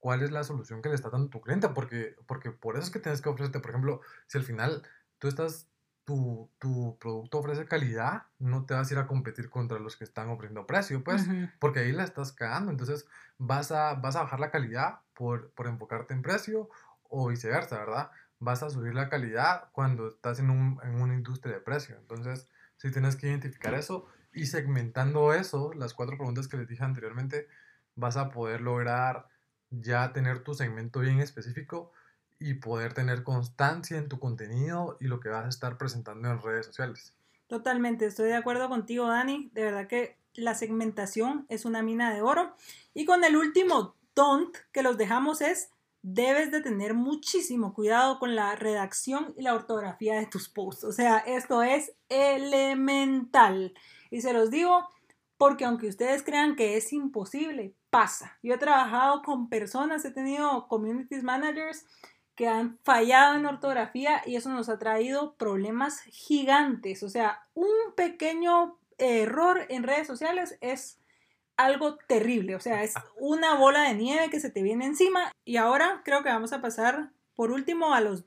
cuál 0.00 0.22
es 0.22 0.30
la 0.30 0.44
solución 0.44 0.82
que 0.82 0.88
le 0.88 0.94
está 0.94 1.10
dando 1.10 1.28
tu 1.28 1.40
cliente, 1.40 1.68
porque, 1.68 2.16
porque 2.26 2.50
por 2.50 2.76
eso 2.76 2.84
es 2.84 2.90
que 2.90 3.00
tienes 3.00 3.22
que 3.22 3.28
ofrecerte, 3.28 3.60
por 3.60 3.70
ejemplo, 3.70 4.00
si 4.26 4.38
al 4.38 4.44
final 4.44 4.82
tú 5.18 5.28
estás 5.28 5.68
tu, 6.04 6.50
tu, 6.58 6.96
producto 6.98 7.38
ofrece 7.38 7.66
calidad, 7.66 8.22
no 8.38 8.64
te 8.64 8.72
vas 8.72 8.90
a 8.90 8.94
ir 8.94 8.98
a 8.98 9.06
competir 9.06 9.50
contra 9.50 9.78
los 9.78 9.94
que 9.94 10.04
están 10.04 10.30
ofreciendo 10.30 10.66
precio, 10.66 11.04
pues, 11.04 11.26
porque 11.58 11.80
ahí 11.80 11.92
la 11.92 12.04
estás 12.04 12.32
cagando. 12.32 12.70
Entonces, 12.70 13.06
vas 13.36 13.72
a, 13.72 13.92
vas 13.92 14.16
a 14.16 14.22
bajar 14.22 14.40
la 14.40 14.50
calidad 14.50 15.00
por, 15.12 15.50
por 15.50 15.66
enfocarte 15.66 16.14
en 16.14 16.22
precio 16.22 16.70
o 17.10 17.28
viceversa, 17.28 17.78
¿verdad? 17.78 18.10
Vas 18.38 18.62
a 18.62 18.70
subir 18.70 18.94
la 18.94 19.10
calidad 19.10 19.68
cuando 19.72 20.08
estás 20.08 20.38
en, 20.38 20.48
un, 20.48 20.80
en 20.82 20.94
una 20.94 21.12
industria 21.12 21.56
de 21.56 21.60
precio. 21.60 21.96
Entonces, 21.98 22.48
si 22.78 22.90
tienes 22.90 23.16
que 23.16 23.28
identificar 23.28 23.74
eso 23.74 24.06
y 24.32 24.46
segmentando 24.46 25.34
eso, 25.34 25.72
las 25.74 25.94
cuatro 25.94 26.16
preguntas 26.16 26.48
que 26.48 26.56
les 26.56 26.68
dije 26.68 26.84
anteriormente, 26.84 27.48
vas 27.94 28.16
a 28.16 28.30
poder 28.30 28.60
lograr 28.60 29.28
ya 29.70 30.12
tener 30.12 30.42
tu 30.42 30.54
segmento 30.54 31.00
bien 31.00 31.20
específico 31.20 31.92
y 32.38 32.54
poder 32.54 32.94
tener 32.94 33.24
constancia 33.24 33.98
en 33.98 34.08
tu 34.08 34.18
contenido 34.18 34.96
y 35.00 35.06
lo 35.06 35.20
que 35.20 35.28
vas 35.28 35.44
a 35.44 35.48
estar 35.48 35.76
presentando 35.76 36.30
en 36.30 36.40
redes 36.40 36.66
sociales. 36.66 37.14
Totalmente, 37.48 38.06
estoy 38.06 38.28
de 38.28 38.36
acuerdo 38.36 38.68
contigo, 38.68 39.08
Dani. 39.08 39.50
De 39.52 39.64
verdad 39.64 39.88
que 39.88 40.16
la 40.34 40.54
segmentación 40.54 41.46
es 41.48 41.64
una 41.64 41.82
mina 41.82 42.14
de 42.14 42.22
oro. 42.22 42.54
Y 42.94 43.04
con 43.04 43.24
el 43.24 43.36
último 43.36 43.96
don't 44.14 44.56
que 44.72 44.82
los 44.82 44.96
dejamos 44.96 45.40
es, 45.40 45.70
debes 46.02 46.50
de 46.50 46.60
tener 46.60 46.94
muchísimo 46.94 47.74
cuidado 47.74 48.18
con 48.18 48.34
la 48.34 48.54
redacción 48.54 49.34
y 49.36 49.42
la 49.42 49.54
ortografía 49.54 50.18
de 50.18 50.26
tus 50.26 50.48
posts. 50.48 50.84
O 50.84 50.92
sea, 50.92 51.18
esto 51.18 51.62
es 51.62 51.92
elemental. 52.08 53.74
Y 54.10 54.20
se 54.20 54.32
los 54.32 54.50
digo 54.50 54.88
porque 55.36 55.64
aunque 55.64 55.88
ustedes 55.88 56.22
crean 56.22 56.56
que 56.56 56.76
es 56.76 56.92
imposible, 56.92 57.74
pasa. 57.90 58.38
Yo 58.42 58.54
he 58.54 58.58
trabajado 58.58 59.22
con 59.22 59.48
personas, 59.48 60.04
he 60.04 60.10
tenido 60.10 60.66
communities 60.68 61.22
managers 61.22 61.86
que 62.34 62.48
han 62.48 62.78
fallado 62.84 63.36
en 63.36 63.46
ortografía 63.46 64.22
y 64.26 64.36
eso 64.36 64.50
nos 64.50 64.68
ha 64.68 64.78
traído 64.78 65.34
problemas 65.34 66.02
gigantes. 66.02 67.02
O 67.02 67.08
sea, 67.08 67.40
un 67.54 67.94
pequeño 67.96 68.78
error 68.98 69.66
en 69.68 69.82
redes 69.82 70.06
sociales 70.06 70.56
es 70.60 71.00
algo 71.58 71.96
terrible. 71.96 72.56
O 72.56 72.60
sea, 72.60 72.82
es 72.82 72.94
una 73.18 73.54
bola 73.56 73.82
de 73.82 73.94
nieve 73.94 74.30
que 74.30 74.40
se 74.40 74.50
te 74.50 74.62
viene 74.62 74.86
encima. 74.86 75.30
Y 75.44 75.58
ahora 75.58 76.00
creo 76.04 76.22
que 76.22 76.30
vamos 76.30 76.54
a 76.54 76.62
pasar 76.62 77.10
por 77.34 77.50
último 77.50 77.92
a 77.92 78.00
los 78.00 78.24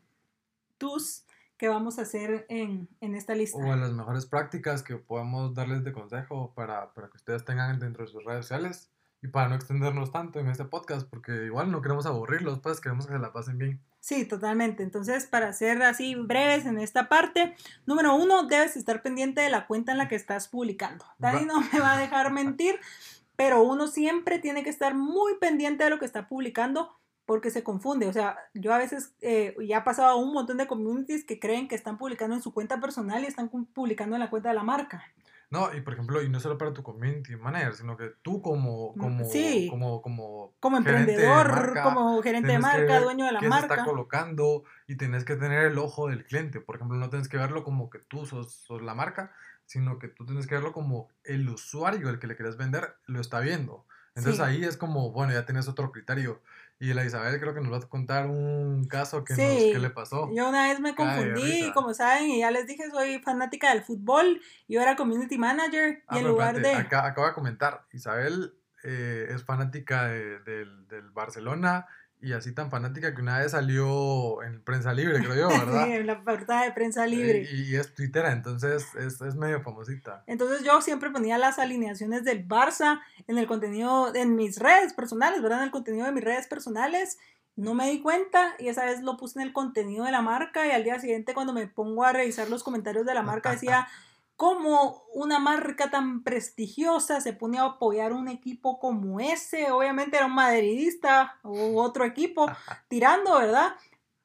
tus 0.78 1.26
que 1.58 1.68
vamos 1.68 2.00
a 2.00 2.04
hacer 2.04 2.46
en, 2.50 2.90
esta 3.02 3.34
lista. 3.34 3.58
O 3.58 3.72
a 3.72 3.76
las 3.76 3.92
mejores 3.92 4.26
prácticas 4.26 4.84
que 4.84 4.98
podemos 4.98 5.54
darles 5.54 5.84
de 5.84 5.94
consejo 5.94 6.54
para, 6.56 6.94
para 6.94 7.10
que 7.10 7.18
ustedes 7.18 7.46
tengan 7.46 7.80
dentro 7.80 8.04
de 8.04 8.12
sus 8.12 8.24
redes 8.24 8.46
sociales 8.46 8.92
y 9.24 9.28
para 9.28 9.48
no 9.48 9.56
extendernos 9.56 10.12
tanto 10.12 10.40
en 10.40 10.48
este 10.48 10.66
podcast, 10.66 11.08
porque 11.08 11.46
igual 11.46 11.72
no 11.72 11.82
queremos 11.82 12.08
aburrirlos, 12.08 12.60
pues 12.60 12.82
queremos 12.82 13.06
que 13.06 13.14
se 13.14 13.20
la 13.20 13.32
pasen 13.32 13.60
bien. 13.60 13.80
Sí, 14.00 14.26
totalmente. 14.26 14.82
Entonces, 14.82 15.28
para 15.28 15.54
ser 15.54 15.84
así 15.84 16.16
breves 16.16 16.66
en 16.66 16.80
esta 16.80 17.08
parte, 17.08 17.56
número 17.86 18.16
uno, 18.16 18.48
debes 18.48 18.76
estar 18.76 19.04
pendiente 19.04 19.42
de 19.42 19.50
la 19.50 19.68
cuenta 19.68 19.92
en 19.92 20.00
la 20.00 20.08
que 20.08 20.16
estás 20.16 20.48
publicando. 20.48 21.06
Dani 21.20 21.46
no 21.46 21.62
me 21.62 21.80
va 21.80 21.94
a 21.94 22.00
dejar 22.00 22.32
mentir, 22.34 22.80
pero 23.42 23.64
uno 23.64 23.88
siempre 23.88 24.38
tiene 24.38 24.64
que 24.64 24.70
estar 24.70 24.94
muy 24.94 25.34
pendiente 25.40 25.84
de 25.84 25.90
lo 25.90 25.98
que 25.98 26.06
está 26.06 26.28
publicando 26.28 26.96
porque 27.26 27.50
se 27.50 27.64
confunde. 27.64 28.08
O 28.08 28.14
sea, 28.14 28.38
yo 28.54 28.72
a 28.72 28.78
veces 28.78 29.16
eh, 29.20 29.56
ya 29.68 29.78
ha 29.78 29.84
pasado 29.84 30.10
a 30.10 30.16
un 30.16 30.32
montón 30.32 30.58
de 30.58 30.68
communities 30.68 31.26
que 31.26 31.40
creen 31.40 31.68
que 31.68 31.74
están 31.74 31.98
publicando 31.98 32.36
en 32.36 32.44
su 32.44 32.54
cuenta 32.54 32.80
personal 32.80 33.24
y 33.24 33.26
están 33.26 33.50
publicando 33.50 34.16
en 34.16 34.20
la 34.20 34.30
cuenta 34.30 34.50
de 34.50 34.56
la 34.56 34.62
marca. 34.62 35.04
No, 35.50 35.74
y 35.76 35.82
por 35.82 35.94
ejemplo, 35.94 36.22
y 36.22 36.30
no 36.30 36.40
solo 36.40 36.60
para 36.60 36.72
tu 36.72 36.84
community 36.84 37.36
manager, 37.36 37.74
sino 37.74 37.98
que 37.98 38.12
tú 38.22 38.44
como, 38.44 38.94
mm, 38.96 39.00
como, 39.00 39.30
como, 39.72 40.02
como, 40.04 40.54
como 40.60 40.78
emprendedor, 40.78 41.74
como 41.82 42.22
gerente 42.22 42.52
de 42.52 42.60
marca, 42.60 43.00
dueño 43.00 43.26
de 43.26 43.32
la 43.32 43.42
marca. 43.42 43.68
Se 43.68 43.74
está 43.74 43.86
colocando 43.86 44.66
y 44.88 44.98
tienes 44.98 45.26
que 45.26 45.36
tener 45.36 45.66
el 45.66 45.80
ojo 45.80 46.10
del 46.10 46.26
cliente. 46.26 46.62
Por 46.62 46.76
ejemplo, 46.76 46.96
no 46.98 47.10
tienes 47.10 47.28
que 47.28 47.38
verlo 47.38 47.64
como 47.64 47.90
que 47.90 47.98
tú 47.98 48.28
sos, 48.28 48.54
sos 48.54 48.84
la 48.84 48.94
marca, 48.94 49.34
sino 49.72 50.00
que 50.00 50.10
tú 50.10 50.26
tienes 50.26 50.48
que 50.48 50.56
verlo 50.56 50.74
como 50.74 51.08
el 51.24 51.48
usuario, 51.48 52.10
el 52.10 52.20
que 52.20 52.28
le 52.28 52.36
quieres 52.36 52.58
vender, 52.58 52.94
lo 53.06 53.22
está 53.22 53.40
viendo. 53.40 53.86
Entonces 54.16 54.42
ahí 54.42 54.66
es 54.66 54.76
como, 54.76 55.14
bueno, 55.14 55.32
ya 55.32 55.46
tienes 55.46 55.70
otro 55.70 55.94
criterio. 55.94 56.42
Y 56.78 56.94
la 56.94 57.06
Isabel 57.06 57.40
creo 57.40 57.54
que 57.54 57.62
nos 57.62 57.72
va 57.72 57.78
a 57.78 57.88
contar 57.88 58.28
un 58.28 58.84
caso 58.84 59.24
que, 59.24 59.34
le 59.34 59.90
pasó. 59.92 60.30
Yo 60.36 60.50
una 60.50 60.68
vez 60.68 60.82
me 60.82 60.94
confundí, 60.94 61.72
como 61.74 61.94
saben, 61.94 62.32
y 62.32 62.40
ya 62.40 62.52
les 62.52 62.68
dije, 62.68 62.92
soy 62.92 63.20
fanática 63.20 63.74
del 63.74 63.82
fútbol. 63.82 64.42
Yo 64.68 64.82
era 64.82 64.98
community 64.98 65.38
manager 65.38 66.04
y 66.12 66.16
ah, 66.18 66.20
en 66.20 66.28
lugar 66.28 66.60
de... 66.60 66.74
Acá, 66.74 67.06
acabo 67.06 67.28
de 67.28 67.34
comentar, 67.34 67.86
Isabel 67.94 68.54
eh, 68.84 69.28
es 69.30 69.42
fanática 69.46 70.08
del, 70.08 70.86
del 70.90 71.12
Barcelona 71.12 71.88
y 72.22 72.34
así 72.34 72.54
tan 72.54 72.70
fanática 72.70 73.16
que 73.16 73.22
una 73.22 73.40
vez 73.40 73.52
salió 73.52 74.44
en 74.44 74.64
prensa 74.64 74.94
libre, 74.94 75.20
creo 75.20 75.36
yo, 75.36 75.48
¿verdad? 75.66 75.86
sí, 75.86 75.92
en 75.94 76.08
la 76.08 76.24
portada 76.24 76.64
de 76.64 76.72
prensa 76.72 77.08
libre. 77.08 77.48
Y, 77.52 77.76
es 77.76 77.94
twittera, 77.94 78.32
entonces 78.32 78.86
es, 78.96 79.22
es, 79.22 79.36
medio 79.36 79.62
famosita. 79.62 80.24
Entonces 80.28 80.64
yo 80.64 80.82
siempre 80.82 81.10
ponía 81.10 81.38
las 81.38 81.60
alineaciones 81.60 82.24
del 82.24 82.48
Barça 82.48 83.02
en 83.28 83.38
el 83.38 83.48
contenido, 83.48 84.14
en 84.14 84.36
mis 84.36 84.60
redes 84.60 84.94
personales, 84.94 85.42
¿verdad? 85.42 85.60
En 85.60 85.66
el 85.66 85.72
contenido 85.72 86.06
de 86.06 86.12
mis 86.12 86.24
redes 86.24 86.48
personales. 86.48 87.18
No 87.58 87.74
me 87.74 87.90
di 87.90 88.02
cuenta 88.02 88.56
y 88.60 88.70
esa 88.70 88.86
vez 88.86 89.02
lo 89.02 89.18
puse 89.18 89.40
en 89.40 89.46
el 89.46 89.54
contenido 89.54 90.06
de 90.06 90.12
la 90.12 90.22
marca 90.22 90.66
y 90.66 90.72
al 90.72 90.86
día 90.86 91.00
siguiente 91.00 91.34
cuando 91.34 91.52
me 91.52 91.68
pongo 91.68 92.06
a 92.06 92.14
revisar 92.14 92.50
los 92.50 92.64
comentarios 92.64 93.06
de 93.06 93.14
la 93.14 93.24
marca 93.24 93.52
decía 93.52 93.90
cómo 94.42 95.04
una 95.14 95.38
marca 95.38 95.92
tan 95.92 96.24
prestigiosa 96.24 97.22
se 97.22 97.32
pone 97.32 97.60
a 97.60 97.66
apoyar 97.66 98.12
un 98.12 98.28
equipo 98.28 98.80
como 98.80 99.20
ese. 99.20 99.70
Obviamente 99.70 100.18
era 100.18 100.26
un 100.26 100.34
madridista 100.34 101.38
u 101.44 101.78
otro 101.78 102.06
equipo 102.06 102.48
tirando, 102.88 103.38
¿verdad? 103.38 103.76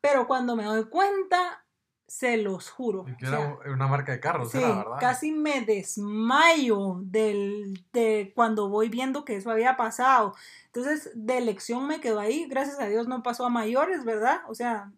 Pero 0.00 0.26
cuando 0.26 0.56
me 0.56 0.64
doy 0.64 0.88
cuenta, 0.88 1.66
se 2.06 2.38
los 2.38 2.70
juro. 2.70 3.04
que 3.04 3.26
era 3.26 3.58
una 3.70 3.88
marca 3.88 4.12
de 4.12 4.20
carros, 4.20 4.52
sí, 4.52 4.56
¿verdad? 4.56 4.96
Casi 4.98 5.32
me 5.32 5.60
desmayo 5.60 6.98
del, 7.02 7.84
de 7.92 8.32
cuando 8.34 8.70
voy 8.70 8.88
viendo 8.88 9.22
que 9.22 9.36
eso 9.36 9.50
había 9.50 9.76
pasado. 9.76 10.34
Entonces, 10.64 11.10
de 11.14 11.36
elección 11.36 11.86
me 11.86 12.00
quedó 12.00 12.20
ahí. 12.20 12.46
Gracias 12.48 12.80
a 12.80 12.86
Dios 12.86 13.06
no 13.06 13.22
pasó 13.22 13.44
a 13.44 13.50
mayores, 13.50 14.02
¿verdad? 14.06 14.40
O 14.48 14.54
sea, 14.54 14.90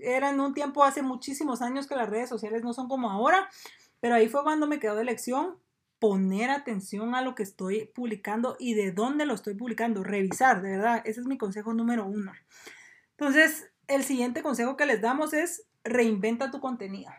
era 0.00 0.30
en 0.30 0.40
un 0.40 0.54
tiempo 0.54 0.82
hace 0.82 1.02
muchísimos 1.02 1.62
años 1.62 1.86
que 1.86 1.94
las 1.94 2.10
redes 2.10 2.28
sociales 2.28 2.64
no 2.64 2.72
son 2.72 2.88
como 2.88 3.12
ahora. 3.12 3.48
Pero 4.00 4.14
ahí 4.14 4.28
fue 4.28 4.42
cuando 4.42 4.66
me 4.66 4.78
quedó 4.78 4.94
de 4.96 5.04
lección 5.04 5.58
poner 5.98 6.50
atención 6.50 7.14
a 7.14 7.22
lo 7.22 7.34
que 7.34 7.42
estoy 7.42 7.90
publicando 7.94 8.56
y 8.58 8.74
de 8.74 8.92
dónde 8.92 9.26
lo 9.26 9.34
estoy 9.34 9.54
publicando, 9.54 10.04
revisar, 10.04 10.62
de 10.62 10.76
verdad, 10.76 11.02
ese 11.04 11.20
es 11.20 11.26
mi 11.26 11.38
consejo 11.38 11.72
número 11.72 12.06
uno. 12.06 12.32
Entonces, 13.12 13.70
el 13.88 14.04
siguiente 14.04 14.42
consejo 14.42 14.76
que 14.76 14.86
les 14.86 15.00
damos 15.00 15.32
es 15.32 15.66
reinventa 15.84 16.50
tu 16.50 16.60
contenido. 16.60 17.10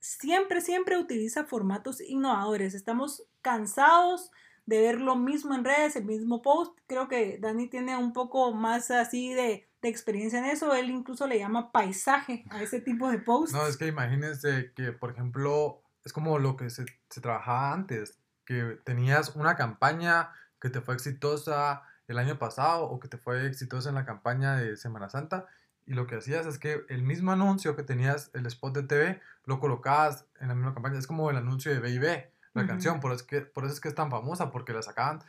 Siempre, 0.00 0.60
siempre 0.60 0.98
utiliza 0.98 1.44
formatos 1.44 2.00
innovadores. 2.00 2.74
Estamos 2.74 3.24
cansados 3.42 4.30
de 4.64 4.80
ver 4.80 5.00
lo 5.00 5.16
mismo 5.16 5.54
en 5.54 5.64
redes, 5.64 5.96
el 5.96 6.04
mismo 6.04 6.42
post. 6.42 6.78
Creo 6.86 7.08
que 7.08 7.38
Dani 7.38 7.68
tiene 7.68 7.96
un 7.96 8.12
poco 8.12 8.52
más 8.52 8.90
así 8.90 9.32
de, 9.34 9.68
de 9.82 9.88
experiencia 9.88 10.38
en 10.38 10.46
eso. 10.46 10.74
Él 10.74 10.90
incluso 10.90 11.26
le 11.26 11.38
llama 11.38 11.72
paisaje 11.72 12.44
a 12.50 12.62
ese 12.62 12.80
tipo 12.80 13.10
de 13.10 13.18
post. 13.18 13.52
No, 13.52 13.66
es 13.66 13.76
que 13.76 13.86
imagínense 13.86 14.72
que, 14.74 14.92
por 14.92 15.10
ejemplo, 15.12 15.82
es 16.06 16.12
como 16.12 16.38
lo 16.38 16.56
que 16.56 16.70
se, 16.70 16.86
se 17.10 17.20
trabajaba 17.20 17.72
antes, 17.72 18.18
que 18.44 18.78
tenías 18.84 19.34
una 19.34 19.56
campaña 19.56 20.30
que 20.60 20.70
te 20.70 20.80
fue 20.80 20.94
exitosa 20.94 21.82
el 22.06 22.18
año 22.18 22.38
pasado 22.38 22.84
o 22.84 23.00
que 23.00 23.08
te 23.08 23.18
fue 23.18 23.46
exitosa 23.46 23.88
en 23.88 23.96
la 23.96 24.06
campaña 24.06 24.56
de 24.56 24.76
Semana 24.76 25.08
Santa 25.08 25.46
y 25.86 25.94
lo 25.94 26.06
que 26.06 26.16
hacías 26.16 26.46
es 26.46 26.58
que 26.58 26.84
el 26.88 27.02
mismo 27.02 27.32
anuncio 27.32 27.76
que 27.76 27.84
tenías, 27.84 28.30
el 28.34 28.44
spot 28.46 28.74
de 28.74 28.82
TV, 28.82 29.20
lo 29.44 29.60
colocabas 29.60 30.26
en 30.40 30.48
la 30.48 30.54
misma 30.54 30.74
campaña. 30.74 30.98
Es 30.98 31.06
como 31.06 31.30
el 31.30 31.36
anuncio 31.36 31.72
de 31.72 31.78
B&B, 31.78 32.32
la 32.54 32.66
canción, 32.66 33.00
por 33.00 33.12
eso, 33.12 33.22
es 33.22 33.26
que, 33.26 33.40
por 33.42 33.64
eso 33.64 33.74
es 33.74 33.80
que 33.80 33.88
es 33.88 33.94
tan 33.94 34.10
famosa, 34.10 34.50
porque 34.50 34.72
la 34.72 34.82
sacaban 34.82 35.22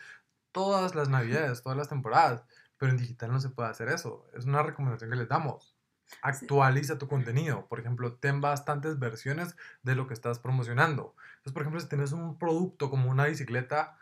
todas 0.51 0.95
las 0.95 1.09
navidades, 1.09 1.61
todas 1.61 1.77
las 1.77 1.89
temporadas, 1.89 2.43
pero 2.77 2.91
en 2.91 2.97
digital 2.97 3.31
no 3.31 3.39
se 3.39 3.49
puede 3.49 3.69
hacer 3.69 3.89
eso. 3.89 4.25
Es 4.33 4.45
una 4.45 4.63
recomendación 4.63 5.09
que 5.09 5.17
les 5.17 5.27
damos. 5.27 5.76
Actualiza 6.21 6.97
tu 6.97 7.07
contenido. 7.07 7.67
Por 7.67 7.79
ejemplo, 7.79 8.13
ten 8.13 8.41
bastantes 8.41 8.99
versiones 8.99 9.55
de 9.83 9.95
lo 9.95 10.07
que 10.07 10.13
estás 10.13 10.39
promocionando. 10.39 11.15
Entonces, 11.37 11.53
por 11.53 11.61
ejemplo, 11.63 11.79
si 11.79 11.89
tienes 11.89 12.11
un 12.11 12.37
producto 12.37 12.89
como 12.89 13.09
una 13.09 13.25
bicicleta 13.25 13.97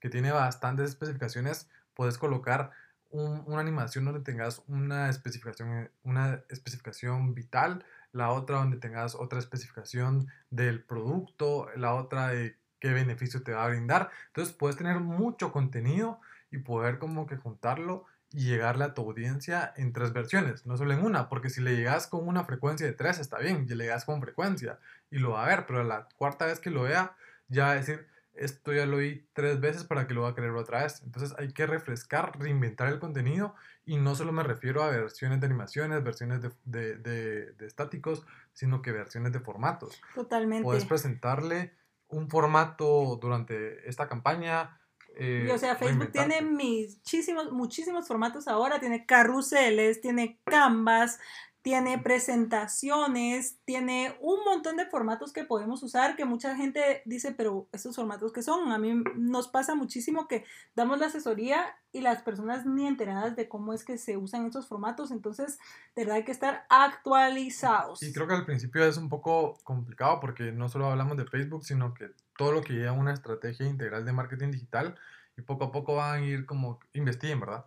que 0.00 0.10
tiene 0.10 0.32
bastantes 0.32 0.90
especificaciones, 0.90 1.68
puedes 1.94 2.18
colocar 2.18 2.72
una 3.10 3.60
animación 3.60 4.04
donde 4.04 4.20
tengas 4.20 4.62
una 4.66 5.08
especificación, 5.08 5.90
una 6.02 6.42
especificación 6.48 7.34
vital, 7.34 7.84
la 8.12 8.30
otra 8.30 8.58
donde 8.58 8.76
tengas 8.76 9.14
otra 9.14 9.38
especificación 9.38 10.28
del 10.50 10.82
producto, 10.82 11.68
la 11.76 11.94
otra 11.94 12.28
de 12.28 12.56
qué 12.78 12.92
beneficio 12.92 13.42
te 13.42 13.52
va 13.52 13.64
a 13.64 13.68
brindar. 13.68 14.10
Entonces 14.28 14.54
puedes 14.54 14.76
tener 14.76 15.00
mucho 15.00 15.52
contenido 15.52 16.20
y 16.50 16.58
poder 16.58 16.98
como 16.98 17.26
que 17.26 17.36
juntarlo 17.36 18.04
y 18.36 18.44
llegarle 18.44 18.84
a 18.84 18.92
tu 18.92 19.00
audiencia 19.00 19.72
en 19.78 19.94
tres 19.94 20.12
versiones, 20.12 20.66
no 20.66 20.76
solo 20.76 20.92
en 20.92 21.02
una, 21.02 21.30
porque 21.30 21.48
si 21.48 21.62
le 21.62 21.74
llegas 21.74 22.06
con 22.06 22.28
una 22.28 22.44
frecuencia 22.44 22.86
de 22.86 22.92
tres 22.92 23.18
está 23.18 23.38
bien, 23.38 23.66
y 23.66 23.74
le 23.74 23.84
llegas 23.84 24.04
con 24.04 24.20
frecuencia 24.20 24.78
y 25.10 25.16
lo 25.20 25.30
va 25.30 25.46
a 25.46 25.48
ver, 25.48 25.64
pero 25.64 25.82
la 25.82 26.06
cuarta 26.18 26.44
vez 26.44 26.60
que 26.60 26.68
lo 26.68 26.82
vea 26.82 27.16
ya 27.48 27.64
va 27.64 27.70
a 27.70 27.76
decir, 27.76 28.06
esto 28.34 28.74
ya 28.74 28.84
lo 28.84 28.98
oí 28.98 29.26
tres 29.32 29.58
veces 29.58 29.84
para 29.84 30.06
que 30.06 30.12
lo 30.12 30.20
va 30.20 30.28
a 30.28 30.34
querer 30.34 30.50
otra 30.50 30.82
vez. 30.82 31.00
Entonces 31.02 31.34
hay 31.38 31.54
que 31.54 31.66
refrescar, 31.66 32.38
reinventar 32.38 32.88
el 32.88 32.98
contenido 32.98 33.54
y 33.86 33.96
no 33.96 34.14
solo 34.14 34.32
me 34.32 34.42
refiero 34.42 34.82
a 34.82 34.90
versiones 34.90 35.40
de 35.40 35.46
animaciones, 35.46 36.04
versiones 36.04 36.42
de, 36.42 36.50
de, 36.64 37.52
de, 37.52 37.66
estáticos, 37.66 38.26
sino 38.52 38.82
que 38.82 38.92
versiones 38.92 39.32
de 39.32 39.40
formatos. 39.40 39.98
Totalmente. 40.14 40.62
Puedes 40.62 40.84
presentarle 40.84 41.72
un 42.08 42.28
formato 42.28 43.18
durante 43.18 43.88
esta 43.88 44.08
campaña. 44.08 44.78
Eh, 45.18 45.46
y, 45.48 45.50
o 45.50 45.58
sea, 45.58 45.76
Facebook 45.76 46.12
tiene 46.12 46.42
muchísimos, 46.42 47.50
muchísimos 47.50 48.06
formatos 48.06 48.48
ahora, 48.48 48.78
tiene 48.78 49.06
carruseles, 49.06 50.02
tiene 50.02 50.38
canvas, 50.44 51.18
tiene 51.66 51.98
presentaciones, 51.98 53.58
tiene 53.64 54.16
un 54.20 54.44
montón 54.44 54.76
de 54.76 54.86
formatos 54.86 55.32
que 55.32 55.42
podemos 55.42 55.82
usar 55.82 56.14
que 56.14 56.24
mucha 56.24 56.54
gente 56.54 57.02
dice, 57.06 57.32
pero 57.32 57.66
esos 57.72 57.96
formatos 57.96 58.32
que 58.32 58.40
son, 58.40 58.70
a 58.70 58.78
mí 58.78 59.02
nos 59.16 59.48
pasa 59.48 59.74
muchísimo 59.74 60.28
que 60.28 60.44
damos 60.76 61.00
la 61.00 61.06
asesoría 61.06 61.76
y 61.90 62.02
las 62.02 62.22
personas 62.22 62.66
ni 62.66 62.86
enteradas 62.86 63.34
de 63.34 63.48
cómo 63.48 63.72
es 63.72 63.82
que 63.82 63.98
se 63.98 64.16
usan 64.16 64.46
esos 64.46 64.68
formatos, 64.68 65.10
entonces 65.10 65.58
de 65.96 66.02
verdad 66.02 66.18
hay 66.18 66.24
que 66.24 66.30
estar 66.30 66.66
actualizados. 66.68 68.00
Y 68.00 68.12
creo 68.12 68.28
que 68.28 68.34
al 68.34 68.46
principio 68.46 68.84
es 68.84 68.96
un 68.96 69.08
poco 69.08 69.58
complicado 69.64 70.20
porque 70.20 70.52
no 70.52 70.68
solo 70.68 70.88
hablamos 70.88 71.16
de 71.16 71.26
Facebook, 71.26 71.64
sino 71.64 71.94
que 71.94 72.12
todo 72.38 72.52
lo 72.52 72.62
que 72.62 72.74
lleva 72.74 72.92
una 72.92 73.12
estrategia 73.12 73.66
integral 73.66 74.04
de 74.04 74.12
marketing 74.12 74.52
digital 74.52 74.94
y 75.36 75.42
poco 75.42 75.64
a 75.64 75.72
poco 75.72 75.96
van 75.96 76.22
a 76.22 76.24
ir 76.24 76.46
como 76.46 76.78
investiguen, 76.92 77.40
¿verdad? 77.40 77.64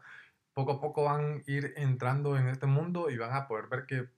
Poco 0.60 0.74
a 0.74 0.82
poco 0.82 1.04
van 1.06 1.42
a 1.48 1.52
ir 1.52 1.74
entrando 1.78 2.38
en 2.38 2.48
este 2.48 2.66
mundo 2.66 3.10
y 3.10 3.18
van 3.18 3.34
a 3.34 3.48
poder 3.48 3.68
ver 3.68 3.86
que 3.86 4.10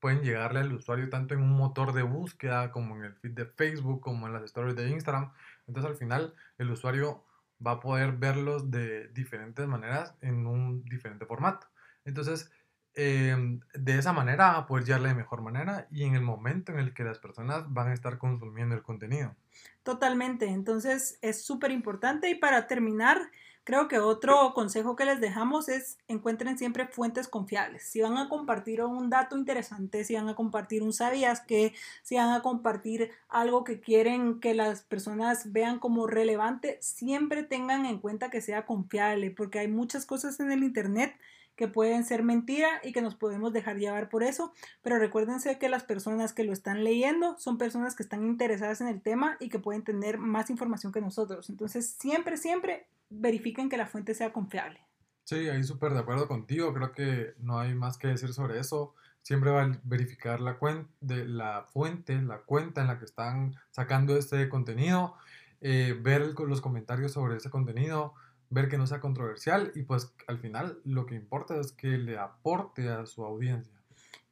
pueden 0.00 0.22
llegarle 0.22 0.60
al 0.60 0.72
usuario 0.72 1.10
tanto 1.10 1.34
en 1.34 1.42
un 1.42 1.52
motor 1.52 1.92
de 1.92 2.02
búsqueda 2.02 2.72
como 2.72 2.96
en 2.96 3.04
el 3.04 3.14
feed 3.16 3.32
de 3.32 3.44
Facebook, 3.44 4.00
como 4.00 4.26
en 4.26 4.32
las 4.32 4.42
stories 4.44 4.74
de 4.74 4.88
Instagram. 4.88 5.32
Entonces 5.66 5.90
al 5.90 5.96
final 5.98 6.34
el 6.56 6.70
usuario 6.70 7.24
va 7.64 7.72
a 7.72 7.80
poder 7.80 8.12
verlos 8.12 8.70
de 8.70 9.08
diferentes 9.08 9.66
maneras 9.68 10.14
en 10.22 10.46
un 10.46 10.82
diferente 10.84 11.26
formato. 11.26 11.66
Entonces, 12.06 12.50
em, 12.94 13.60
de 13.74 13.98
esa 13.98 14.14
manera 14.14 14.52
va 14.52 14.58
a 14.58 14.66
poder 14.66 14.84
llegarle 14.84 15.10
de 15.10 15.14
mejor 15.14 15.42
manera 15.42 15.86
y 15.90 16.04
en 16.04 16.14
el 16.14 16.22
momento 16.22 16.72
en 16.72 16.78
el 16.78 16.94
que 16.94 17.04
las 17.04 17.18
personas 17.18 17.70
van 17.72 17.88
a 17.88 17.94
estar 17.94 18.16
consumiendo 18.16 18.74
el 18.74 18.82
contenido. 18.82 19.36
Totalmente, 19.82 20.46
entonces 20.46 21.18
es 21.20 21.44
súper 21.44 21.70
importante 21.70 22.30
y 22.30 22.34
para 22.34 22.66
terminar, 22.66 23.18
Creo 23.64 23.86
que 23.86 24.00
otro 24.00 24.54
consejo 24.54 24.96
que 24.96 25.04
les 25.04 25.20
dejamos 25.20 25.68
es 25.68 25.98
encuentren 26.08 26.58
siempre 26.58 26.88
fuentes 26.88 27.28
confiables. 27.28 27.84
Si 27.84 28.00
van 28.00 28.18
a 28.18 28.28
compartir 28.28 28.82
un 28.82 29.08
dato 29.08 29.38
interesante, 29.38 30.02
si 30.02 30.16
van 30.16 30.28
a 30.28 30.34
compartir 30.34 30.82
un 30.82 30.92
sabías 30.92 31.40
que, 31.40 31.72
si 32.02 32.16
van 32.16 32.30
a 32.30 32.42
compartir 32.42 33.12
algo 33.28 33.62
que 33.62 33.78
quieren 33.78 34.40
que 34.40 34.54
las 34.54 34.82
personas 34.82 35.52
vean 35.52 35.78
como 35.78 36.08
relevante, 36.08 36.78
siempre 36.80 37.44
tengan 37.44 37.86
en 37.86 38.00
cuenta 38.00 38.30
que 38.30 38.40
sea 38.40 38.66
confiable, 38.66 39.30
porque 39.30 39.60
hay 39.60 39.68
muchas 39.68 40.06
cosas 40.06 40.40
en 40.40 40.50
el 40.50 40.64
Internet 40.64 41.14
que 41.54 41.68
pueden 41.68 42.04
ser 42.04 42.24
mentira 42.24 42.80
y 42.82 42.92
que 42.92 43.02
nos 43.02 43.14
podemos 43.14 43.52
dejar 43.52 43.76
llevar 43.76 44.08
por 44.08 44.24
eso, 44.24 44.52
pero 44.82 44.98
recuérdense 44.98 45.58
que 45.58 45.68
las 45.68 45.84
personas 45.84 46.32
que 46.32 46.42
lo 46.42 46.52
están 46.52 46.82
leyendo 46.82 47.38
son 47.38 47.58
personas 47.58 47.94
que 47.94 48.02
están 48.02 48.24
interesadas 48.26 48.80
en 48.80 48.88
el 48.88 49.00
tema 49.00 49.36
y 49.38 49.50
que 49.50 49.60
pueden 49.60 49.84
tener 49.84 50.18
más 50.18 50.50
información 50.50 50.92
que 50.92 51.00
nosotros. 51.00 51.50
Entonces, 51.50 51.94
siempre, 51.98 52.36
siempre 52.38 52.86
verifiquen 53.12 53.68
que 53.68 53.76
la 53.76 53.86
fuente 53.86 54.14
sea 54.14 54.32
confiable. 54.32 54.80
Sí, 55.24 55.48
ahí 55.48 55.62
súper 55.62 55.92
de 55.92 56.00
acuerdo 56.00 56.28
contigo. 56.28 56.74
Creo 56.74 56.92
que 56.92 57.34
no 57.38 57.58
hay 57.58 57.74
más 57.74 57.96
que 57.98 58.08
decir 58.08 58.32
sobre 58.32 58.58
eso. 58.58 58.94
Siempre 59.22 59.50
va 59.50 59.62
a 59.62 59.80
verificar 59.84 60.40
la, 60.40 60.58
de 61.00 61.24
la 61.26 61.66
fuente, 61.72 62.20
la 62.20 62.38
cuenta 62.38 62.80
en 62.80 62.88
la 62.88 62.98
que 62.98 63.04
están 63.04 63.54
sacando 63.70 64.16
este 64.16 64.48
contenido, 64.48 65.14
eh, 65.60 65.96
ver 66.00 66.34
los 66.38 66.60
comentarios 66.60 67.12
sobre 67.12 67.36
ese 67.36 67.48
contenido, 67.48 68.14
ver 68.50 68.68
que 68.68 68.78
no 68.78 68.86
sea 68.86 69.00
controversial 69.00 69.72
y 69.74 69.82
pues 69.82 70.12
al 70.26 70.38
final 70.38 70.80
lo 70.84 71.06
que 71.06 71.14
importa 71.14 71.58
es 71.58 71.72
que 71.72 71.98
le 71.98 72.18
aporte 72.18 72.88
a 72.88 73.06
su 73.06 73.24
audiencia. 73.24 73.72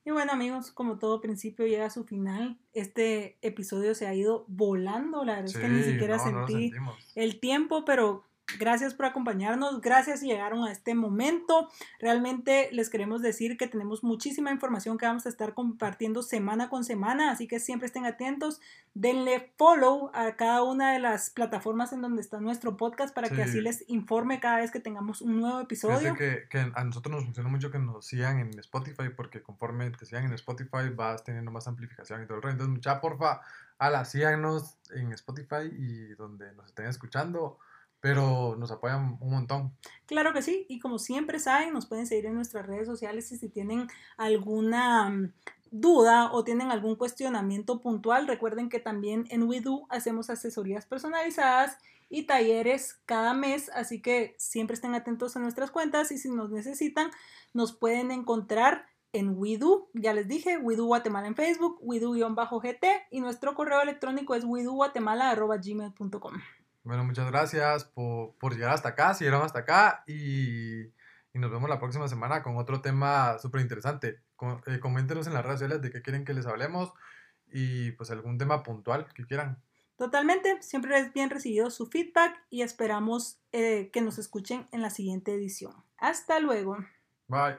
Y 0.05 0.11
bueno 0.11 0.33
amigos, 0.33 0.73
como 0.73 0.99
todo 0.99 1.21
principio 1.21 1.67
llega 1.67 1.87
a 1.87 1.91
su 1.91 2.05
final, 2.05 2.59
este 2.73 3.39
episodio 3.43 3.95
se 3.95 4.07
ha 4.07 4.15
ido 4.15 4.45
volando, 4.49 5.25
la 5.25 5.37
verdad 5.37 5.51
es 5.51 5.59
que 5.59 5.69
ni 5.69 5.83
siquiera 5.83 6.19
sentí 6.19 6.73
el 7.15 7.39
tiempo, 7.39 7.85
pero 7.85 8.25
Gracias 8.59 8.95
por 8.95 9.07
acompañarnos, 9.07 9.81
gracias 9.81 10.21
si 10.21 10.27
llegaron 10.27 10.65
a 10.65 10.73
este 10.73 10.95
momento. 10.95 11.69
Realmente 11.99 12.69
les 12.73 12.91
queremos 12.91 13.23
decir 13.23 13.57
que 13.57 13.69
tenemos 13.69 14.03
muchísima 14.03 14.51
información 14.51 14.99
que 14.99 15.07
vamos 15.07 15.27
a 15.27 15.29
estar 15.29 15.55
compartiendo 15.55 16.23
semana 16.23 16.69
con 16.69 16.85
semana, 16.85 17.31
así 17.31 17.47
que 17.47 17.61
siempre 17.61 17.87
estén 17.87 18.07
atentos. 18.07 18.61
Denle 18.95 19.53
follow 19.57 20.11
a 20.15 20.35
cada 20.35 20.63
una 20.65 20.93
de 20.93 20.99
las 20.99 21.31
plataformas 21.31 21.93
en 21.93 22.03
donde 22.03 22.23
está 22.23 22.41
nuestro 22.41 22.77
podcast 22.77 23.15
para 23.15 23.29
que 23.29 23.43
así 23.43 23.61
les 23.61 23.85
informe 23.89 24.41
cada 24.41 24.59
vez 24.59 24.71
que 24.71 24.81
tengamos 24.81 25.23
un 25.23 25.41
nuevo 25.41 25.61
episodio. 25.61 26.15
Que, 26.15 26.47
que 26.51 26.73
a 26.75 26.85
nosotros 26.85 27.15
nos 27.15 27.25
funciona 27.25 27.49
mucho 27.49 27.71
que 27.71 27.79
nos 27.79 28.07
sigan 28.07 28.41
en 28.41 28.59
Spotify 28.59 29.11
porque 29.15 29.43
conforme 29.43 29.91
te 29.91 30.07
sigan 30.07 30.25
en 30.25 30.33
Spotify 30.33 30.89
vas 30.95 31.25
teniendo 31.25 31.51
más 31.51 31.69
amplificación 31.69 32.23
y 32.23 32.27
todo 32.27 32.37
el 32.39 32.43
resto. 32.43 32.65
Entonces, 32.65 32.75
mucha 32.75 33.01
porfa, 33.01 33.41
ala, 33.79 34.05
síganos 34.05 34.77
en 34.91 35.13
Spotify 35.13 35.71
y 35.71 36.15
donde 36.15 36.53
nos 36.55 36.67
estén 36.67 36.87
escuchando 36.87 37.59
pero 38.01 38.57
nos 38.57 38.71
apoyan 38.71 39.19
un 39.21 39.31
montón. 39.31 39.73
Claro 40.07 40.33
que 40.33 40.43
sí, 40.43 40.67
y 40.69 40.79
como 40.79 40.99
siempre 40.99 41.39
saben, 41.39 41.73
nos 41.73 41.87
pueden 41.87 42.07
seguir 42.07 42.27
en 42.27 42.35
nuestras 42.35 42.67
redes 42.67 42.87
sociales 42.87 43.31
y 43.33 43.37
si 43.37 43.49
tienen 43.49 43.87
alguna 44.17 45.11
mm, 45.11 45.33
duda 45.71 46.33
o 46.33 46.43
tienen 46.43 46.71
algún 46.71 46.97
cuestionamiento 46.97 47.81
puntual, 47.81 48.27
recuerden 48.27 48.69
que 48.69 48.81
también 48.81 49.27
en 49.31 49.45
WeDo 49.45 49.87
hacemos 49.89 50.31
asesorías 50.31 50.87
personalizadas 50.87 51.79
y 52.09 52.25
talleres 52.25 53.01
cada 53.07 53.35
mes, 53.35 53.71
así 53.75 54.03
que 54.03 54.35
siempre 54.37 54.75
estén 54.75 54.95
atentos 54.95 55.37
a 55.37 55.41
nuestras 55.41 55.71
cuentas 55.71 56.11
y 56.11 56.19
si 56.19 56.29
nos 56.29 56.51
necesitan, 56.51 57.11
nos 57.53 57.73
pueden 57.73 58.11
encontrar 58.11 58.87
en 59.13 59.37
WeDo, 59.37 59.91
ya 59.95 60.13
les 60.13 60.27
dije, 60.29 60.57
WeDo 60.59 60.87
Guatemala 60.87 61.27
en 61.29 61.35
Facebook, 61.35 61.79
WeDo-GT 61.83 62.87
y 63.11 63.21
nuestro 63.21 63.55
correo 63.55 63.83
electrónico 63.83 64.35
es 64.35 64.45
gmail.com 64.45 66.35
bueno, 66.85 67.05
muchas 67.05 67.31
gracias 67.31 67.85
por, 67.85 68.35
por 68.37 68.55
llegar 68.55 68.73
hasta 68.73 68.91
acá, 68.91 69.15
si 69.15 69.25
llegaron 69.25 69.45
hasta 69.45 69.61
acá 69.61 70.03
y, 70.07 70.83
y, 70.85 71.39
nos 71.39 71.51
vemos 71.51 71.69
la 71.69 71.79
próxima 71.79 72.09
semana 72.09 72.43
con 72.43 72.57
otro 72.57 72.81
tema 72.81 73.39
súper 73.39 73.61
interesante. 73.61 74.21
Eh, 74.67 74.81
coméntenos 74.81 75.27
en 75.27 75.35
las 75.35 75.45
redes 75.45 75.61
sociales 75.61 75.83
de 75.83 75.91
qué 75.91 76.03
quieren 76.03 76.25
que 76.25 76.35
les 76.35 76.47
hablemos 76.47 76.93
y 77.53 77.93
pues 77.93 78.11
algún 78.11 78.39
tema 78.39 78.63
puntual 78.63 79.07
que 79.15 79.27
quieran. 79.27 79.63
Totalmente, 79.97 80.63
siempre 80.63 80.99
es 80.99 81.13
bien 81.13 81.29
recibido 81.29 81.71
su 81.71 81.87
feedback 81.87 82.35
y 82.49 82.63
esperamos 82.63 83.39
eh, 83.53 83.91
que 83.93 84.01
nos 84.01 84.19
escuchen 84.19 84.67
en 84.73 84.81
la 84.81 84.89
siguiente 84.89 85.35
edición. 85.35 85.75
Hasta 85.99 86.41
luego. 86.41 86.79
Bye. 87.29 87.59